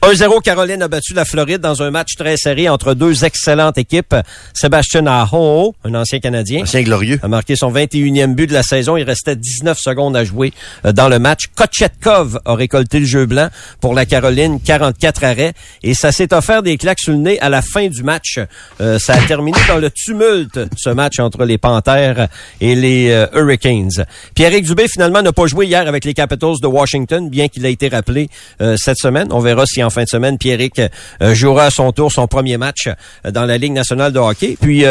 1-0, 0.02 0.40
Caroline 0.40 0.82
a 0.82 0.88
battu 0.88 1.14
la 1.14 1.26
Floride 1.26 1.60
dans 1.60 1.82
un 1.84 1.92
match 1.92 2.16
très 2.18 2.38
serré 2.38 2.70
entre 2.70 2.94
deux 2.94 3.26
excellentes 3.26 3.78
équipes. 3.78 4.16
Sébastien 4.54 5.06
Aho, 5.06 5.76
un 5.84 5.96
ancien 5.96 6.20
Canadien, 6.20 6.62
Ancien 6.64 6.82
glorieux. 6.84 7.20
a 7.22 7.28
marqué 7.28 7.58
son 7.58 7.72
21e 7.72 8.36
but 8.36 8.48
de 8.48 8.54
la 8.54 8.64
saison. 8.64 8.96
Il 8.96 9.04
restait 9.04 9.36
19 9.36 9.78
secondes 9.80 10.16
à 10.16 10.24
jouer 10.24 10.54
euh, 10.86 10.94
dans 10.94 11.10
le 11.10 11.20
match. 11.20 11.48
Kochetkov 11.56 12.40
a 12.46 12.54
récolté 12.70 13.00
le 13.00 13.06
jeu 13.06 13.26
blanc 13.26 13.50
pour 13.82 13.96
la 13.96 14.06
Caroline, 14.06 14.60
44 14.62 15.24
arrêts. 15.24 15.54
Et 15.82 15.96
ça 15.96 16.12
s'est 16.12 16.34
offert 16.34 16.62
des 16.62 16.78
claques 16.78 17.00
sur 17.00 17.14
le 17.14 17.20
nez 17.20 17.40
à 17.40 17.50
la 17.50 17.64
fin 17.64 17.88
du 17.88 18.04
match. 18.04 18.40
Euh, 18.80 19.00
ça 19.00 19.14
a 19.14 19.22
terminé 19.22 19.58
dans 19.68 19.78
le 19.78 19.90
tumulte, 19.90 20.60
ce 20.78 20.90
match 20.92 21.20
entre 21.20 21.46
les 21.46 21.58
Panthères 21.58 22.28
et 22.62 22.76
les 22.76 23.10
euh, 23.10 23.26
Hurricanes. 23.34 24.06
Pierre-Éric 24.36 24.66
Dubé, 24.66 24.88
finalement, 24.88 25.22
n'a 25.22 25.34
pas 25.34 25.48
joué 25.48 25.66
hier 25.66 25.88
avec 25.88 26.06
les 26.06 26.14
Capitals 26.14 26.60
de 26.62 26.68
Washington, 26.68 27.30
bien 27.30 27.48
qu'il 27.48 27.66
ait 27.66 27.74
été 27.74 27.88
rappelé 27.88 28.30
euh, 28.62 28.76
cette 28.78 28.98
semaine. 28.98 29.30
On 29.32 29.40
verra 29.40 29.66
si 29.66 29.84
en 29.84 29.90
fin 29.90 30.04
de 30.04 30.10
semaine, 30.10 30.38
Pierrick 30.38 30.80
euh, 30.80 31.34
jouera 31.34 31.66
à 31.66 31.70
son 31.70 31.92
tour 31.92 32.12
son 32.12 32.28
premier 32.28 32.58
match 32.58 32.88
euh, 32.88 33.32
dans 33.32 33.46
la 33.46 33.58
Ligue 33.58 33.72
nationale 33.72 34.14
de 34.14 34.20
hockey. 34.20 34.58
Puis 34.60 34.84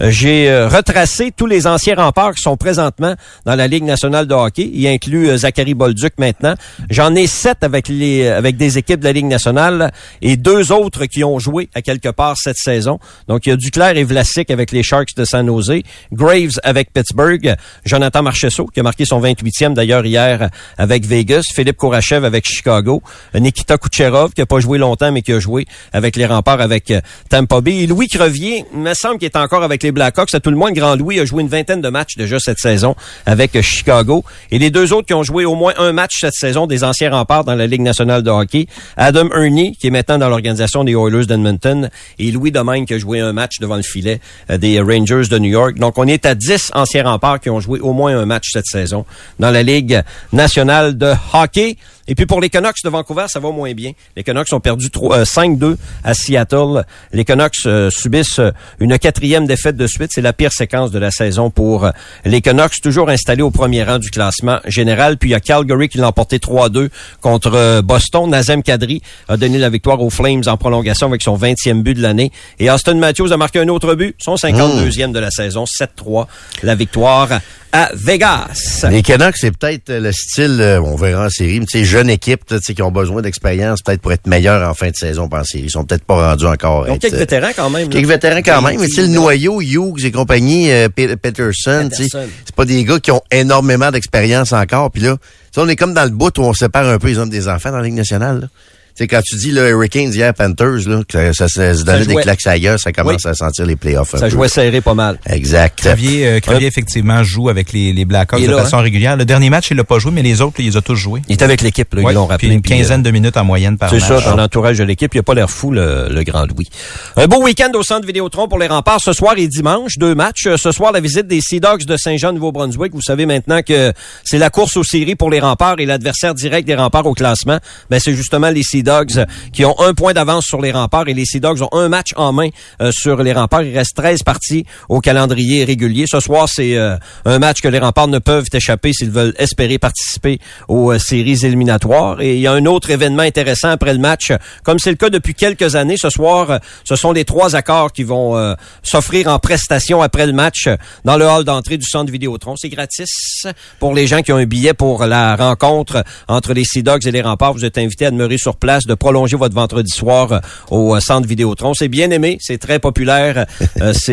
j'ai 0.00 0.64
retracé 0.66 1.32
tous 1.36 1.46
les 1.46 1.66
anciens 1.66 1.94
remparts 1.94 2.34
qui 2.34 2.42
sont 2.42 2.56
présentement 2.56 3.14
dans 3.44 3.54
la 3.54 3.66
Ligue 3.66 3.84
nationale 3.84 4.26
de 4.26 4.34
hockey. 4.34 4.70
Il 4.72 4.86
inclut 4.86 5.36
Zachary 5.36 5.74
Bolduc 5.74 6.14
maintenant. 6.18 6.54
J'en 6.90 7.11
ai 7.14 7.26
sept 7.26 7.62
avec 7.62 7.88
les 7.88 8.28
avec 8.28 8.56
des 8.56 8.78
équipes 8.78 9.00
de 9.00 9.04
la 9.04 9.12
Ligue 9.12 9.26
nationale 9.26 9.92
et 10.20 10.36
deux 10.36 10.72
autres 10.72 11.06
qui 11.06 11.24
ont 11.24 11.38
joué 11.38 11.68
à 11.74 11.82
quelque 11.82 12.08
part 12.08 12.36
cette 12.36 12.56
saison. 12.56 12.98
Donc 13.28 13.46
il 13.46 13.50
y 13.50 13.52
a 13.52 13.56
Duclair 13.56 13.96
et 13.96 14.04
Vlasic 14.04 14.50
avec 14.50 14.72
les 14.72 14.82
Sharks 14.82 15.14
de 15.16 15.24
San 15.24 15.46
Jose, 15.46 15.82
Graves 16.12 16.58
avec 16.62 16.92
Pittsburgh, 16.92 17.56
Jonathan 17.84 18.22
Marcheseau 18.22 18.66
qui 18.66 18.80
a 18.80 18.82
marqué 18.82 19.04
son 19.04 19.20
28e 19.20 19.74
d'ailleurs 19.74 20.04
hier 20.04 20.50
avec 20.78 21.04
Vegas, 21.04 21.42
Philippe 21.54 21.76
Kourachev 21.76 22.24
avec 22.24 22.44
Chicago, 22.46 23.02
Nikita 23.34 23.78
Kucherov 23.78 24.32
qui 24.32 24.40
a 24.40 24.46
pas 24.46 24.60
joué 24.60 24.78
longtemps 24.78 25.12
mais 25.12 25.22
qui 25.22 25.32
a 25.32 25.40
joué 25.40 25.66
avec 25.92 26.16
les 26.16 26.26
remparts 26.26 26.60
avec 26.60 26.90
euh, 26.90 27.00
Tampa 27.28 27.60
Bay. 27.60 27.82
Et 27.82 27.86
Louis 27.86 28.08
Crevier, 28.08 28.64
il 28.72 28.80
me 28.80 28.94
semble 28.94 29.18
qu'il 29.18 29.26
est 29.26 29.36
encore 29.36 29.62
avec 29.62 29.82
les 29.82 29.92
Blackhawks. 29.92 30.34
À 30.34 30.40
tout 30.40 30.50
le 30.50 30.56
moins, 30.56 30.72
Grand 30.72 30.96
Louis 30.96 31.20
a 31.20 31.24
joué 31.24 31.42
une 31.42 31.48
vingtaine 31.48 31.80
de 31.80 31.88
matchs 31.88 32.16
déjà 32.16 32.38
cette 32.38 32.58
saison 32.58 32.94
avec 33.26 33.56
euh, 33.56 33.62
Chicago. 33.62 34.24
Et 34.50 34.58
les 34.58 34.70
deux 34.70 34.92
autres 34.92 35.06
qui 35.06 35.14
ont 35.14 35.22
joué 35.22 35.44
au 35.44 35.54
moins 35.54 35.74
un 35.78 35.92
match 35.92 36.18
cette 36.20 36.34
saison 36.34 36.66
des 36.66 36.84
anciens 36.84 37.01
remparts 37.08 37.44
dans 37.44 37.54
la 37.54 37.66
Ligue 37.66 37.82
nationale 37.82 38.22
de 38.22 38.30
hockey, 38.30 38.66
Adam 38.96 39.28
Ernie, 39.34 39.76
qui 39.76 39.88
est 39.88 39.90
maintenant 39.90 40.18
dans 40.18 40.28
l'organisation 40.28 40.84
des 40.84 40.92
Oilers 40.92 41.26
d'Edmonton, 41.26 41.90
et 42.18 42.30
Louis 42.30 42.50
Domingue 42.50 42.86
qui 42.86 42.94
a 42.94 42.98
joué 42.98 43.20
un 43.20 43.32
match 43.32 43.58
devant 43.60 43.76
le 43.76 43.82
filet 43.82 44.20
euh, 44.50 44.58
des 44.58 44.80
Rangers 44.80 45.28
de 45.30 45.38
New 45.38 45.50
York. 45.50 45.78
Donc, 45.78 45.98
on 45.98 46.06
est 46.06 46.26
à 46.26 46.34
10 46.34 46.72
anciens 46.74 47.04
remparts 47.04 47.40
qui 47.40 47.50
ont 47.50 47.60
joué 47.60 47.80
au 47.80 47.92
moins 47.92 48.16
un 48.16 48.26
match 48.26 48.50
cette 48.52 48.66
saison 48.66 49.04
dans 49.38 49.50
la 49.50 49.62
Ligue 49.62 50.02
nationale 50.32 50.96
de 50.96 51.12
hockey. 51.32 51.76
Et 52.12 52.14
puis 52.14 52.26
pour 52.26 52.42
les 52.42 52.50
Canucks 52.50 52.76
de 52.84 52.90
Vancouver, 52.90 53.24
ça 53.28 53.40
va 53.40 53.50
moins 53.52 53.72
bien. 53.72 53.92
Les 54.16 54.22
Canucks 54.22 54.52
ont 54.52 54.60
perdu 54.60 54.90
trois- 54.90 55.20
euh, 55.20 55.24
5-2 55.24 55.78
à 56.04 56.12
Seattle. 56.12 56.84
Les 57.14 57.24
Canucks 57.24 57.54
euh, 57.64 57.88
subissent 57.88 58.38
euh, 58.38 58.50
une 58.80 58.98
quatrième 58.98 59.46
défaite 59.46 59.78
de 59.78 59.86
suite. 59.86 60.10
C'est 60.12 60.20
la 60.20 60.34
pire 60.34 60.52
séquence 60.52 60.90
de 60.90 60.98
la 60.98 61.10
saison 61.10 61.48
pour 61.48 61.88
les 62.26 62.42
Canucks, 62.42 62.82
toujours 62.82 63.08
installés 63.08 63.40
au 63.40 63.50
premier 63.50 63.82
rang 63.82 63.98
du 63.98 64.10
classement 64.10 64.58
général. 64.66 65.16
Puis 65.16 65.30
il 65.30 65.32
y 65.32 65.34
a 65.34 65.40
Calgary 65.40 65.88
qui 65.88 65.96
l'a 65.96 66.08
emporté 66.08 66.36
3-2 66.38 66.90
contre 67.22 67.80
Boston. 67.80 68.28
Nazem 68.28 68.62
Kadri 68.62 69.00
a 69.28 69.38
donné 69.38 69.56
la 69.56 69.70
victoire 69.70 70.02
aux 70.02 70.10
Flames 70.10 70.42
en 70.48 70.58
prolongation 70.58 71.06
avec 71.06 71.22
son 71.22 71.38
20e 71.38 71.82
but 71.82 71.94
de 71.94 72.02
l'année. 72.02 72.30
Et 72.58 72.70
Austin 72.70 72.96
Matthews 72.96 73.32
a 73.32 73.38
marqué 73.38 73.58
un 73.58 73.68
autre 73.68 73.94
but, 73.94 74.14
son 74.18 74.34
52e 74.34 75.12
de 75.12 75.18
la 75.18 75.30
saison, 75.30 75.64
7-3. 75.64 76.26
La 76.62 76.74
victoire 76.74 77.30
à 77.72 77.90
Vegas. 77.94 78.84
Les 78.90 79.02
Canucks, 79.02 79.36
c'est 79.36 79.56
peut-être 79.56 79.90
euh, 79.90 80.00
le 80.00 80.12
style, 80.12 80.58
euh, 80.60 80.80
on 80.80 80.94
verra 80.96 81.26
en 81.26 81.30
série, 81.30 81.58
mais 81.60 81.66
tu 81.66 81.84
jeune 81.84 82.10
équipe, 82.10 82.44
tu 82.46 82.58
sais, 82.60 82.74
qui 82.74 82.82
ont 82.82 82.90
besoin 82.92 83.22
d'expérience, 83.22 83.80
peut-être 83.82 84.00
pour 84.02 84.12
être 84.12 84.26
meilleurs 84.26 84.68
en 84.68 84.74
fin 84.74 84.90
de 84.90 84.96
saison 84.96 85.28
pas 85.28 85.40
en 85.40 85.44
série. 85.44 85.64
Ils 85.64 85.70
sont 85.70 85.84
peut-être 85.84 86.04
pas 86.04 86.30
rendus 86.30 86.46
encore. 86.46 86.86
Donc 86.86 86.98
quelques 87.00 87.14
euh, 87.14 87.18
vétérans 87.18 87.50
quand 87.56 87.70
même. 87.70 87.88
Quelques 87.88 88.06
vétérans 88.08 88.42
quand 88.44 88.62
même, 88.62 88.78
mais 88.80 88.88
tu 88.88 89.00
le 89.00 89.06
noyau, 89.08 89.60
Hughes 89.62 90.04
et 90.04 90.12
compagnie, 90.12 90.70
euh, 90.70 90.88
Pe- 90.88 91.16
Peterson, 91.16 91.88
tu 91.94 92.04
sais, 92.04 92.08
c'est 92.44 92.54
pas 92.54 92.64
des 92.64 92.84
gars 92.84 93.00
qui 93.00 93.10
ont 93.10 93.22
énormément 93.30 93.90
d'expérience 93.90 94.52
encore. 94.52 94.90
Puis 94.90 95.02
là, 95.02 95.16
on 95.56 95.68
est 95.68 95.76
comme 95.76 95.94
dans 95.94 96.04
le 96.04 96.10
bout 96.10 96.36
où 96.38 96.42
on 96.42 96.52
sépare 96.54 96.86
un 96.88 96.98
peu 96.98 97.08
les 97.08 97.18
hommes 97.18 97.30
des 97.30 97.48
enfants 97.48 97.70
dans 97.70 97.78
la 97.78 97.84
Ligue 97.84 97.94
nationale. 97.94 98.48
Là. 98.92 98.96
Tu 98.96 99.04
sais, 99.04 99.08
quand 99.08 99.20
tu 99.22 99.36
dis 99.36 99.50
là, 99.52 99.68
Hurricanes 99.68 100.12
hier, 100.12 100.34
Panthers, 100.34 100.88
là, 100.88 101.02
que 101.08 101.32
ça, 101.32 101.48
ça, 101.48 101.74
se 101.74 101.82
donnait 101.84 102.06
des 102.06 102.16
claques 102.16 102.46
à 102.46 102.58
gueule, 102.58 102.78
ça 102.78 102.92
commence 102.92 103.24
Oui. 103.24 103.30
à 103.30 103.34
sentir 103.34 103.66
les 103.66 103.76
playoffs. 103.76 104.14
un 104.14 104.18
Ça 104.18 104.24
peu. 104.26 104.30
jouait 104.32 104.48
serré 104.48 104.80
pas 104.80 104.94
mal. 104.94 105.18
Exact. 105.26 105.78
Crevier, 105.80 106.26
euh, 106.26 106.40
effectivement, 106.60 107.22
joue 107.22 107.48
avec 107.48 107.72
les, 107.72 107.92
les 107.92 108.04
Blackhawks 108.04 108.42
de 108.42 108.50
là, 108.50 108.62
façon 108.62 108.78
régulière. 108.78 109.16
Le 109.16 109.24
dernier 109.24 109.50
match, 109.50 109.68
il 109.70 109.76
l'a 109.76 109.84
pas 109.84 109.98
joué, 109.98 110.12
mais 110.12 110.22
les 110.22 110.40
autres, 110.40 110.56
il 110.58 110.66
les 110.66 110.76
a 110.76 110.80
tous 110.80 110.94
joués. 110.96 111.22
Il 111.28 111.32
est 111.32 111.42
avec 111.42 111.62
l'équipe, 111.62 111.92
là, 111.94 112.02
Ouais, 112.02 112.12
ils 112.12 112.14
l'ont 112.14 112.26
puis 112.26 112.32
rappelé. 112.32 112.52
une 112.52 112.60
puis, 112.62 112.74
euh, 112.74 112.76
quinzaine 112.78 113.02
de 113.02 113.10
minutes 113.10 113.36
en 113.36 113.44
moyenne 113.44 113.78
par 113.78 113.90
C'est 113.90 113.98
match. 114.00 114.08
ça, 114.22 114.30
dans 114.30 114.36
l'entourage 114.36 114.78
de 114.78 114.84
l'équipe. 114.84 115.14
Il 115.14 115.18
a 115.18 115.22
pas 115.22 115.34
l'air 115.34 115.50
fou, 115.50 115.70
le, 115.70 116.08
le 116.10 116.22
grand 116.22 116.46
Louis. 116.46 116.68
Un 117.16 117.26
beau 117.26 117.42
week-end 117.42 117.70
au 117.74 117.82
centre 117.82 118.06
Vidéotron 118.06 118.48
pour 118.48 118.58
les 118.58 118.66
remparts 118.66 119.00
ce 119.00 119.12
soir 119.12 119.34
et 119.36 119.46
dimanche. 119.48 119.98
Deux 119.98 120.14
matchs. 120.14 120.46
Euh, 120.46 120.56
Ce 120.56 120.70
soir, 120.70 120.92
la 120.92 121.00
visite 121.00 121.26
des 121.26 121.40
Sea 121.40 121.60
Dogs 121.60 121.84
de 121.84 121.96
Saint-Jean, 121.96 122.32
Nouveau-Brunswick. 122.32 122.92
Vous 122.94 123.02
savez 123.02 123.26
maintenant 123.26 123.62
que 123.62 123.92
c'est 124.24 124.38
la 124.38 124.50
course 124.50 124.76
aux 124.76 124.84
séries 124.84 125.14
pour 125.16 125.30
les 125.30 125.40
remparts 125.40 125.76
et 125.80 125.86
l'adversaire 125.86 126.34
direct 126.34 126.66
des 126.66 126.74
remparts 126.74 127.06
au 127.06 127.14
classement. 127.14 127.58
Ben, 127.90 127.98
c'est 128.02 128.14
justement 128.14 128.50
les 128.50 128.62
Sea 128.62 128.81
Dogs 128.82 129.18
euh, 129.18 129.24
qui 129.52 129.64
ont 129.64 129.78
un 129.80 129.94
point 129.94 130.12
d'avance 130.12 130.44
sur 130.44 130.60
les 130.60 130.72
remparts 130.72 131.08
et 131.08 131.14
les 131.14 131.24
Sea 131.24 131.40
Dogs 131.40 131.62
ont 131.62 131.68
un 131.72 131.88
match 131.88 132.10
en 132.16 132.32
main 132.32 132.48
euh, 132.80 132.90
sur 132.92 133.22
les 133.22 133.32
remparts. 133.32 133.62
Il 133.62 133.76
reste 133.76 133.96
13 133.96 134.22
parties 134.22 134.64
au 134.88 135.00
calendrier 135.00 135.64
régulier. 135.64 136.04
Ce 136.08 136.20
soir, 136.20 136.48
c'est 136.48 136.76
euh, 136.76 136.96
un 137.24 137.38
match 137.38 137.60
que 137.60 137.68
les 137.68 137.78
remparts 137.78 138.08
ne 138.08 138.18
peuvent 138.18 138.48
échapper 138.52 138.92
s'ils 138.92 139.10
veulent 139.10 139.34
espérer 139.38 139.78
participer 139.78 140.38
aux 140.68 140.96
séries 140.98 141.44
éliminatoires. 141.44 142.20
Et 142.20 142.34
il 142.34 142.40
y 142.40 142.46
a 142.46 142.52
un 142.52 142.66
autre 142.66 142.90
événement 142.90 143.22
intéressant 143.22 143.70
après 143.70 143.92
le 143.92 143.98
match, 143.98 144.32
comme 144.62 144.78
c'est 144.78 144.90
le 144.90 144.96
cas 144.96 145.10
depuis 145.10 145.34
quelques 145.34 145.76
années. 145.76 145.96
Ce 145.96 146.10
soir, 146.10 146.60
ce 146.84 146.96
sont 146.96 147.12
les 147.12 147.24
trois 147.24 147.56
accords 147.56 147.92
qui 147.92 148.04
vont 148.04 148.56
s'offrir 148.82 149.28
en 149.28 149.38
prestation 149.38 150.02
après 150.02 150.26
le 150.26 150.32
match 150.32 150.68
dans 151.04 151.16
le 151.16 151.26
hall 151.26 151.44
d'entrée 151.44 151.78
du 151.78 151.86
centre 151.86 152.10
Vidéotron. 152.10 152.56
C'est 152.56 152.68
gratis 152.68 153.46
pour 153.78 153.94
les 153.94 154.06
gens 154.06 154.22
qui 154.22 154.32
ont 154.32 154.36
un 154.36 154.46
billet 154.46 154.74
pour 154.74 155.04
la 155.04 155.36
rencontre 155.36 156.04
entre 156.28 156.52
les 156.52 156.64
Sea 156.64 156.82
Dogs 156.82 157.06
et 157.06 157.10
les 157.10 157.22
remparts. 157.22 157.52
Vous 157.52 157.64
êtes 157.64 157.78
invités 157.78 158.06
à 158.06 158.10
demeurer 158.10 158.38
sur 158.38 158.56
place, 158.56 158.71
de 158.80 158.94
prolonger 158.94 159.36
votre 159.36 159.54
vendredi 159.54 159.90
soir 159.90 160.32
euh, 160.32 160.38
au 160.70 160.96
euh, 160.96 161.00
centre 161.00 161.26
Vidéotron. 161.28 161.74
C'est 161.74 161.88
bien 161.88 162.10
aimé, 162.10 162.38
c'est 162.40 162.58
très 162.58 162.78
populaire, 162.78 163.46
euh, 163.80 163.92
c'est 163.94 164.12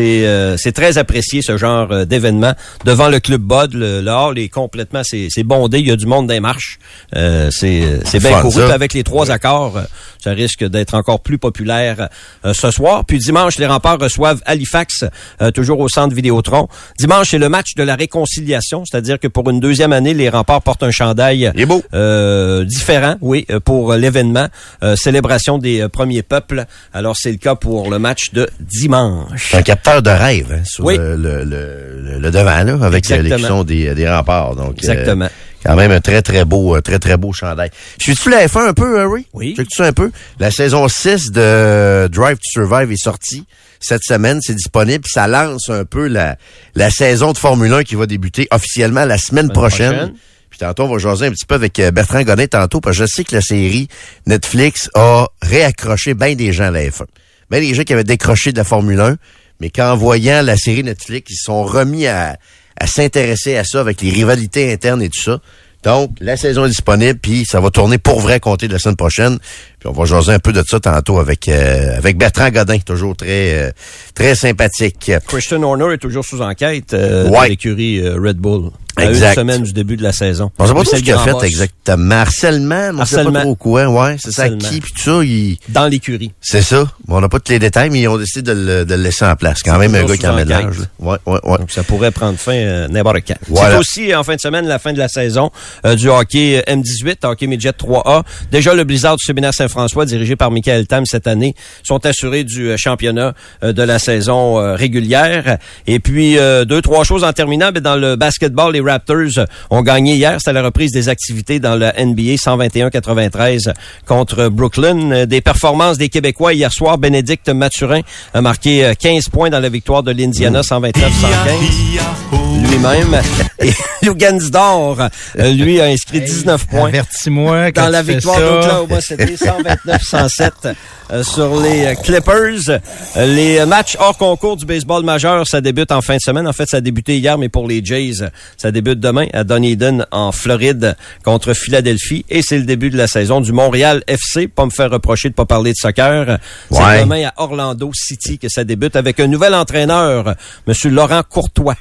c'est 0.58 0.72
très 0.72 0.98
apprécié 0.98 1.42
ce 1.42 1.56
genre 1.56 2.06
d'événement 2.06 2.52
devant 2.84 3.08
le 3.08 3.20
club 3.20 3.42
Bud. 3.42 3.74
Le, 3.74 4.00
le 4.00 4.10
hall 4.10 4.38
est 4.38 4.48
complètement, 4.48 5.02
c'est 5.04 5.42
bondé, 5.42 5.80
il 5.80 5.88
y 5.88 5.90
a 5.90 5.96
du 5.96 6.06
monde 6.06 6.30
les 6.30 6.40
marches. 6.40 6.78
C'est 7.12 8.00
c'est 8.04 8.18
bien 8.18 8.40
couru. 8.40 8.62
avec 8.62 8.92
les 8.92 9.02
trois 9.02 9.30
accords, 9.30 9.80
ça 10.22 10.30
risque 10.32 10.64
d'être 10.64 10.94
encore 10.94 11.20
plus 11.20 11.38
populaire 11.38 12.08
euh, 12.44 12.52
ce 12.54 12.70
soir. 12.70 13.04
Puis 13.04 13.18
dimanche, 13.18 13.58
les 13.58 13.66
remparts 13.66 13.98
reçoivent 14.00 14.40
Halifax, 14.46 15.04
euh, 15.42 15.50
toujours 15.50 15.80
au 15.80 15.88
centre 15.88 16.14
Vidéotron. 16.14 16.68
Dimanche, 16.98 17.28
c'est 17.30 17.38
le 17.38 17.48
match 17.48 17.74
de 17.76 17.82
la 17.82 17.96
réconciliation, 17.96 18.84
c'est-à-dire 18.84 19.18
que 19.18 19.28
pour 19.28 19.48
une 19.50 19.60
deuxième 19.60 19.92
année, 19.92 20.14
les 20.14 20.28
remparts 20.28 20.62
portent 20.62 20.82
un 20.82 20.90
chandail 20.90 21.50
Il 21.54 21.60
est 21.60 21.66
beau. 21.66 21.82
euh, 21.94 22.64
différent, 22.64 23.16
oui, 23.20 23.46
pour 23.64 23.94
l'événement. 23.94 24.48
euh, 24.82 24.96
célébration 24.96 25.58
des 25.58 25.86
premiers 25.88 26.22
peuples. 26.22 26.64
Alors 26.92 27.16
c'est 27.16 27.30
le 27.32 27.36
cas 27.38 27.54
pour 27.54 27.90
le 27.90 27.98
match 27.98 28.32
de 28.32 28.48
dimanche. 28.60 29.54
Un 29.54 29.62
capteur 29.62 30.02
de 30.02 30.10
rêve 30.10 30.52
hein, 30.52 30.62
sur 30.64 30.84
Oui. 30.84 30.96
le, 30.96 31.16
le, 31.16 31.44
le, 31.44 32.18
le 32.18 32.30
devant 32.30 32.62
là, 32.64 32.78
avec 32.82 33.08
l'élection 33.08 33.64
des, 33.64 33.94
des 33.94 34.08
remparts. 34.08 34.56
Donc, 34.56 34.74
Exactement. 34.78 35.28
Quand 35.64 35.76
même 35.76 35.90
un 35.90 36.00
très 36.00 36.22
très 36.22 36.44
beau, 36.44 36.76
euh, 36.76 36.80
très 36.80 36.98
très 36.98 37.16
beau 37.16 37.32
chandail. 37.32 37.70
Suis-tu 37.98 38.30
la 38.30 38.46
F1 38.46 38.68
un 38.68 38.72
peu, 38.72 39.00
Harry? 39.00 39.26
Oui. 39.32 39.54
Check-tu 39.56 39.76
ça 39.76 39.86
un 39.86 39.92
peu? 39.92 40.10
La 40.38 40.50
saison 40.50 40.88
6 40.88 41.32
de 41.32 42.08
Drive 42.10 42.36
to 42.36 42.44
Survive 42.52 42.92
est 42.92 43.02
sortie 43.02 43.46
cette 43.80 44.02
semaine, 44.04 44.40
c'est 44.42 44.54
disponible. 44.54 45.04
Ça 45.08 45.26
lance 45.26 45.70
un 45.70 45.84
peu 45.84 46.06
la, 46.06 46.36
la 46.74 46.90
saison 46.90 47.32
de 47.32 47.38
Formule 47.38 47.72
1 47.72 47.82
qui 47.84 47.94
va 47.94 48.06
débuter 48.06 48.46
officiellement 48.50 49.04
la 49.06 49.18
semaine 49.18 49.50
prochaine. 49.50 49.92
prochaine. 49.92 50.14
Puis 50.50 50.58
tantôt, 50.58 50.84
on 50.84 50.92
va 50.92 50.98
jaser 50.98 51.26
un 51.26 51.30
petit 51.30 51.46
peu 51.46 51.54
avec 51.54 51.78
euh, 51.78 51.90
Bertrand 51.90 52.22
Gonnet 52.22 52.48
tantôt, 52.48 52.80
parce 52.80 52.98
que 52.98 53.04
je 53.04 53.10
sais 53.10 53.24
que 53.24 53.34
la 53.34 53.40
série 53.40 53.88
Netflix 54.26 54.90
a 54.94 55.28
réaccroché 55.40 56.14
bien 56.14 56.34
des 56.34 56.52
gens 56.52 56.64
à 56.64 56.70
la 56.70 56.82
F1. 56.82 57.04
Bien 57.50 57.60
des 57.60 57.74
gens 57.74 57.84
qui 57.84 57.92
avaient 57.92 58.04
décroché 58.04 58.52
de 58.52 58.58
la 58.58 58.64
Formule 58.64 59.00
1, 59.00 59.16
mais 59.60 59.70
qu'en 59.70 59.96
voyant 59.96 60.42
la 60.42 60.56
série 60.56 60.84
Netflix, 60.84 61.32
ils 61.32 61.42
sont 61.42 61.62
remis 61.64 62.06
à, 62.06 62.36
à 62.80 62.86
s'intéresser 62.88 63.56
à 63.56 63.62
ça 63.64 63.78
avec 63.80 64.02
les 64.02 64.10
rivalités 64.10 64.72
internes 64.72 65.02
et 65.02 65.08
tout 65.08 65.22
ça. 65.22 65.38
Donc, 65.82 66.10
la 66.20 66.36
saison 66.36 66.66
est 66.66 66.68
disponible, 66.70 67.18
puis 67.18 67.46
ça 67.46 67.58
va 67.58 67.70
tourner 67.70 67.96
pour 67.96 68.20
vrai 68.20 68.38
compter 68.38 68.68
de 68.68 68.74
la 68.74 68.78
semaine 68.78 68.96
prochaine. 68.96 69.38
Puis 69.78 69.88
on 69.88 69.92
va 69.92 70.04
jaser 70.04 70.32
un 70.32 70.38
peu 70.38 70.52
de 70.52 70.62
ça 70.66 70.78
tantôt 70.78 71.18
avec 71.18 71.48
euh, 71.48 71.96
avec 71.96 72.18
Bertrand 72.18 72.50
Godin, 72.50 72.78
toujours 72.80 73.16
très 73.16 73.54
euh, 73.54 73.70
très 74.14 74.34
sympathique. 74.34 75.10
Christian 75.26 75.62
Horner 75.62 75.94
est 75.94 75.98
toujours 75.98 76.22
sous 76.24 76.42
enquête 76.42 76.92
euh, 76.92 77.30
Ouais. 77.30 77.44
de 77.46 77.50
l'écurie 77.52 78.00
euh, 78.00 78.16
Red 78.20 78.36
Bull. 78.36 78.70
À 79.00 79.08
Exact. 79.10 79.28
une 79.28 79.34
semaine 79.34 79.62
du 79.62 79.72
début 79.72 79.96
de 79.96 80.02
la 80.02 80.12
saison. 80.12 80.50
On 80.58 80.66
sait 80.66 80.72
pas 80.72 80.78
Mais 80.78 80.84
trop 80.84 80.90
c'est 80.90 80.96
ce 80.98 81.02
qu'il 81.02 81.12
a 81.12 81.18
fait 81.18 81.46
exactement. 81.46 82.14
Harcèlement, 82.14 82.92
mais 82.92 83.02
on 83.02 83.04
sait 83.04 83.24
pas 83.24 83.40
trop 83.42 83.54
quoi. 83.56 83.86
Ouais, 83.88 84.16
c'est 84.18 84.32
ça. 84.32 84.48
Qui 84.48 84.80
puis 84.80 84.92
tout 84.92 85.00
ça, 85.02 85.24
il... 85.24 85.56
Dans 85.68 85.86
l'écurie. 85.86 86.32
c'est 86.40 86.62
ça. 86.62 86.84
Bon, 87.06 87.16
on 87.16 87.20
n'a 87.20 87.28
pas 87.28 87.40
tous 87.40 87.52
les 87.52 87.58
détails, 87.58 87.90
mais 87.90 88.00
ils 88.00 88.08
ont 88.08 88.16
décidé 88.18 88.42
de 88.42 88.52
le, 88.52 88.84
de 88.84 88.94
le 88.94 89.02
laisser 89.02 89.24
en 89.24 89.36
place. 89.36 89.62
Quand 89.62 89.78
même 89.78 89.94
un 89.94 90.04
gars 90.04 90.16
qui 90.16 90.26
en 90.26 90.30
sous 90.30 90.36
met 90.36 90.44
de 90.44 90.52
enquête. 90.54 90.66
l'âge. 90.66 90.78
là. 90.78 90.84
Ouais, 90.98 91.16
ouais, 91.26 91.40
ouais. 91.44 91.58
Donc, 91.58 91.70
ça 91.70 91.82
pourrait 91.82 92.10
prendre 92.10 92.38
fin 92.38 92.52
euh, 92.54 92.88
n'importe 92.88 93.18
quand. 93.26 93.34
Voilà. 93.48 93.72
C'est 93.74 93.78
aussi, 93.78 94.14
en 94.14 94.22
fin 94.24 94.36
de 94.36 94.40
semaine, 94.40 94.66
la 94.66 94.78
fin 94.78 94.92
de 94.92 94.98
la 94.98 95.08
saison 95.08 95.50
euh, 95.86 95.94
du 95.96 96.08
hockey 96.08 96.62
euh, 96.68 96.72
M18, 96.74 97.16
hockey 97.26 97.46
midget 97.46 97.70
3A. 97.70 98.22
Déjà, 98.52 98.74
le 98.74 98.84
Blizzard 98.84 99.16
du 99.16 99.24
séminaire 99.24 99.54
Saint-François, 99.54 100.04
dirigé 100.06 100.36
par 100.36 100.50
Michael 100.50 100.86
Tam 100.86 101.04
cette 101.06 101.26
année, 101.26 101.54
sont 101.82 102.04
assurés 102.06 102.44
du 102.44 102.68
euh, 102.70 102.76
championnat 102.76 103.34
euh, 103.62 103.72
de 103.72 103.82
la 103.82 103.98
saison 103.98 104.58
euh, 104.60 104.74
régulière. 104.74 105.58
Et 105.86 106.00
puis, 106.00 106.38
euh, 106.38 106.64
deux, 106.64 106.82
trois 106.82 107.04
choses 107.04 107.24
en 107.24 107.32
terminant. 107.32 107.70
Ben, 107.72 107.80
dans 107.82 107.96
le 107.96 108.16
basketball, 108.16 108.72
les 108.72 108.80
Raptors 108.90 109.46
ont 109.70 109.82
gagné 109.82 110.14
hier. 110.14 110.36
C'était 110.38 110.52
la 110.52 110.62
reprise 110.62 110.92
des 110.92 111.08
activités 111.08 111.60
dans 111.60 111.74
la 111.74 111.92
NBA 111.92 112.34
121-93 112.34 113.72
contre 114.06 114.48
Brooklyn. 114.48 115.26
Des 115.26 115.40
performances 115.40 115.98
des 115.98 116.08
Québécois 116.08 116.54
hier 116.54 116.72
soir. 116.72 116.98
Bénédicte 116.98 117.48
Mathurin 117.48 118.00
a 118.34 118.40
marqué 118.40 118.84
euh, 118.84 118.94
15 118.98 119.28
points 119.28 119.50
dans 119.50 119.60
la 119.60 119.68
victoire 119.68 120.02
de 120.02 120.12
l'Indiana 120.12 120.60
129-115 120.60 122.39
lui-même. 122.70 123.20
Et 123.62 123.72
Lugansdor, 124.02 125.08
euh, 125.38 125.50
lui, 125.52 125.80
a 125.80 125.84
inscrit 125.84 126.20
19 126.20 126.66
points 126.66 126.88
Avertis-moi 126.88 127.72
quand 127.72 127.84
dans 127.84 127.88
la 127.90 128.02
victoire 128.02 128.38
d'Oklahoma 128.38 129.00
City, 129.00 129.34
129-107 129.86 130.74
euh, 131.12 131.22
sur 131.22 131.60
les 131.60 131.84
euh, 131.84 131.94
Clippers. 131.94 132.80
Les 133.16 133.64
matchs 133.66 133.96
hors 134.00 134.16
concours 134.16 134.56
du 134.56 134.64
baseball 134.64 135.04
majeur, 135.04 135.46
ça 135.46 135.60
débute 135.60 135.92
en 135.92 136.00
fin 136.00 136.16
de 136.16 136.20
semaine. 136.20 136.48
En 136.48 136.54
fait, 136.54 136.68
ça 136.68 136.78
a 136.78 136.80
débuté 136.80 137.18
hier, 137.18 137.36
mais 137.36 137.50
pour 137.50 137.68
les 137.68 137.84
Jays, 137.84 138.24
ça 138.56 138.70
débute 138.70 138.98
demain 138.98 139.26
à 139.34 139.44
Dunedin, 139.44 140.06
en 140.10 140.32
Floride, 140.32 140.96
contre 141.22 141.52
Philadelphie. 141.52 142.24
Et 142.30 142.40
c'est 142.42 142.58
le 142.58 142.64
début 142.64 142.88
de 142.88 142.96
la 142.96 143.08
saison 143.08 143.42
du 143.42 143.52
Montréal 143.52 144.02
FC. 144.06 144.48
Pas 144.48 144.64
me 144.64 144.70
faire 144.70 144.90
reprocher 144.90 145.28
de 145.28 145.34
pas 145.34 145.46
parler 145.46 145.72
de 145.72 145.76
soccer. 145.76 146.38
C'est 146.70 147.00
demain 147.00 147.26
à 147.26 147.32
Orlando 147.36 147.90
City 147.92 148.38
que 148.38 148.48
ça 148.48 148.64
débute 148.64 148.96
avec 148.96 149.20
un 149.20 149.26
nouvel 149.26 149.54
entraîneur, 149.54 150.34
Monsieur 150.66 150.88
Laurent 150.90 151.22
Courtois. 151.28 151.76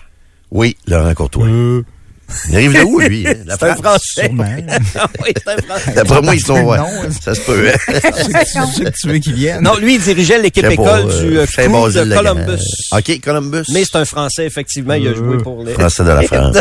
Oui, 0.52 0.76
Laurent 0.88 1.14
Courtois. 1.14 1.48
Il 2.50 2.56
arrive 2.56 2.74
de 2.74 2.82
où, 2.84 3.00
lui? 3.00 3.28
hein? 3.28 3.34
La 3.48 3.56
C'est 3.58 3.64
un 3.70 3.76
France? 3.76 3.82
Français. 4.14 4.22
Sûrement. 4.28 4.46
oui, 5.26 5.32
c'est 5.36 5.52
un 5.52 5.58
Français. 5.64 5.92
D'après 5.96 6.22
moi, 6.22 6.36
ils 6.36 6.40
sont... 6.46 6.62
ouais. 6.62 6.78
Non, 6.78 6.86
Ça 7.22 7.34
se 7.34 7.42
peut. 7.42 7.70
hein? 7.70 7.78
C'est 8.76 8.92
tu 8.94 9.08
veux 9.08 9.18
qu'il 9.18 9.34
vienne. 9.34 9.64
Non, 9.64 9.76
lui, 9.78 9.96
il 9.96 10.02
dirigeait 10.02 10.40
l'équipe 10.40 10.64
école 10.66 11.06
euh, 11.10 11.22
du 11.28 11.40
euh, 11.40 11.46
crew 11.48 11.56
Saint-Basile 11.64 12.10
de 12.10 12.16
Columbus. 12.16 12.64
OK, 12.92 13.22
Columbus. 13.22 13.64
Mais 13.74 13.84
c'est 13.84 13.98
un 13.98 14.06
Français, 14.06 14.46
effectivement. 14.46 14.94
Il 14.94 15.08
a 15.08 15.14
joué 15.16 15.38
pour 15.38 15.64
les... 15.64 15.74
Français 15.74 16.04
de 16.04 16.10
la 16.10 16.22
France. 16.24 16.56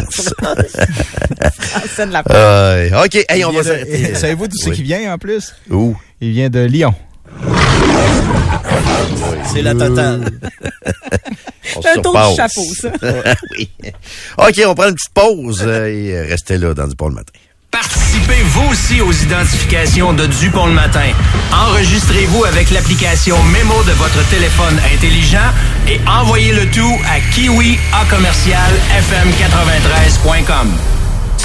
Scène 1.95 2.09
de 2.09 2.13
la 2.15 2.23
Euh, 2.31 3.05
OK, 3.05 3.27
hey, 3.29 3.45
on 3.45 3.53
va 3.53 3.63
s'arrêter. 3.63 4.15
Savez-vous 4.15 4.49
d'où 4.49 4.57
c'est 4.57 4.71
Oui. 4.71 4.77
qu'il 4.77 4.85
vient 4.85 5.13
en 5.13 5.19
plus? 5.19 5.55
Où? 5.71 5.95
Il 6.23 6.33
vient 6.33 6.49
de 6.49 6.61
Lyon. 6.61 6.95
C'est 9.53 9.63
la 9.63 9.75
totale. 9.75 10.31
On 11.77 11.83
C'est 11.83 11.99
un 11.99 12.03
tour 12.03 12.13
du 12.13 12.37
chapeau, 12.37 12.65
ça. 12.81 12.91
oui. 13.59 13.69
OK, 14.39 14.61
on 14.67 14.75
prend 14.75 14.89
une 14.89 14.95
petite 14.95 15.13
pause 15.13 15.63
euh, 15.67 15.87
et 15.87 16.15
euh, 16.15 16.27
restez 16.29 16.57
là 16.57 16.73
dans 16.73 16.89
du 16.89 16.97
pont 16.97 17.09
le 17.09 17.15
matin. 17.15 17.33
Participez 17.71 18.43
vous 18.47 18.71
aussi 18.71 19.01
aux 19.03 19.13
identifications 19.13 20.15
de 20.15 20.27
Dupont 20.27 20.67
le 20.67 20.73
matin. 20.73 21.13
Enregistrez-vous 21.53 22.45
avec 22.45 22.71
l'application 22.71 23.41
Mémo 23.45 23.83
de 23.85 23.93
votre 23.93 24.27
téléphone 24.31 24.81
intelligent 24.95 25.53
et 25.87 26.01
envoyez 26.09 26.53
le 26.53 26.67
tout 26.71 26.99
à 27.07 27.21
kiwi 27.35 27.79
à 27.93 28.07
commercial 28.07 28.73
fm93.com. 28.91 30.98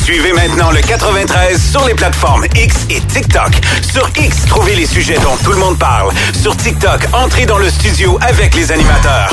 Suivez 0.04 0.34
maintenant 0.34 0.70
le 0.72 0.82
93 0.82 1.62
sur 1.72 1.88
les 1.88 1.94
plateformes 1.94 2.46
X 2.56 2.76
et 2.90 3.00
TikTok. 3.00 3.52
Sur 3.90 4.10
X, 4.18 4.46
trouvez 4.48 4.76
les 4.76 4.86
sujets 4.86 5.18
dont 5.20 5.38
tout 5.42 5.52
le 5.52 5.58
monde 5.58 5.80
parle. 5.80 6.12
Sur 6.42 6.58
TikTok, 6.58 7.08
entrez 7.14 7.46
dans 7.46 7.58
le 7.58 7.70
studio 7.70 8.20
avec 8.22 8.54
les 8.54 8.70
animateurs. 8.74 9.30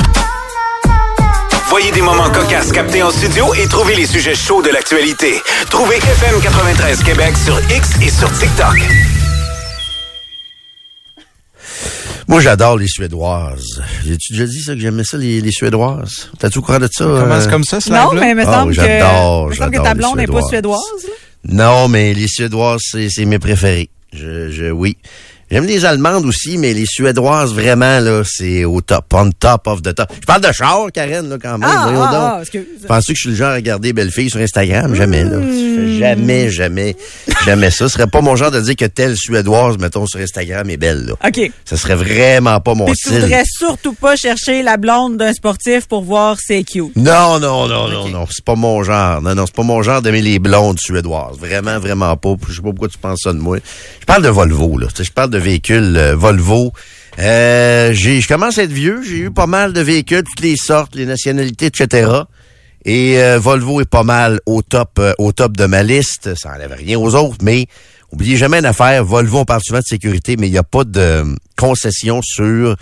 Voyez 1.67 1.91
des 1.91 2.01
moments 2.01 2.29
cocasses 2.29 2.71
captés 2.71 3.03
en 3.03 3.11
studio 3.11 3.53
et 3.53 3.67
trouvez 3.67 3.95
les 3.95 4.05
sujets 4.05 4.35
chauds 4.35 4.61
de 4.61 4.69
l'actualité. 4.69 5.43
Trouvez 5.69 5.97
FM 5.97 6.39
93 6.41 7.03
Québec 7.03 7.35
sur 7.43 7.59
X 7.69 7.89
et 8.01 8.09
sur 8.09 8.31
TikTok. 8.31 9.20
Moi, 12.31 12.39
j'adore 12.39 12.77
les 12.77 12.87
Suédoises. 12.87 13.83
J'ai-tu 14.05 14.31
déjà 14.31 14.45
dit 14.45 14.61
ça, 14.61 14.73
que 14.73 14.79
j'aimais 14.79 15.03
ça, 15.03 15.17
les, 15.17 15.41
les 15.41 15.51
Suédoises? 15.51 16.29
T'as-tu 16.39 16.59
au 16.59 16.61
courant 16.61 16.79
de 16.79 16.87
ça? 16.89 17.03
Commence 17.03 17.45
euh? 17.45 17.49
comme 17.49 17.65
ça, 17.65 17.81
ce 17.81 17.89
Non, 17.89 18.13
mais 18.13 18.29
il 18.29 18.35
me 18.37 18.45
semble 18.45 18.69
oui, 18.71 18.77
que, 18.77 19.49
me 19.49 19.53
semble 19.53 19.71
que 19.71 19.83
ta 19.83 19.93
les 19.93 19.99
blonde 19.99 20.15
n'est 20.15 20.27
pas 20.27 20.41
suédoise. 20.43 20.79
là. 21.03 21.09
Non, 21.43 21.89
mais 21.89 22.13
les 22.13 22.29
Suédoises, 22.29 22.83
c'est 22.89 23.09
c'est 23.09 23.25
mes 23.25 23.37
préférés. 23.37 23.89
Je, 24.13 24.49
je, 24.49 24.71
oui. 24.71 24.95
J'aime 25.51 25.65
les 25.65 25.83
Allemandes 25.83 26.25
aussi, 26.25 26.57
mais 26.57 26.73
les 26.73 26.85
Suédoises, 26.85 27.53
vraiment, 27.53 27.99
là, 27.99 28.21
c'est 28.25 28.63
au 28.63 28.79
top, 28.79 29.13
on 29.13 29.31
top 29.31 29.67
of 29.67 29.81
the 29.81 29.93
top. 29.93 30.09
Je 30.21 30.25
parle 30.25 30.39
de 30.41 30.51
char, 30.53 30.87
Karen, 30.93 31.27
là, 31.27 31.35
quand 31.41 31.57
même. 31.57 31.69
Ah, 31.69 31.91
ah, 31.93 32.33
ah, 32.37 32.39
excuse. 32.39 32.63
Penses-tu 32.87 33.11
que 33.11 33.17
je 33.17 33.21
suis 33.21 33.29
le 33.31 33.35
genre 33.35 33.49
à 33.49 33.55
regarder 33.55 33.91
belle 33.91 34.11
fille 34.11 34.29
sur 34.29 34.39
Instagram? 34.39 34.95
Jamais, 34.95 35.25
là. 35.25 35.39
Fais 35.41 35.99
jamais, 35.99 36.49
jamais, 36.49 36.95
jamais 37.43 37.69
ça. 37.69 37.89
Ce 37.89 37.95
serait 37.95 38.07
pas 38.07 38.21
mon 38.21 38.37
genre 38.37 38.51
de 38.51 38.61
dire 38.61 38.77
que 38.77 38.85
telle 38.85 39.17
Suédoise, 39.17 39.77
mettons, 39.77 40.07
sur 40.07 40.21
Instagram 40.21 40.69
est 40.69 40.77
belle, 40.77 41.07
là. 41.07 41.13
OK. 41.27 41.51
Ça 41.65 41.75
serait 41.75 41.95
vraiment 41.95 42.61
pas 42.61 42.73
mon 42.73 42.85
Puis 42.85 42.95
tu 42.95 43.09
style. 43.09 43.19
voudrais 43.19 43.43
surtout 43.45 43.93
pas 43.93 44.15
chercher 44.15 44.63
la 44.63 44.77
blonde 44.77 45.17
d'un 45.17 45.33
sportif 45.33 45.85
pour 45.85 46.03
voir 46.03 46.37
c'est 46.39 46.63
cute. 46.63 46.95
Non, 46.95 47.39
non, 47.41 47.67
non, 47.67 47.89
non, 47.89 48.07
non. 48.07 48.25
C'est 48.31 48.45
pas 48.45 48.55
mon 48.55 48.83
genre. 48.83 49.21
Non, 49.21 49.35
non, 49.35 49.45
c'est 49.45 49.55
pas 49.55 49.63
mon 49.63 49.83
genre 49.83 50.01
d'aimer 50.01 50.21
les 50.21 50.39
blondes 50.39 50.79
suédoises. 50.79 51.37
Vraiment, 51.37 51.77
vraiment 51.77 52.15
pas. 52.15 52.35
Je 52.47 52.53
sais 52.53 52.61
pas 52.61 52.69
pourquoi 52.69 52.87
tu 52.87 52.97
penses 52.97 53.19
ça 53.23 53.33
de 53.33 53.39
moi. 53.39 53.57
Je 53.99 54.05
parle 54.05 54.23
de 54.23 54.29
Volvo, 54.29 54.77
là. 54.77 54.87
Tu 54.87 54.95
sais, 54.95 55.03
je 55.03 55.11
parle 55.11 55.29
de 55.29 55.40
véhicules 55.41 55.95
euh, 55.97 56.15
Volvo. 56.15 56.71
Euh, 57.19 57.93
je 57.93 58.27
commence 58.27 58.57
à 58.57 58.63
être 58.63 58.71
vieux. 58.71 59.01
J'ai 59.03 59.17
eu 59.17 59.31
pas 59.31 59.47
mal 59.47 59.73
de 59.73 59.81
véhicules, 59.81 60.23
toutes 60.23 60.41
les 60.41 60.55
sortes, 60.55 60.95
les 60.95 61.05
nationalités, 61.05 61.67
etc. 61.67 62.09
Et 62.85 63.21
euh, 63.21 63.37
Volvo 63.37 63.81
est 63.81 63.89
pas 63.89 64.03
mal 64.03 64.39
au 64.45 64.61
top, 64.61 64.97
euh, 64.99 65.13
au 65.19 65.31
top 65.31 65.55
de 65.55 65.65
ma 65.65 65.83
liste. 65.83 66.35
Ça 66.35 66.53
enlève 66.53 66.73
rien 66.77 66.99
aux 66.99 67.15
autres, 67.15 67.37
mais 67.43 67.67
oubliez 68.11 68.37
jamais 68.37 68.59
une 68.59 68.65
affaire. 68.65 69.03
Volvo, 69.03 69.39
on 69.39 69.45
parle 69.45 69.61
souvent 69.63 69.79
de 69.79 69.85
sécurité, 69.85 70.35
mais 70.37 70.47
il 70.47 70.51
n'y 70.51 70.57
a 70.57 70.63
pas 70.63 70.83
de 70.83 71.23
euh, 71.63 71.67
concession 71.71 72.21
sur 72.23 72.75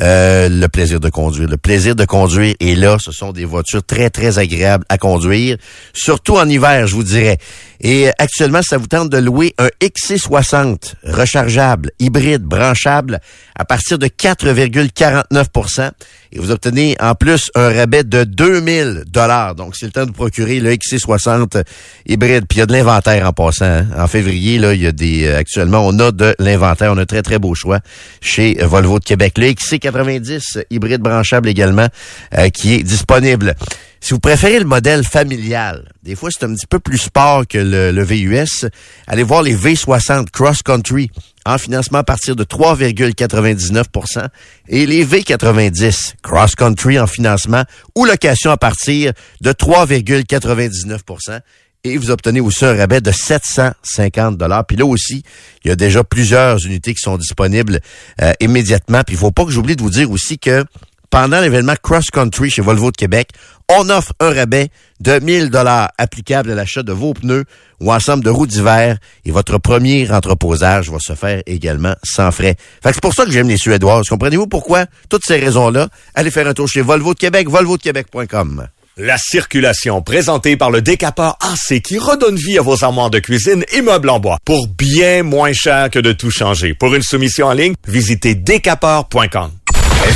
euh, 0.00 0.48
le 0.48 0.66
plaisir 0.68 1.00
de 1.00 1.08
conduire. 1.08 1.48
Le 1.48 1.56
plaisir 1.56 1.94
de 1.96 2.04
conduire 2.04 2.54
est 2.60 2.74
là. 2.74 2.96
Ce 3.00 3.12
sont 3.12 3.32
des 3.32 3.44
voitures 3.44 3.84
très, 3.84 4.10
très 4.10 4.38
agréables 4.38 4.84
à 4.88 4.98
conduire, 4.98 5.56
surtout 5.92 6.36
en 6.36 6.48
hiver, 6.48 6.86
je 6.86 6.94
vous 6.94 7.04
dirais. 7.04 7.38
Et 7.80 8.08
actuellement, 8.18 8.62
ça 8.62 8.76
vous 8.78 8.86
tente 8.86 9.10
de 9.10 9.18
louer 9.18 9.54
un 9.58 9.68
XC60 9.82 10.94
rechargeable, 11.04 11.90
hybride, 11.98 12.42
branchable, 12.42 13.20
à 13.56 13.64
partir 13.64 13.98
de 13.98 14.06
4,49% 14.06 15.90
et 16.34 16.38
vous 16.40 16.50
obtenez 16.50 16.96
en 17.00 17.14
plus 17.14 17.50
un 17.54 17.68
rabais 17.72 18.02
de 18.02 18.24
2000 18.24 19.04
dollars. 19.06 19.54
Donc, 19.54 19.76
c'est 19.76 19.86
le 19.86 19.92
temps 19.92 20.04
de 20.06 20.10
procurer 20.10 20.58
le 20.58 20.72
XC60 20.72 21.62
hybride. 22.06 22.46
Puis 22.48 22.56
il 22.56 22.60
y 22.60 22.62
a 22.62 22.66
de 22.66 22.72
l'inventaire 22.72 23.28
en 23.28 23.32
passant. 23.32 23.64
hein. 23.66 23.86
En 23.96 24.08
février, 24.08 24.58
là, 24.58 24.74
il 24.74 24.82
y 24.82 24.86
a 24.86 24.92
des 24.92 25.26
euh, 25.26 25.38
actuellement, 25.38 25.86
on 25.86 25.96
a 26.00 26.10
de 26.10 26.34
l'inventaire. 26.40 26.92
On 26.92 26.98
a 26.98 27.02
un 27.02 27.06
très 27.06 27.22
très 27.22 27.38
beau 27.38 27.54
choix 27.54 27.78
chez 28.24 28.54
Volvo 28.54 28.98
de 28.98 29.04
Québec. 29.04 29.38
Le 29.38 29.46
XC90 29.52 30.64
hybride 30.70 31.00
branchable 31.00 31.48
également, 31.48 31.88
euh, 32.36 32.48
qui 32.48 32.74
est 32.74 32.82
disponible. 32.82 33.54
Si 34.00 34.12
vous 34.12 34.20
préférez 34.20 34.58
le 34.58 34.66
modèle 34.66 35.02
familial, 35.02 35.88
des 36.02 36.14
fois 36.14 36.28
c'est 36.30 36.44
un 36.44 36.54
petit 36.54 36.66
peu 36.66 36.78
plus 36.78 36.98
sport 36.98 37.46
que 37.46 37.56
le, 37.56 37.90
le 37.90 38.04
VUS, 38.04 38.66
allez 39.06 39.22
voir 39.22 39.42
les 39.42 39.56
V60 39.56 40.30
Cross 40.30 40.62
Country 40.62 41.10
en 41.46 41.56
financement 41.56 41.98
à 41.98 42.04
partir 42.04 42.36
de 42.36 42.44
3,99% 42.44 44.28
et 44.68 44.84
les 44.84 45.06
V90 45.06 46.14
Cross 46.22 46.54
Country 46.54 46.98
en 46.98 47.06
financement 47.06 47.64
ou 47.94 48.04
location 48.04 48.50
à 48.50 48.58
partir 48.58 49.12
de 49.40 49.52
3,99 49.52 51.40
et 51.84 51.98
vous 51.98 52.10
obtenez 52.10 52.40
aussi 52.40 52.64
un 52.64 52.74
rabais 52.74 53.00
de 53.00 53.12
750 53.12 54.36
dollars. 54.36 54.64
Puis 54.66 54.76
là 54.76 54.86
aussi, 54.86 55.22
il 55.64 55.68
y 55.68 55.70
a 55.70 55.76
déjà 55.76 56.02
plusieurs 56.02 56.64
unités 56.64 56.94
qui 56.94 57.00
sont 57.00 57.18
disponibles 57.18 57.80
euh, 58.22 58.32
immédiatement. 58.40 59.02
Puis 59.06 59.16
il 59.16 59.18
faut 59.18 59.30
pas 59.30 59.44
que 59.44 59.50
j'oublie 59.50 59.76
de 59.76 59.82
vous 59.82 59.90
dire 59.90 60.10
aussi 60.10 60.38
que 60.38 60.64
pendant 61.10 61.40
l'événement 61.40 61.74
Cross 61.80 62.06
Country 62.10 62.50
chez 62.50 62.62
Volvo 62.62 62.90
de 62.90 62.96
Québec, 62.96 63.28
on 63.68 63.88
offre 63.88 64.12
un 64.18 64.32
rabais 64.32 64.70
de 65.00 65.20
1000 65.20 65.50
dollars 65.50 65.90
applicable 65.96 66.50
à 66.50 66.54
l'achat 66.54 66.82
de 66.82 66.92
vos 66.92 67.14
pneus 67.14 67.44
ou 67.80 67.92
ensemble 67.92 68.24
de 68.24 68.30
roues 68.30 68.46
d'hiver 68.46 68.98
et 69.24 69.30
votre 69.30 69.58
premier 69.58 70.10
entreposage 70.10 70.90
va 70.90 70.98
se 70.98 71.14
faire 71.14 71.42
également 71.46 71.94
sans 72.02 72.32
frais. 72.32 72.56
Fait 72.82 72.88
que 72.88 72.94
c'est 72.94 73.02
pour 73.02 73.14
ça 73.14 73.24
que 73.24 73.30
j'aime 73.30 73.48
les 73.48 73.58
Suédoises. 73.58 74.08
Comprenez-vous 74.08 74.48
pourquoi? 74.48 74.86
Toutes 75.08 75.24
ces 75.24 75.36
raisons-là, 75.36 75.88
allez 76.14 76.32
faire 76.32 76.48
un 76.48 76.54
tour 76.54 76.66
chez 76.66 76.82
Volvo 76.82 77.14
de 77.14 77.18
Québec, 77.18 77.48
volvodequebec.com. 77.48 78.66
La 78.96 79.18
circulation 79.18 80.02
présentée 80.02 80.56
par 80.56 80.70
le 80.70 80.80
décapeur 80.80 81.36
AC 81.40 81.82
qui 81.82 81.98
redonne 81.98 82.36
vie 82.36 82.58
à 82.58 82.62
vos 82.62 82.84
armoires 82.84 83.10
de 83.10 83.18
cuisine 83.18 83.64
et 83.72 83.82
meubles 83.82 84.08
en 84.08 84.20
bois 84.20 84.38
pour 84.44 84.68
bien 84.68 85.24
moins 85.24 85.52
cher 85.52 85.90
que 85.90 85.98
de 85.98 86.12
tout 86.12 86.30
changer. 86.30 86.74
Pour 86.74 86.94
une 86.94 87.02
soumission 87.02 87.48
en 87.48 87.54
ligne, 87.54 87.74
visitez 87.88 88.36
décapeur.com. 88.36 89.50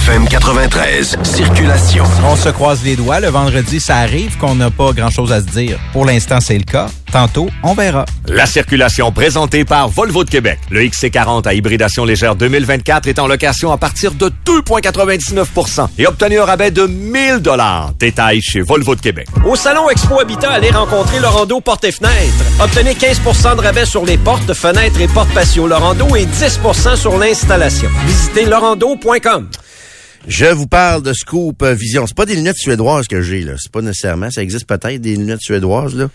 FM 0.05 0.29
93, 0.29 1.19
circulation. 1.25 2.05
On 2.25 2.37
se 2.37 2.49
croise 2.51 2.83
les 2.85 2.95
doigts. 2.95 3.21
Le 3.21 3.29
vendredi, 3.29 3.81
ça 3.81 3.97
arrive 3.97 4.37
qu'on 4.39 4.55
n'a 4.55 4.71
pas 4.71 4.93
grand-chose 4.93 5.33
à 5.33 5.41
se 5.41 5.47
dire. 5.47 5.79
Pour 5.93 6.07
l'instant, 6.07 6.39
c'est 6.41 6.57
le 6.57 6.65
cas. 6.65 6.87
Tantôt, 7.13 7.49
on 7.63 7.75
verra. 7.75 8.05
La 8.27 8.47
circulation 8.47 9.11
présentée 9.13 9.65
par 9.65 9.89
Volvo 9.89 10.25
de 10.25 10.31
Québec. 10.31 10.61
Le 10.71 10.83
XC40 10.83 11.49
à 11.49 11.55
hybridation 11.55 12.05
légère 12.05 12.37
2024 12.37 13.09
est 13.09 13.19
en 13.19 13.27
location 13.27 13.73
à 13.73 13.77
partir 13.77 14.13
de 14.13 14.31
2,99% 14.47 15.89
et 15.99 16.07
obtenu 16.07 16.39
un 16.39 16.45
rabais 16.45 16.71
de 16.71 16.87
1000 16.87 17.39
dollars. 17.41 17.93
Détail 17.99 18.41
chez 18.41 18.61
Volvo 18.61 18.95
de 18.95 19.01
Québec. 19.01 19.27
Au 19.45 19.57
Salon 19.57 19.91
Expo 19.91 20.21
Habitat, 20.21 20.53
allez 20.53 20.71
rencontrer 20.71 21.19
Laurando 21.19 21.61
Porte 21.61 21.85
et 21.85 21.93
Fenêtres. 21.93 22.45
Obtenez 22.63 22.95
15% 22.95 23.57
de 23.57 23.61
rabais 23.63 23.87
sur 23.87 24.05
les 24.05 24.17
portes, 24.17 24.55
fenêtres 24.55 25.01
et 25.01 25.09
portes 25.09 25.33
patio 25.35 25.67
Laurando 25.67 26.15
et 26.15 26.27
10% 26.27 26.97
sur 26.97 27.19
l'installation. 27.19 27.89
Visitez 28.07 28.45
laurando.com. 28.45 29.49
Je 30.29 30.45
vous 30.45 30.67
parle 30.67 31.03
de 31.03 31.15
Scoop 31.15 31.65
Vision. 31.65 32.07
C'est 32.07 32.15
pas 32.15 32.27
des 32.27 32.37
lunettes 32.37 32.59
suédoises 32.59 33.09
que 33.09 33.23
j'ai, 33.23 33.41
là. 33.41 33.55
C'est 33.57 33.73
pas 33.73 33.81
nécessairement. 33.81 34.31
Ça 34.31 34.43
existe 34.43 34.67
peut-être 34.67 35.01
des 35.01 35.17
lunettes 35.17 35.41
suédoises, 35.41 35.95
là. 35.97 36.11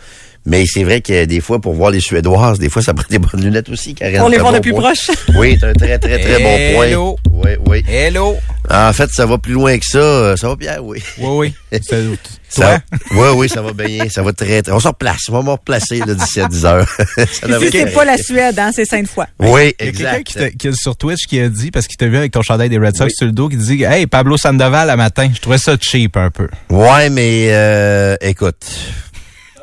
Mais 0.45 0.65
c'est 0.65 0.83
vrai 0.83 0.99
que 1.01 1.25
des 1.25 1.39
fois, 1.39 1.59
pour 1.61 1.73
voir 1.73 1.89
les 1.91 1.99
suédoises, 2.01 2.59
des 2.59 2.69
fois, 2.69 2.81
ça 2.81 2.93
prend 2.95 3.05
des 3.09 3.19
bonnes 3.19 3.41
lunettes 3.41 3.69
aussi, 3.69 3.93
Karen. 3.95 4.21
On 4.21 4.27
les 4.27 4.37
voit 4.37 4.51
bon 4.51 4.57
de 4.57 4.61
plus 4.61 4.71
point. 4.71 4.81
proche. 4.81 5.09
Oui, 5.37 5.57
c'est 5.59 5.67
un 5.67 5.73
très, 5.73 5.97
très, 5.99 6.19
très 6.19 6.39
bon 6.43 6.49
Hello. 6.49 7.15
point. 7.31 7.41
Oui, 7.45 7.51
oui. 7.65 7.83
Hello. 7.87 8.35
En 8.69 8.93
fait, 8.93 9.09
ça 9.11 9.25
va 9.25 9.37
plus 9.37 9.53
loin 9.53 9.77
que 9.77 9.85
ça. 9.85 9.97
Euh, 9.99 10.35
Ça 10.35 10.47
va, 10.49 10.55
Pierre? 10.57 10.83
Oui. 10.83 11.01
Oui, 11.19 11.53
oui. 11.71 11.79
C'est- 11.81 12.03
Ça, 12.53 12.79
oui, 13.09 13.27
oui, 13.35 13.49
ça 13.49 13.63
va 13.63 13.73
bien. 13.73 14.07
Ça 14.09 14.21
va 14.21 14.31
très, 14.31 14.61
très. 14.61 14.71
On 14.71 14.79
se 14.79 14.87
replace. 14.87 15.21
On 15.29 15.31
va 15.33 15.41
me 15.41 15.49
replacer, 15.49 15.97
là, 16.05 16.13
d'ici 16.13 16.39
à 16.39 16.47
10 16.47 16.65
heures. 16.65 16.87
Ça 16.87 17.47
Ici, 17.47 17.69
c'est 17.71 17.77
être- 17.79 17.93
pas 17.95 18.05
la 18.05 18.15
Suède, 18.15 18.59
hein, 18.59 18.69
c'est 18.71 18.85
Sainte-Foy. 18.85 19.25
Oui, 19.39 19.73
Il 19.79 19.85
y 19.87 19.89
a 19.89 19.91
quelqu'un 19.91 20.21
qui, 20.21 20.33
t'a- 20.35 20.49
qui 20.51 20.71
sur 20.75 20.95
Twitch 20.95 21.25
qui 21.25 21.39
a 21.39 21.49
dit, 21.49 21.71
parce 21.71 21.87
qu'il 21.87 21.97
t'a 21.97 22.05
vu 22.05 22.15
avec 22.15 22.31
ton 22.31 22.43
chandail 22.43 22.69
des 22.69 22.77
Red 22.77 22.95
Sox 22.95 23.09
sur 23.15 23.25
le 23.25 23.31
dos, 23.31 23.49
qui 23.49 23.57
dit 23.57 23.81
Hey, 23.81 24.05
Pablo 24.05 24.37
Sandoval, 24.37 24.87
à 24.91 24.95
matin, 24.95 25.29
je 25.33 25.41
trouvais 25.41 25.57
ça 25.57 25.75
cheap 25.81 26.15
un 26.15 26.29
peu. 26.29 26.47
Ouais, 26.69 27.09
mais 27.09 27.47
euh, 27.49 28.17
écoute, 28.21 28.63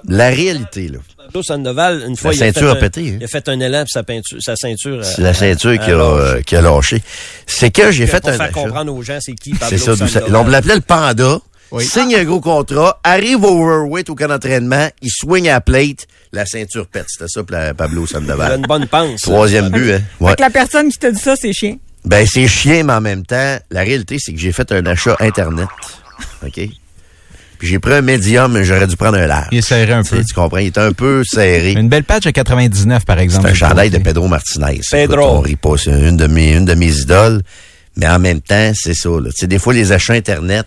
la 0.09 0.29
réalité, 0.29 0.89
là, 0.89 0.99
Pablo 1.17 1.43
Sandoval, 1.43 2.05
une 2.09 2.17
fois, 2.17 2.31
La 2.33 2.37
il 2.37 2.43
a, 2.43 2.47
fait 2.47 2.53
ceinture 2.53 2.71
a 2.71 2.73
un, 2.73 2.77
pété, 2.81 3.01
hein. 3.11 3.17
il 3.21 3.25
a 3.25 3.29
fait 3.29 3.49
un 3.49 3.61
élan 3.61 3.83
puis 3.85 3.91
sa, 3.93 4.03
peinture, 4.03 4.39
sa 4.41 4.57
ceinture. 4.57 5.05
c'est 5.05 5.23
la 5.23 5.35
ceinture 5.35 5.75
qui 5.79 5.91
a, 5.91 5.97
lâché. 5.97 6.03
euh, 6.03 6.43
qui 6.43 6.57
a 6.57 6.61
lâché. 6.63 7.03
C'est 7.47 7.71
que 7.71 7.91
j'ai 7.93 8.07
fait 8.07 8.21
pour 8.21 8.31
un 8.31 8.33
faire 8.33 8.43
achat. 8.43 8.53
comprendre 8.53 8.95
aux 8.95 9.03
gens 9.03 9.19
c'est 9.21 9.35
qui 9.35 9.51
Pablo 9.53 9.67
C'est 9.69 9.79
ça, 9.85 9.93
d'où 9.93 10.09
ça. 10.09 10.21
Sandoval. 10.21 10.47
On 10.47 10.49
l'appelait 10.51 10.75
le 10.77 10.81
panda. 10.81 11.39
Oui. 11.73 11.85
Signe 11.85 12.17
un 12.17 12.25
gros 12.25 12.41
contrat, 12.41 12.99
arrive 13.05 13.45
au 13.45 13.61
overweight 13.63 14.11
au 14.11 14.17
camp 14.17 14.27
d'entraînement, 14.27 14.89
il 15.03 15.09
swing 15.09 15.49
à 15.49 15.53
la 15.53 15.61
plate, 15.61 16.09
la 16.33 16.45
ceinture 16.45 16.89
pète. 16.89 17.05
C'était 17.07 17.29
ça, 17.29 17.45
pour 17.45 17.57
la- 17.57 17.75
Pablo 17.75 18.03
Il 18.03 18.17
a 18.17 18.19
Sandoval. 18.19 18.59
une 18.59 18.67
bonne 18.67 18.87
pense. 18.89 19.21
Troisième 19.21 19.69
but, 19.69 19.93
hein. 19.93 20.01
Ouais. 20.19 20.31
Fait 20.31 20.37
que 20.37 20.43
la 20.43 20.51
personne 20.51 20.91
qui 20.91 20.99
t'a 20.99 21.13
dit 21.13 21.21
ça, 21.21 21.37
c'est 21.37 21.53
chien. 21.53 21.77
Ben, 22.05 22.27
c'est 22.29 22.49
chien, 22.49 22.83
mais 22.83 22.95
en 22.95 23.01
même 23.01 23.25
temps, 23.25 23.57
la 23.71 23.83
réalité, 23.83 24.17
c'est 24.19 24.33
que 24.33 24.41
j'ai 24.41 24.51
fait 24.51 24.73
un 24.73 24.85
achat 24.87 25.15
Internet. 25.21 25.69
OK? 26.45 26.61
Puis 27.61 27.69
j'ai 27.69 27.79
pris 27.79 27.93
un 27.93 28.01
médium, 28.01 28.51
mais 28.53 28.65
j'aurais 28.65 28.87
dû 28.87 28.97
prendre 28.97 29.19
un 29.19 29.27
large. 29.27 29.49
Il 29.53 29.59
est 29.59 29.61
serré 29.61 29.93
un 29.93 30.03
Tu 30.03 30.09
sais, 30.09 30.17
peu. 30.17 30.25
Tu 30.25 30.35
comprends? 30.35 30.57
Il 30.59 30.67
est 30.69 30.79
un 30.79 30.93
peu 30.93 31.23
serré. 31.25 31.73
Une 31.73 31.91
belle 31.91 32.05
patch 32.05 32.25
de 32.25 32.31
99, 32.31 33.05
par 33.05 33.19
C'est 33.19 33.23
exemple. 33.23 33.47
un 33.49 33.51
de 33.51 33.55
chandail 33.55 33.91
de. 33.91 33.99
Pedro 33.99 34.27
Martinez. 34.29 34.81
Pedro. 34.91 35.15
Écoute, 35.21 35.31
on 35.37 35.41
rit 35.41 35.57
pas. 35.57 35.77
C'est 35.77 35.91
une 35.91 36.17
de 36.17 36.27
mes, 36.27 36.55
une 36.55 36.65
de 36.65 36.75
mes 36.75 36.91
idoles. 37.01 37.43
Mais 37.97 38.09
en 38.09 38.19
même 38.19 38.41
temps, 38.41 38.73
c'est 38.75 38.95
ça. 38.95 39.11
Là. 39.11 39.29
Tu 39.31 39.41
sais, 39.41 39.47
des 39.47 39.59
fois, 39.59 39.75
les 39.75 39.93
achats 39.93 40.15
Internet. 40.15 40.65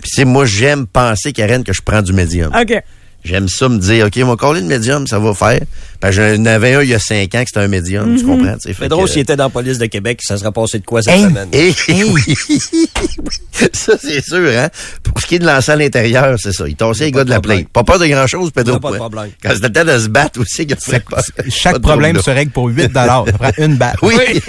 Puis, 0.00 0.10
tu 0.10 0.16
sais, 0.16 0.24
moi, 0.24 0.46
j'aime 0.46 0.86
penser, 0.86 1.32
Karen, 1.34 1.62
que 1.62 1.74
je 1.74 1.82
prends 1.84 2.00
du 2.00 2.14
médium. 2.14 2.50
OK. 2.58 2.82
J'aime 3.22 3.48
ça 3.48 3.68
me 3.68 3.78
dire, 3.78 4.06
OK, 4.06 4.16
mon 4.18 4.34
coller 4.36 4.62
de 4.62 4.66
médium, 4.66 5.06
ça 5.06 5.18
va 5.18 5.34
faire. 5.34 5.60
Que 6.00 6.10
j'en 6.10 6.42
avais 6.46 6.74
un 6.74 6.80
il 6.82 6.88
y 6.88 6.94
a 6.94 6.98
cinq 6.98 7.34
ans 7.34 7.40
que 7.42 7.48
c'était 7.48 7.60
un 7.60 7.68
médium, 7.68 8.16
tu 8.16 8.24
comprends? 8.24 8.54
tu 8.54 8.60
sais, 8.68 8.72
fait 8.72 8.84
Pedro, 8.84 9.04
que- 9.04 9.10
s'il 9.10 9.20
était 9.20 9.36
dans 9.36 9.44
la 9.44 9.50
police 9.50 9.76
de 9.76 9.84
Québec, 9.86 10.20
ça 10.22 10.38
serait 10.38 10.50
passé 10.52 10.78
de 10.78 10.86
quoi 10.86 11.02
cette 11.02 11.12
Hein? 11.14 11.28
semaine? 11.28 11.48
Eh, 11.52 11.74
oui. 12.04 12.22
ça, 13.72 13.92
c'est 14.00 14.24
sûr, 14.24 14.48
hein? 14.56 14.68
Pour 15.02 15.20
ce 15.20 15.26
qui 15.26 15.34
est 15.34 15.38
de 15.38 15.46
lancer 15.46 15.72
à 15.72 15.76
l'intérieur, 15.76 16.38
c'est 16.40 16.52
ça. 16.52 16.66
Il 16.66 16.76
tassait 16.76 17.04
les 17.04 17.12
gars 17.12 17.24
de 17.24 17.30
la 17.30 17.40
plate. 17.42 17.68
Pas 17.68 17.84
peur 17.84 17.98
de 17.98 18.06
grand-chose, 18.06 18.50
Pedro. 18.50 18.78
Pas 18.80 18.90
de 18.90 18.94
hein. 18.94 18.98
problème. 18.98 19.30
Quand 19.42 19.50
c'était 19.54 19.68
le 19.68 19.72
temps 19.74 19.92
de 19.92 19.98
se 19.98 20.08
battre 20.08 20.40
aussi, 20.40 20.62
il 20.62 20.72
a 20.72 20.76
C'est- 20.78 21.00
pas- 21.04 21.22
Chaque 21.50 21.74
pas 21.74 21.80
problème 21.80 22.18
se 22.22 22.30
règle 22.30 22.52
pour 22.52 22.68
8 22.68 22.90
Ça 22.94 23.22
prend 23.38 23.50
une 23.58 23.76
balle. 23.76 23.96
Oui, 24.02 24.14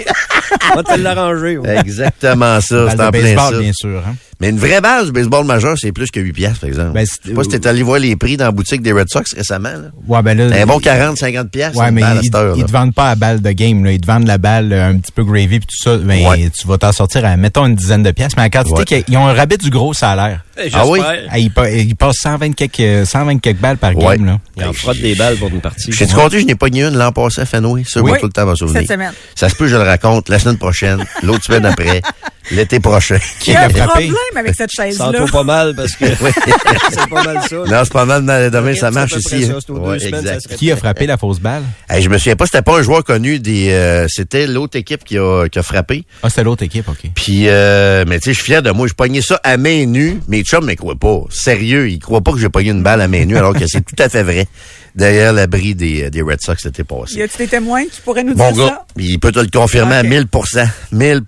On 0.72 0.76
va 0.76 0.82
te 0.82 0.98
l'arranger. 0.98 1.58
exactement 1.78 2.60
ça. 2.60 2.86
C'est 2.90 2.94
en 2.94 3.10
plein 3.10 3.10
baseball, 3.10 3.54
ça. 3.54 3.58
bien 3.60 3.72
sûr. 3.74 4.02
hein. 4.06 4.14
Mais 4.42 4.48
une 4.50 4.58
vraie 4.58 4.80
base 4.80 5.06
du 5.06 5.12
baseball 5.12 5.46
majeur, 5.46 5.76
c'est 5.78 5.92
plus 5.92 6.10
que 6.10 6.18
8 6.18 6.32
piastres, 6.32 6.60
par 6.60 6.68
exemple. 6.68 6.90
Ben, 6.92 7.06
je 7.06 7.28
sais 7.28 7.34
pas 7.34 7.42
si 7.44 7.48
t'es 7.50 7.66
allé 7.66 7.82
voir 7.84 8.00
les 8.00 8.16
prix 8.16 8.36
dans 8.36 8.46
la 8.46 8.50
boutique 8.50 8.82
des 8.82 8.90
Red 8.90 9.08
Sox 9.08 9.22
récemment. 9.36 9.68
Là. 9.70 9.90
Ouais, 10.08 10.20
ben 10.22 10.36
là. 10.36 10.62
Un 10.62 10.66
bon 10.66 10.80
40, 10.80 11.16
50 11.16 11.48
piastres, 11.50 11.78
Ouais, 11.78 11.92
mais 11.92 12.02
ils, 12.20 12.26
ils 12.56 12.64
te 12.64 12.72
vendent 12.72 12.92
pas 12.92 13.10
à 13.10 13.14
balle 13.14 13.40
de 13.40 13.50
game, 13.52 13.84
là. 13.84 13.92
Ils 13.92 14.00
te 14.00 14.06
vendent 14.06 14.26
la 14.26 14.38
balle 14.38 14.72
euh, 14.72 14.88
un 14.90 14.98
petit 14.98 15.12
peu 15.12 15.22
gravy 15.24 15.60
puis 15.60 15.68
tout 15.68 15.82
ça. 15.90 15.96
Mais 16.04 16.26
Ouais. 16.26 16.50
tu 16.58 16.66
vas 16.66 16.76
t'en 16.76 16.90
sortir 16.92 17.24
à, 17.24 17.36
mettons, 17.36 17.66
une 17.66 17.76
dizaine 17.76 18.02
de 18.02 18.10
pièces. 18.10 18.32
Mais 18.36 18.42
en 18.42 18.50
quantité, 18.50 18.78
Ouais. 18.80 18.84
qu'ils- 18.84 19.04
ils 19.08 19.16
ont 19.16 19.26
un 19.28 19.32
rabais 19.32 19.56
du 19.58 19.70
gros 19.70 19.94
salaire. 19.94 20.40
Ah 20.74 20.86
oui? 20.86 20.98
Ah, 21.30 21.38
ils, 21.38 21.50
pa- 21.52 21.70
ils 21.70 21.94
passent 21.96 22.16
120 22.20 22.52
quelques, 22.54 22.80
euh, 22.80 23.04
120 23.04 23.38
quelques 23.40 23.60
balles 23.60 23.78
par 23.78 23.96
Ouais. 23.96 24.16
game, 24.18 24.26
là. 24.26 24.38
Il 24.56 24.64
en 24.64 24.72
frotte 24.72 24.98
des 25.00 25.14
balles 25.14 25.36
pour 25.36 25.48
une 25.50 25.60
partie. 25.60 25.90
J'ai-tu 25.92 26.14
compté, 26.14 26.40
je 26.40 26.46
n'ai 26.46 26.54
pas 26.56 26.68
gagné 26.68 26.84
une 26.88 26.98
l'an 26.98 27.12
passé 27.12 27.40
à 27.42 27.46
Fenway. 27.46 27.84
Ça, 27.86 28.00
Oui. 28.02 28.10
tout 28.20 28.26
le 28.26 28.32
temps 28.32 28.44
m'en 28.44 28.56
souvenir. 28.56 28.80
Cette 28.80 28.90
semaine. 28.90 29.12
Ça 29.36 29.48
se 29.48 29.54
peut, 29.54 29.68
je 29.68 29.76
le 29.76 29.82
raconte 29.82 30.28
la 30.28 30.38
semaine 30.40 30.58
prochaine, 30.58 31.04
l'autre 31.22 31.44
semaine 31.44 31.64
après, 31.64 32.02
l'été 32.50 32.80
prochain. 32.80 33.18
Il 33.46 33.52
y 33.52 33.56
a 33.56 33.64
un 33.64 33.68
problème 33.68 34.12
avec 34.36 34.54
cette 34.54 34.70
chaise-là? 34.70 35.06
Sens-toi 35.06 35.26
pas 35.30 35.44
mal 35.44 35.74
parce 35.74 35.92
que 35.92 36.04
c'est 36.90 37.08
pas 37.08 37.22
mal 37.24 37.40
ça. 37.48 37.56
Non, 37.56 37.80
c'est 37.84 37.92
pas 37.92 38.04
mal, 38.04 38.24
dans- 38.26 38.50
demain, 38.50 38.74
ça 38.74 38.90
marche 38.90 39.12
ici. 39.16 39.44
ça, 39.46 39.52
hein. 39.52 39.98
ça 40.40 40.54
Qui 40.56 40.70
a 40.72 40.76
frappé 40.76 41.06
la 41.06 41.16
fausse 41.16 41.40
balle? 41.40 41.62
Hey, 41.88 42.02
je 42.02 42.08
me 42.08 42.18
souviens 42.18 42.36
pas, 42.36 42.46
c'était 42.46 42.62
pas 42.62 42.78
un 42.78 42.82
joueur 42.82 43.04
connu 43.04 43.38
des. 43.38 43.70
euh, 43.70 44.06
c'était 44.08 44.46
l'autre 44.46 44.76
équipe 44.76 45.04
qui 45.04 45.18
a, 45.18 45.48
qui 45.48 45.58
a 45.58 45.62
frappé. 45.62 46.04
Ah, 46.22 46.30
c'est 46.30 46.42
l'autre 46.44 46.62
équipe, 46.62 46.88
OK. 46.88 47.10
Puis, 47.14 47.44
euh, 47.48 48.04
mais 48.06 48.18
tu 48.18 48.24
sais, 48.26 48.32
je 48.32 48.36
suis 48.38 48.46
fier 48.52 48.62
de 48.62 48.70
moi. 48.70 48.86
Je 48.86 48.94
pognais 48.94 49.22
ça 49.22 49.40
à 49.44 49.56
main 49.56 49.86
nue. 49.86 50.20
Mes 50.28 50.42
chums 50.42 50.66
ne 50.66 50.74
croient 50.74 50.96
pas. 50.96 51.20
Sérieux, 51.30 51.88
ils 51.90 51.98
croient 51.98 52.20
pas 52.20 52.32
que 52.32 52.38
j'ai 52.38 52.48
pogné 52.48 52.70
une 52.70 52.82
balle 52.82 53.00
à 53.00 53.08
main 53.08 53.24
nue, 53.24 53.36
alors 53.36 53.54
que 53.54 53.66
c'est 53.66 53.82
tout 53.84 54.00
à 54.02 54.08
fait 54.08 54.22
vrai. 54.22 54.46
Derrière 54.94 55.32
l'abri 55.32 55.74
des, 55.74 56.10
des 56.10 56.20
Red 56.22 56.40
Sox 56.42 56.56
l'été 56.64 56.84
passé. 56.84 57.16
Y 57.16 57.22
a-tu 57.22 57.38
des 57.38 57.48
témoins 57.48 57.84
qui 57.86 58.00
pourraient 58.02 58.24
nous 58.24 58.34
Mon 58.34 58.52
dire 58.52 58.66
gars, 58.66 58.84
il 58.96 59.18
peut 59.18 59.32
te 59.32 59.38
le 59.40 59.48
confirmer 59.48 59.94
à 59.96 60.02
1000 60.02 60.26
1000 60.92 61.22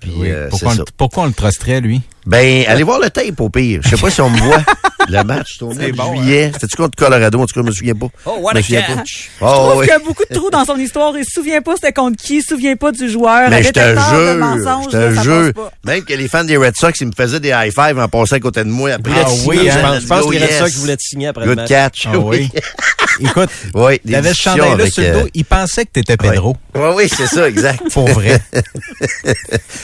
Puis, 0.00 0.12
Oui. 0.16 0.30
euh, 0.30 0.44
c'est 0.44 0.50
pourquoi, 0.50 0.74
ça. 0.74 0.82
on, 0.82 0.84
pourquoi 0.96 1.22
on 1.22 1.26
le 1.26 1.32
trusterait, 1.32 1.80
lui? 1.80 2.02
Ben, 2.26 2.64
allez 2.66 2.82
voir 2.82 2.98
le 3.00 3.08
tape 3.10 3.40
au 3.40 3.48
pire. 3.48 3.80
Je 3.84 3.90
sais 3.90 3.96
pas 3.96 4.10
si 4.10 4.20
on 4.20 4.30
me 4.30 4.38
voit. 4.38 4.58
Le 5.08 5.22
match, 5.22 5.58
de 5.60 5.92
bon, 5.92 6.16
juillet. 6.16 6.50
C'était-tu 6.54 6.74
contre 6.76 6.96
Colorado? 6.96 7.38
En 7.40 7.46
tout 7.46 7.54
cas, 7.54 7.60
je 7.60 7.66
me 7.66 7.70
souviens 7.70 7.94
pas. 7.94 8.08
Oh, 8.24 8.38
what 8.40 8.54
Je 8.54 8.56
me 8.56 8.58
a 8.58 8.62
souviens 8.64 8.82
pas. 8.82 8.94
Oh, 8.96 9.04
Je 9.04 9.46
trouve 9.46 9.76
oui. 9.76 9.86
qu'il 9.86 9.92
y 9.92 9.96
a 9.96 9.98
beaucoup 10.00 10.22
de 10.28 10.34
trous 10.34 10.50
dans 10.50 10.64
son 10.64 10.76
histoire. 10.78 11.16
Il 11.16 11.24
se 11.24 11.30
souvient 11.32 11.62
pas 11.62 11.74
c'était 11.76 11.92
contre 11.92 12.20
qui, 12.20 12.38
il 12.38 12.42
se 12.42 12.48
souvient 12.48 12.74
pas 12.74 12.90
du 12.90 13.08
joueur. 13.08 13.48
Mais 13.48 13.58
Un 13.58 13.62
je 13.62 13.68
te 13.70 13.78
jure, 13.78 14.82
je 14.82 14.88
te 14.90 15.22
jure, 15.22 15.70
même 15.84 16.02
que 16.02 16.12
les 16.12 16.26
fans 16.26 16.42
des 16.42 16.56
Red 16.56 16.74
Sox, 16.76 16.94
ils 17.00 17.06
me 17.06 17.12
faisaient 17.16 17.38
des 17.38 17.50
high 17.50 17.72
five 17.72 17.96
en 18.00 18.08
passant 18.08 18.34
à 18.34 18.40
côté 18.40 18.64
de 18.64 18.68
moi 18.68 18.90
après. 18.94 19.12
Ah 19.24 19.28
oui, 19.46 19.60
je 19.62 19.70
hein, 19.70 19.80
pense, 19.80 20.00
je 20.02 20.06
pense 20.08 20.26
que 20.26 20.32
les 20.32 20.38
Red 20.38 20.50
yes. 20.50 20.58
Sox 20.58 20.74
voulaient 20.74 20.96
te 20.96 21.02
signer 21.02 21.28
après 21.28 21.44
le 21.44 21.50
Good 21.50 21.58
match. 21.58 21.68
catch. 21.68 22.08
Ah 22.12 22.18
oui. 22.18 22.50
Écoute, 23.20 23.48
Oui, 23.74 24.00
des 24.04 24.12
t'avais 24.12 24.30
ce 24.34 24.42
chandail-là 24.42 24.72
avec, 24.72 24.92
sur 24.92 25.02
le 25.02 25.08
euh, 25.08 25.22
dos, 25.22 25.28
il 25.32 25.44
pensait 25.44 25.84
que 25.86 25.90
t'étais 25.92 26.16
Pedro. 26.18 26.54
Oui, 26.74 26.88
oui, 26.96 27.08
c'est 27.08 27.26
ça, 27.26 27.48
exact. 27.48 27.80
Pour 27.92 28.08
vrai. 28.08 28.38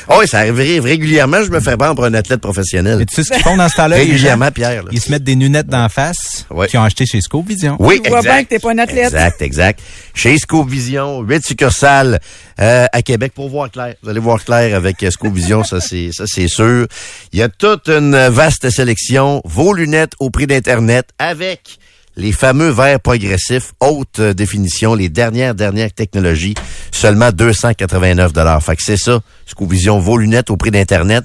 Ah 0.09 0.17
oui, 0.19 0.27
ça 0.29 0.41
arrive 0.41 0.57
ré- 0.57 0.81
régulièrement, 0.81 1.43
je 1.43 1.51
me 1.51 1.61
fais 1.61 1.77
prendre 1.79 1.95
pour 1.95 2.05
un 2.05 2.13
athlète 2.13 2.32
professionnel. 2.41 3.01
Et 3.01 3.07
tu 3.07 3.15
sais 3.15 3.25
ce 3.25 3.31
qu'ils 3.33 3.43
font 3.43 3.57
dans 3.57 3.69
ce 3.69 3.77
temps-là? 3.77 3.97
Régulièrement, 4.03 4.51
Pierre. 4.51 4.83
là. 4.85 4.91
Ils 4.93 5.01
se 5.01 5.11
mettent 5.11 5.25
des 5.25 5.35
lunettes 5.35 5.67
d'en 5.67 5.89
face 5.89 6.47
Ouais. 6.51 6.67
qu'ils 6.69 6.79
ont 6.81 6.83
acheté 6.85 7.05
chez 7.07 7.21
Scope 7.21 7.47
Vision. 7.47 7.77
Oui, 7.79 8.01
Je 8.05 8.09
vois 8.09 8.19
exact. 8.19 8.33
bien 8.35 8.45
que 8.45 8.49
t'es 8.49 8.59
pas 8.59 8.73
un 8.73 8.79
athlète. 8.79 9.05
Exact, 9.13 9.43
exact. 9.43 9.81
Chez 10.15 10.39
Scope 10.39 10.69
Vision, 10.69 11.21
8 11.23 11.45
succursales 11.47 12.21
euh, 12.61 12.87
à 12.93 13.03
Québec 13.03 13.33
pour 13.35 13.49
voir 13.49 13.71
clair. 13.71 13.95
Vous 14.03 14.09
allez 14.11 14.21
voir 14.21 14.43
clair 14.45 14.75
avec 14.77 15.03
euh, 15.03 15.11
Scope 15.11 15.35
Vision, 15.35 15.65
ça 15.65 15.81
c'est 15.81 16.11
ça 16.13 16.25
c'est 16.27 16.49
sûr. 16.49 16.87
Il 17.33 17.39
y 17.39 17.43
a 17.43 17.49
toute 17.49 17.89
une 17.89 18.17
vaste 18.29 18.69
sélection, 18.71 19.41
vos 19.45 19.73
lunettes 19.73 20.13
au 20.21 20.31
prix 20.31 20.47
d'internet 20.47 21.09
avec 21.19 21.79
les 22.15 22.33
fameux 22.33 22.69
verres 22.69 23.01
progressifs 23.01 23.73
haute 23.81 24.19
euh, 24.19 24.35
définition, 24.35 24.95
les 24.95 25.09
dernières 25.09 25.55
dernières 25.55 25.93
technologies, 25.93 26.55
seulement 26.91 27.31
289 27.33 28.35
dollars. 28.35 28.63
Fait 28.63 28.77
que 28.77 28.83
c'est 28.83 28.99
ça, 28.99 29.21
Scope 29.47 29.71
Vision, 29.71 29.99
vos 29.99 30.19
lunettes 30.19 30.51
au 30.51 30.59
prix 30.59 30.71
d'internet. 30.71 31.25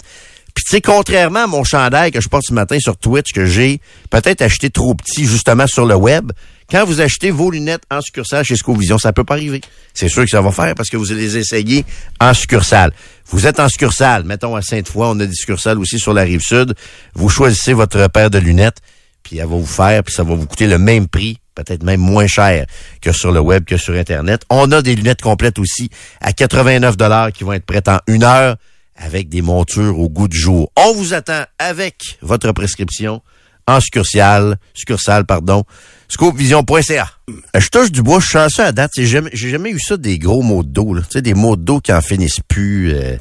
Puis 0.58 0.64
tu 0.64 0.72
sais, 0.72 0.82
contrairement 0.82 1.44
à 1.44 1.48
mon 1.48 1.64
chandail 1.64 2.10
que 2.10 2.20
je 2.20 2.28
porte 2.28 2.46
ce 2.48 2.52
matin 2.52 2.80
sur 2.80 2.98
Twitch, 2.98 3.32
que 3.32 3.46
j'ai 3.46 3.80
peut-être 4.10 4.42
acheté 4.42 4.72
trop 4.72 4.96
petit 4.96 5.28
justement 5.28 5.68
sur 5.68 5.86
le 5.86 5.94
web, 5.94 6.32
quand 6.68 6.84
vous 6.84 7.00
achetez 7.00 7.30
vos 7.30 7.52
lunettes 7.52 7.84
en 7.92 8.02
succursale 8.02 8.44
chez 8.44 8.56
Scovision, 8.56 8.98
ça 8.98 9.14
peut 9.14 9.24
pas 9.24 9.36
arriver. 9.36 9.62
C'est 9.94 10.10
sûr 10.10 10.24
que 10.24 10.32
ça 10.32 10.42
va 10.42 10.52
faire 10.52 10.74
parce 10.74 10.90
que 10.90 10.98
vous 10.98 11.12
allez 11.12 11.22
les 11.22 11.38
essayer 11.38 11.86
en 12.20 12.34
succursale. 12.34 12.92
Vous 13.28 13.46
êtes 13.46 13.60
en 13.60 13.70
succursale, 13.70 14.24
mettons 14.24 14.56
à 14.56 14.64
Sainte-Foy, 14.64 15.06
on 15.06 15.20
a 15.20 15.28
des 15.28 15.36
succursales 15.36 15.78
aussi 15.78 16.00
sur 16.00 16.12
la 16.12 16.24
rive 16.24 16.42
sud. 16.42 16.74
Vous 17.14 17.30
choisissez 17.30 17.74
votre 17.74 18.08
paire 18.08 18.32
de 18.32 18.40
lunettes, 18.40 18.78
puis 19.22 19.38
elle 19.38 19.46
va 19.46 19.58
vous 19.58 19.64
faire, 19.64 20.04
puis 20.04 20.16
ça 20.16 20.24
va 20.24 20.34
vous 20.34 20.48
coûter 20.48 20.66
le 20.66 20.80
même 20.80 21.08
prix, 21.08 21.38
peut-être 21.54 21.84
même 21.84 22.02
moins 22.02 22.26
cher 22.26 22.66
que 23.00 23.12
sur 23.12 23.32
le 23.32 23.42
web, 23.42 23.64
que 23.64 23.78
sur 23.78 23.94
Internet. 23.94 24.42
On 24.50 24.72
a 24.72 24.82
des 24.82 24.96
lunettes 24.96 25.22
complètes 25.22 25.60
aussi 25.60 25.92
à 26.20 26.34
89 26.34 26.98
dollars 26.98 27.32
qui 27.32 27.44
vont 27.44 27.54
être 27.54 27.68
prêtes 27.68 27.90
en 27.90 28.00
une 28.08 28.24
heure 28.24 28.56
avec 28.98 29.30
des 29.30 29.42
montures 29.42 30.00
au 30.00 30.10
goût 30.10 30.28
du 30.28 30.38
jour. 30.38 30.72
On 30.76 30.94
vous 30.94 31.14
attend 31.14 31.44
avec 31.60 32.18
votre 32.22 32.52
prescription 32.52 33.22
en 33.68 33.80
succursale, 33.82 34.58
succursale, 34.74 35.26
pardon, 35.26 35.64
scopevision.ca. 36.08 37.12
Euh, 37.30 37.60
Je 37.60 37.68
touche 37.68 37.92
du 37.92 38.02
bois, 38.02 38.20
je 38.20 38.26
suis 38.26 38.34
chanceux 38.34 38.64
à 38.64 38.72
date. 38.72 38.92
J'ai 38.96 39.06
jamais, 39.06 39.30
jamais 39.34 39.72
eu 39.72 39.80
ça 39.80 39.98
des 39.98 40.18
gros 40.18 40.42
maux 40.42 40.64
de 40.64 40.70
dos, 40.70 40.94
là. 40.94 41.02
Tu 41.02 41.14
sais, 41.14 41.22
des 41.22 41.34
maux 41.34 41.58
de 41.58 41.64
dos 41.64 41.82
qui 41.82 41.92
en 41.92 42.02
finissent 42.02 42.40
plus, 42.48 42.94
euh, 42.94 43.18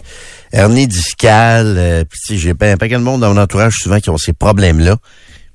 hernie 0.53 0.87
discale, 0.87 1.75
euh, 1.79 2.05
j'ai 2.31 2.55
pas 2.55 2.71
un 2.71 2.77
paquet 2.77 2.95
de 2.95 3.03
monde 3.03 3.23
dans 3.23 3.35
mon 3.35 3.41
entourage 3.41 3.75
souvent 3.75 3.99
qui 3.99 4.11
ont 4.11 4.19
ces 4.19 4.33
problèmes-là. 4.33 4.97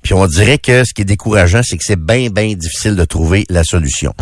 Puis 0.02 0.14
on 0.14 0.26
dirait 0.26 0.58
que 0.58 0.84
ce 0.84 0.92
qui 0.92 1.02
est 1.02 1.06
décourageant, 1.06 1.62
c'est 1.62 1.76
que 1.78 1.84
c'est 1.86 1.98
bien, 1.98 2.28
bien 2.28 2.52
difficile 2.54 2.96
de 2.96 3.04
trouver 3.04 3.46
la 3.48 3.62
solution. 3.62 4.12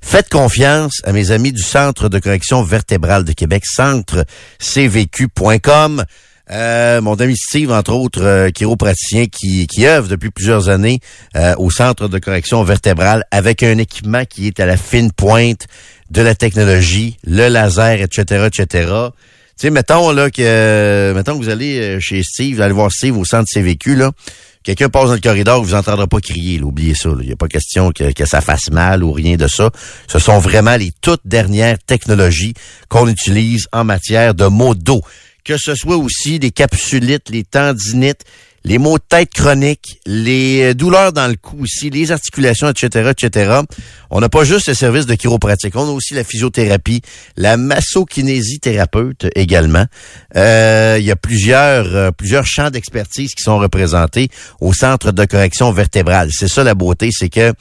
Faites 0.00 0.28
confiance 0.28 1.00
à 1.04 1.12
mes 1.12 1.30
amis 1.30 1.52
du 1.52 1.62
Centre 1.62 2.08
de 2.08 2.18
correction 2.18 2.62
vertébrale 2.62 3.22
de 3.24 3.32
Québec, 3.32 3.64
centrecvq.com. 3.66 6.04
Euh, 6.50 7.02
mon 7.02 7.14
ami 7.16 7.36
Steve, 7.36 7.70
entre 7.72 7.92
autres, 7.92 8.22
euh, 8.22 8.48
chiropraticien 8.50 9.26
qui, 9.26 9.66
qui 9.66 9.86
œuvre 9.86 10.08
depuis 10.08 10.30
plusieurs 10.30 10.70
années 10.70 11.00
euh, 11.36 11.54
au 11.58 11.70
Centre 11.70 12.08
de 12.08 12.18
correction 12.18 12.64
vertébrale 12.64 13.26
avec 13.30 13.62
un 13.62 13.76
équipement 13.76 14.24
qui 14.24 14.46
est 14.46 14.58
à 14.58 14.64
la 14.66 14.78
fine 14.78 15.12
pointe 15.12 15.66
de 16.10 16.22
la 16.22 16.34
technologie, 16.34 17.18
le 17.24 17.48
laser, 17.48 18.00
etc., 18.00 18.46
etc. 18.46 19.10
Tu 19.58 19.66
sais, 19.66 19.70
mettons 19.70 20.12
là 20.12 20.30
que 20.30 20.40
euh, 20.40 21.12
mettons 21.14 21.36
que 21.36 21.42
vous 21.42 21.50
allez 21.50 21.80
euh, 21.80 22.00
chez 22.00 22.22
Steve, 22.22 22.56
vous 22.56 22.62
allez 22.62 22.72
voir 22.72 22.92
Steve 22.92 23.18
au 23.18 23.24
centre 23.24 23.48
CVQ, 23.52 23.96
là. 23.96 24.12
Quelqu'un 24.62 24.88
passe 24.88 25.08
dans 25.08 25.14
le 25.14 25.20
corridor, 25.20 25.62
vous 25.62 25.74
entendrez 25.74 26.06
pas 26.06 26.20
crier, 26.20 26.58
là, 26.58 26.66
oubliez 26.66 26.94
ça. 26.94 27.10
Il 27.20 27.26
n'y 27.26 27.32
a 27.32 27.36
pas 27.36 27.48
question 27.48 27.92
que, 27.92 28.26
ça 28.26 28.40
fasse 28.40 28.70
mal 28.70 29.02
ou 29.02 29.12
rien 29.12 29.36
de 29.36 29.46
ça. 29.46 29.70
Ce 30.06 30.18
sont 30.18 30.38
vraiment 30.38 30.76
les 30.76 30.92
toutes 31.00 31.22
dernières 31.24 31.78
technologies 31.78 32.54
qu'on 32.88 33.08
utilise 33.08 33.66
en 33.72 33.84
matière 33.84 34.34
de 34.34 34.46
maux 34.46 34.74
de 34.74 34.82
dos. 34.82 35.02
Que 35.44 35.56
ce 35.56 35.74
soit 35.74 35.96
aussi 35.96 36.38
des 36.38 36.50
capsulites, 36.50 37.30
les 37.30 37.44
tendinites, 37.44 38.24
les 38.68 38.76
maux 38.76 38.98
de 38.98 39.02
tête 39.08 39.32
chroniques, 39.32 39.98
les 40.04 40.60
euh, 40.62 40.74
douleurs 40.74 41.14
dans 41.14 41.26
le 41.26 41.36
cou 41.36 41.62
aussi, 41.62 41.88
les 41.88 42.12
articulations, 42.12 42.68
etc., 42.68 43.12
etc. 43.16 43.60
On 44.10 44.20
n'a 44.20 44.28
pas 44.28 44.44
juste 44.44 44.68
le 44.68 44.74
service 44.74 45.06
de 45.06 45.14
chiropratique, 45.14 45.74
on 45.74 45.88
a 45.88 45.90
aussi 45.90 46.12
la 46.12 46.22
physiothérapie, 46.22 47.00
la 47.38 47.56
massokinésithérapeute 47.56 49.28
également. 49.34 49.86
Euh, 50.36 50.96
il 50.98 51.06
y 51.06 51.10
a 51.10 51.16
plusieurs 51.16 51.96
euh, 51.96 52.10
plusieurs 52.10 52.44
champs 52.44 52.68
d'expertise 52.68 53.34
qui 53.34 53.42
sont 53.42 53.58
représentés 53.58 54.28
au 54.60 54.74
centre 54.74 55.12
de 55.12 55.24
correction 55.24 55.72
vertébrale. 55.72 56.28
C'est 56.30 56.48
ça 56.48 56.62
la 56.62 56.74
beauté, 56.74 57.08
c'est 57.10 57.30
que 57.30 57.54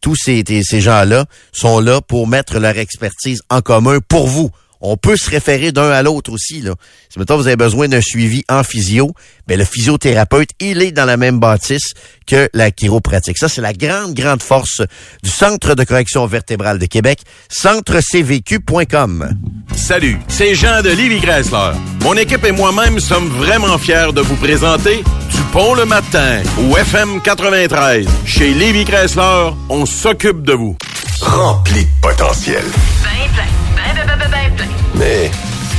tous 0.00 0.16
ces, 0.16 0.42
ces 0.62 0.80
gens-là 0.80 1.26
sont 1.52 1.80
là 1.80 2.00
pour 2.00 2.26
mettre 2.26 2.60
leur 2.60 2.78
expertise 2.78 3.42
en 3.50 3.60
commun 3.60 3.98
pour 4.08 4.26
vous. 4.26 4.50
On 4.88 4.96
peut 4.96 5.16
se 5.16 5.28
référer 5.28 5.72
d'un 5.72 5.90
à 5.90 6.04
l'autre 6.04 6.30
aussi. 6.30 6.60
Là. 6.60 6.74
Si 7.08 7.18
maintenant 7.18 7.36
vous 7.36 7.48
avez 7.48 7.56
besoin 7.56 7.88
d'un 7.88 8.00
suivi 8.00 8.44
en 8.48 8.62
physio, 8.62 9.10
ben 9.48 9.58
le 9.58 9.64
physiothérapeute, 9.64 10.50
il 10.60 10.80
est 10.80 10.92
dans 10.92 11.04
la 11.04 11.16
même 11.16 11.40
bâtisse 11.40 11.94
que 12.24 12.48
la 12.54 12.70
chiropratique. 12.70 13.36
Ça, 13.36 13.48
c'est 13.48 13.60
la 13.60 13.72
grande, 13.72 14.14
grande 14.14 14.44
force 14.44 14.82
du 15.24 15.30
Centre 15.30 15.74
de 15.74 15.82
correction 15.82 16.24
vertébrale 16.28 16.78
de 16.78 16.86
Québec, 16.86 17.18
centrecvq.com. 17.48 19.30
Salut, 19.74 20.18
c'est 20.28 20.54
Jean 20.54 20.82
de 20.82 20.90
Livy 20.90 21.20
Chrysler. 21.20 21.72
Mon 22.02 22.14
équipe 22.14 22.44
et 22.44 22.52
moi-même 22.52 23.00
sommes 23.00 23.28
vraiment 23.28 23.78
fiers 23.78 24.12
de 24.14 24.20
vous 24.20 24.36
présenter 24.36 25.02
Dupont 25.32 25.74
le 25.74 25.84
matin 25.84 26.42
au 26.70 26.76
FM 26.76 27.20
93. 27.22 28.06
Chez 28.24 28.54
Livy 28.54 28.84
Chrysler, 28.84 29.50
on 29.68 29.84
s'occupe 29.84 30.42
de 30.42 30.52
vous. 30.52 30.76
Rempli 31.20 31.82
de 31.82 31.90
potentiel, 32.02 32.62
Ben 33.02 33.32
plein, 33.34 34.04
ben 34.06 34.28
ben 34.30 34.75
mais 34.96 35.30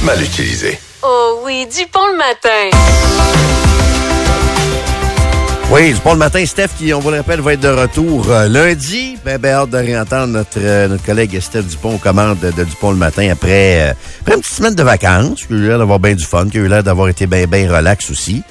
mal 0.03 0.21
utilisé. 0.21 0.79
Oh 1.03 1.41
oui, 1.45 1.65
du 1.65 1.85
pont 1.87 2.07
le 2.11 2.17
matin. 2.17 2.77
Oui, 5.69 5.93
du 5.93 5.99
bon 5.99 6.13
le 6.13 6.19
matin, 6.19 6.45
Steph, 6.45 6.69
qui, 6.77 6.93
on 6.93 6.99
vous 6.99 7.11
le 7.11 7.17
rappelle, 7.17 7.41
va 7.41 7.53
être 7.53 7.59
de 7.59 7.67
retour 7.67 8.31
euh, 8.31 8.47
lundi. 8.47 9.17
Ben, 9.25 9.37
ben, 9.37 9.53
hâte 9.53 9.69
de 9.69 9.77
réentendre 9.77 10.27
notre, 10.27 10.57
euh, 10.59 10.87
notre 10.87 11.03
collègue 11.03 11.37
Steph 11.41 11.63
Dupont 11.63 11.95
aux 11.95 11.97
commandes 11.97 12.39
de, 12.39 12.51
de 12.51 12.63
Dupont 12.63 12.91
le 12.91 12.97
matin 12.97 13.29
après, 13.29 13.89
euh, 13.89 13.93
après 14.21 14.35
une 14.35 14.41
petite 14.41 14.55
semaine 14.55 14.75
de 14.75 14.83
vacances. 14.83 15.45
Qui 15.45 15.53
a 15.53 15.55
eu 15.57 15.67
l'air 15.67 15.77
d'avoir 15.77 15.99
bien 15.99 16.15
du 16.15 16.23
fun, 16.23 16.47
qui 16.47 16.57
a 16.57 16.61
eu 16.61 16.69
l'air 16.69 16.83
d'avoir 16.83 17.09
été 17.09 17.27
bien, 17.27 17.47
bien 17.47 17.69
relax 17.69 18.09
aussi. 18.09 18.43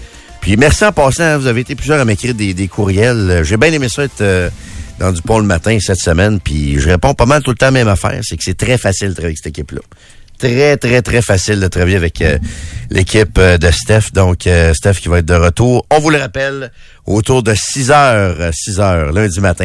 Puis 0.42 0.58
merci 0.58 0.84
en 0.84 0.92
passant, 0.92 1.24
hein, 1.24 1.38
vous 1.38 1.46
avez 1.46 1.62
été 1.62 1.74
plusieurs 1.74 2.00
à 2.00 2.04
m'écrire 2.04 2.34
des, 2.34 2.52
des 2.52 2.68
courriels. 2.68 3.40
J'ai 3.44 3.56
bien 3.56 3.72
aimé 3.72 3.88
ça 3.88 4.04
être 4.04 4.20
euh, 4.20 4.50
dans 4.98 5.10
Dupont 5.10 5.38
le 5.38 5.46
matin 5.46 5.78
cette 5.80 6.00
semaine, 6.00 6.38
puis 6.38 6.78
je 6.78 6.88
réponds 6.88 7.14
pas 7.14 7.26
mal 7.26 7.42
tout 7.42 7.50
le 7.50 7.56
temps 7.56 7.66
à 7.66 7.70
la 7.70 7.78
même 7.78 7.88
affaire. 7.88 8.20
C'est 8.22 8.36
que 8.36 8.44
c'est 8.44 8.58
très 8.58 8.76
facile 8.76 9.08
de 9.08 9.14
travailler 9.14 9.30
avec 9.30 9.38
cette 9.38 9.46
équipe-là. 9.46 9.80
Très, 10.38 10.76
très, 10.76 11.00
très 11.00 11.22
facile 11.22 11.60
de 11.60 11.68
travailler 11.68 11.96
avec 11.96 12.20
euh, 12.20 12.38
l'équipe 12.90 13.38
euh, 13.38 13.56
de 13.56 13.70
Steph. 13.70 14.12
Donc, 14.12 14.46
euh, 14.46 14.74
Steph 14.74 14.94
qui 14.94 15.08
va 15.08 15.18
être 15.20 15.26
de 15.26 15.34
retour, 15.34 15.86
on 15.90 15.98
vous 15.98 16.10
le 16.10 16.18
rappelle, 16.18 16.70
autour 17.06 17.42
de 17.42 17.54
6 17.54 17.90
heures, 17.90 18.50
6 18.52 18.80
heures, 18.80 19.12
lundi 19.12 19.40
matin. 19.40 19.64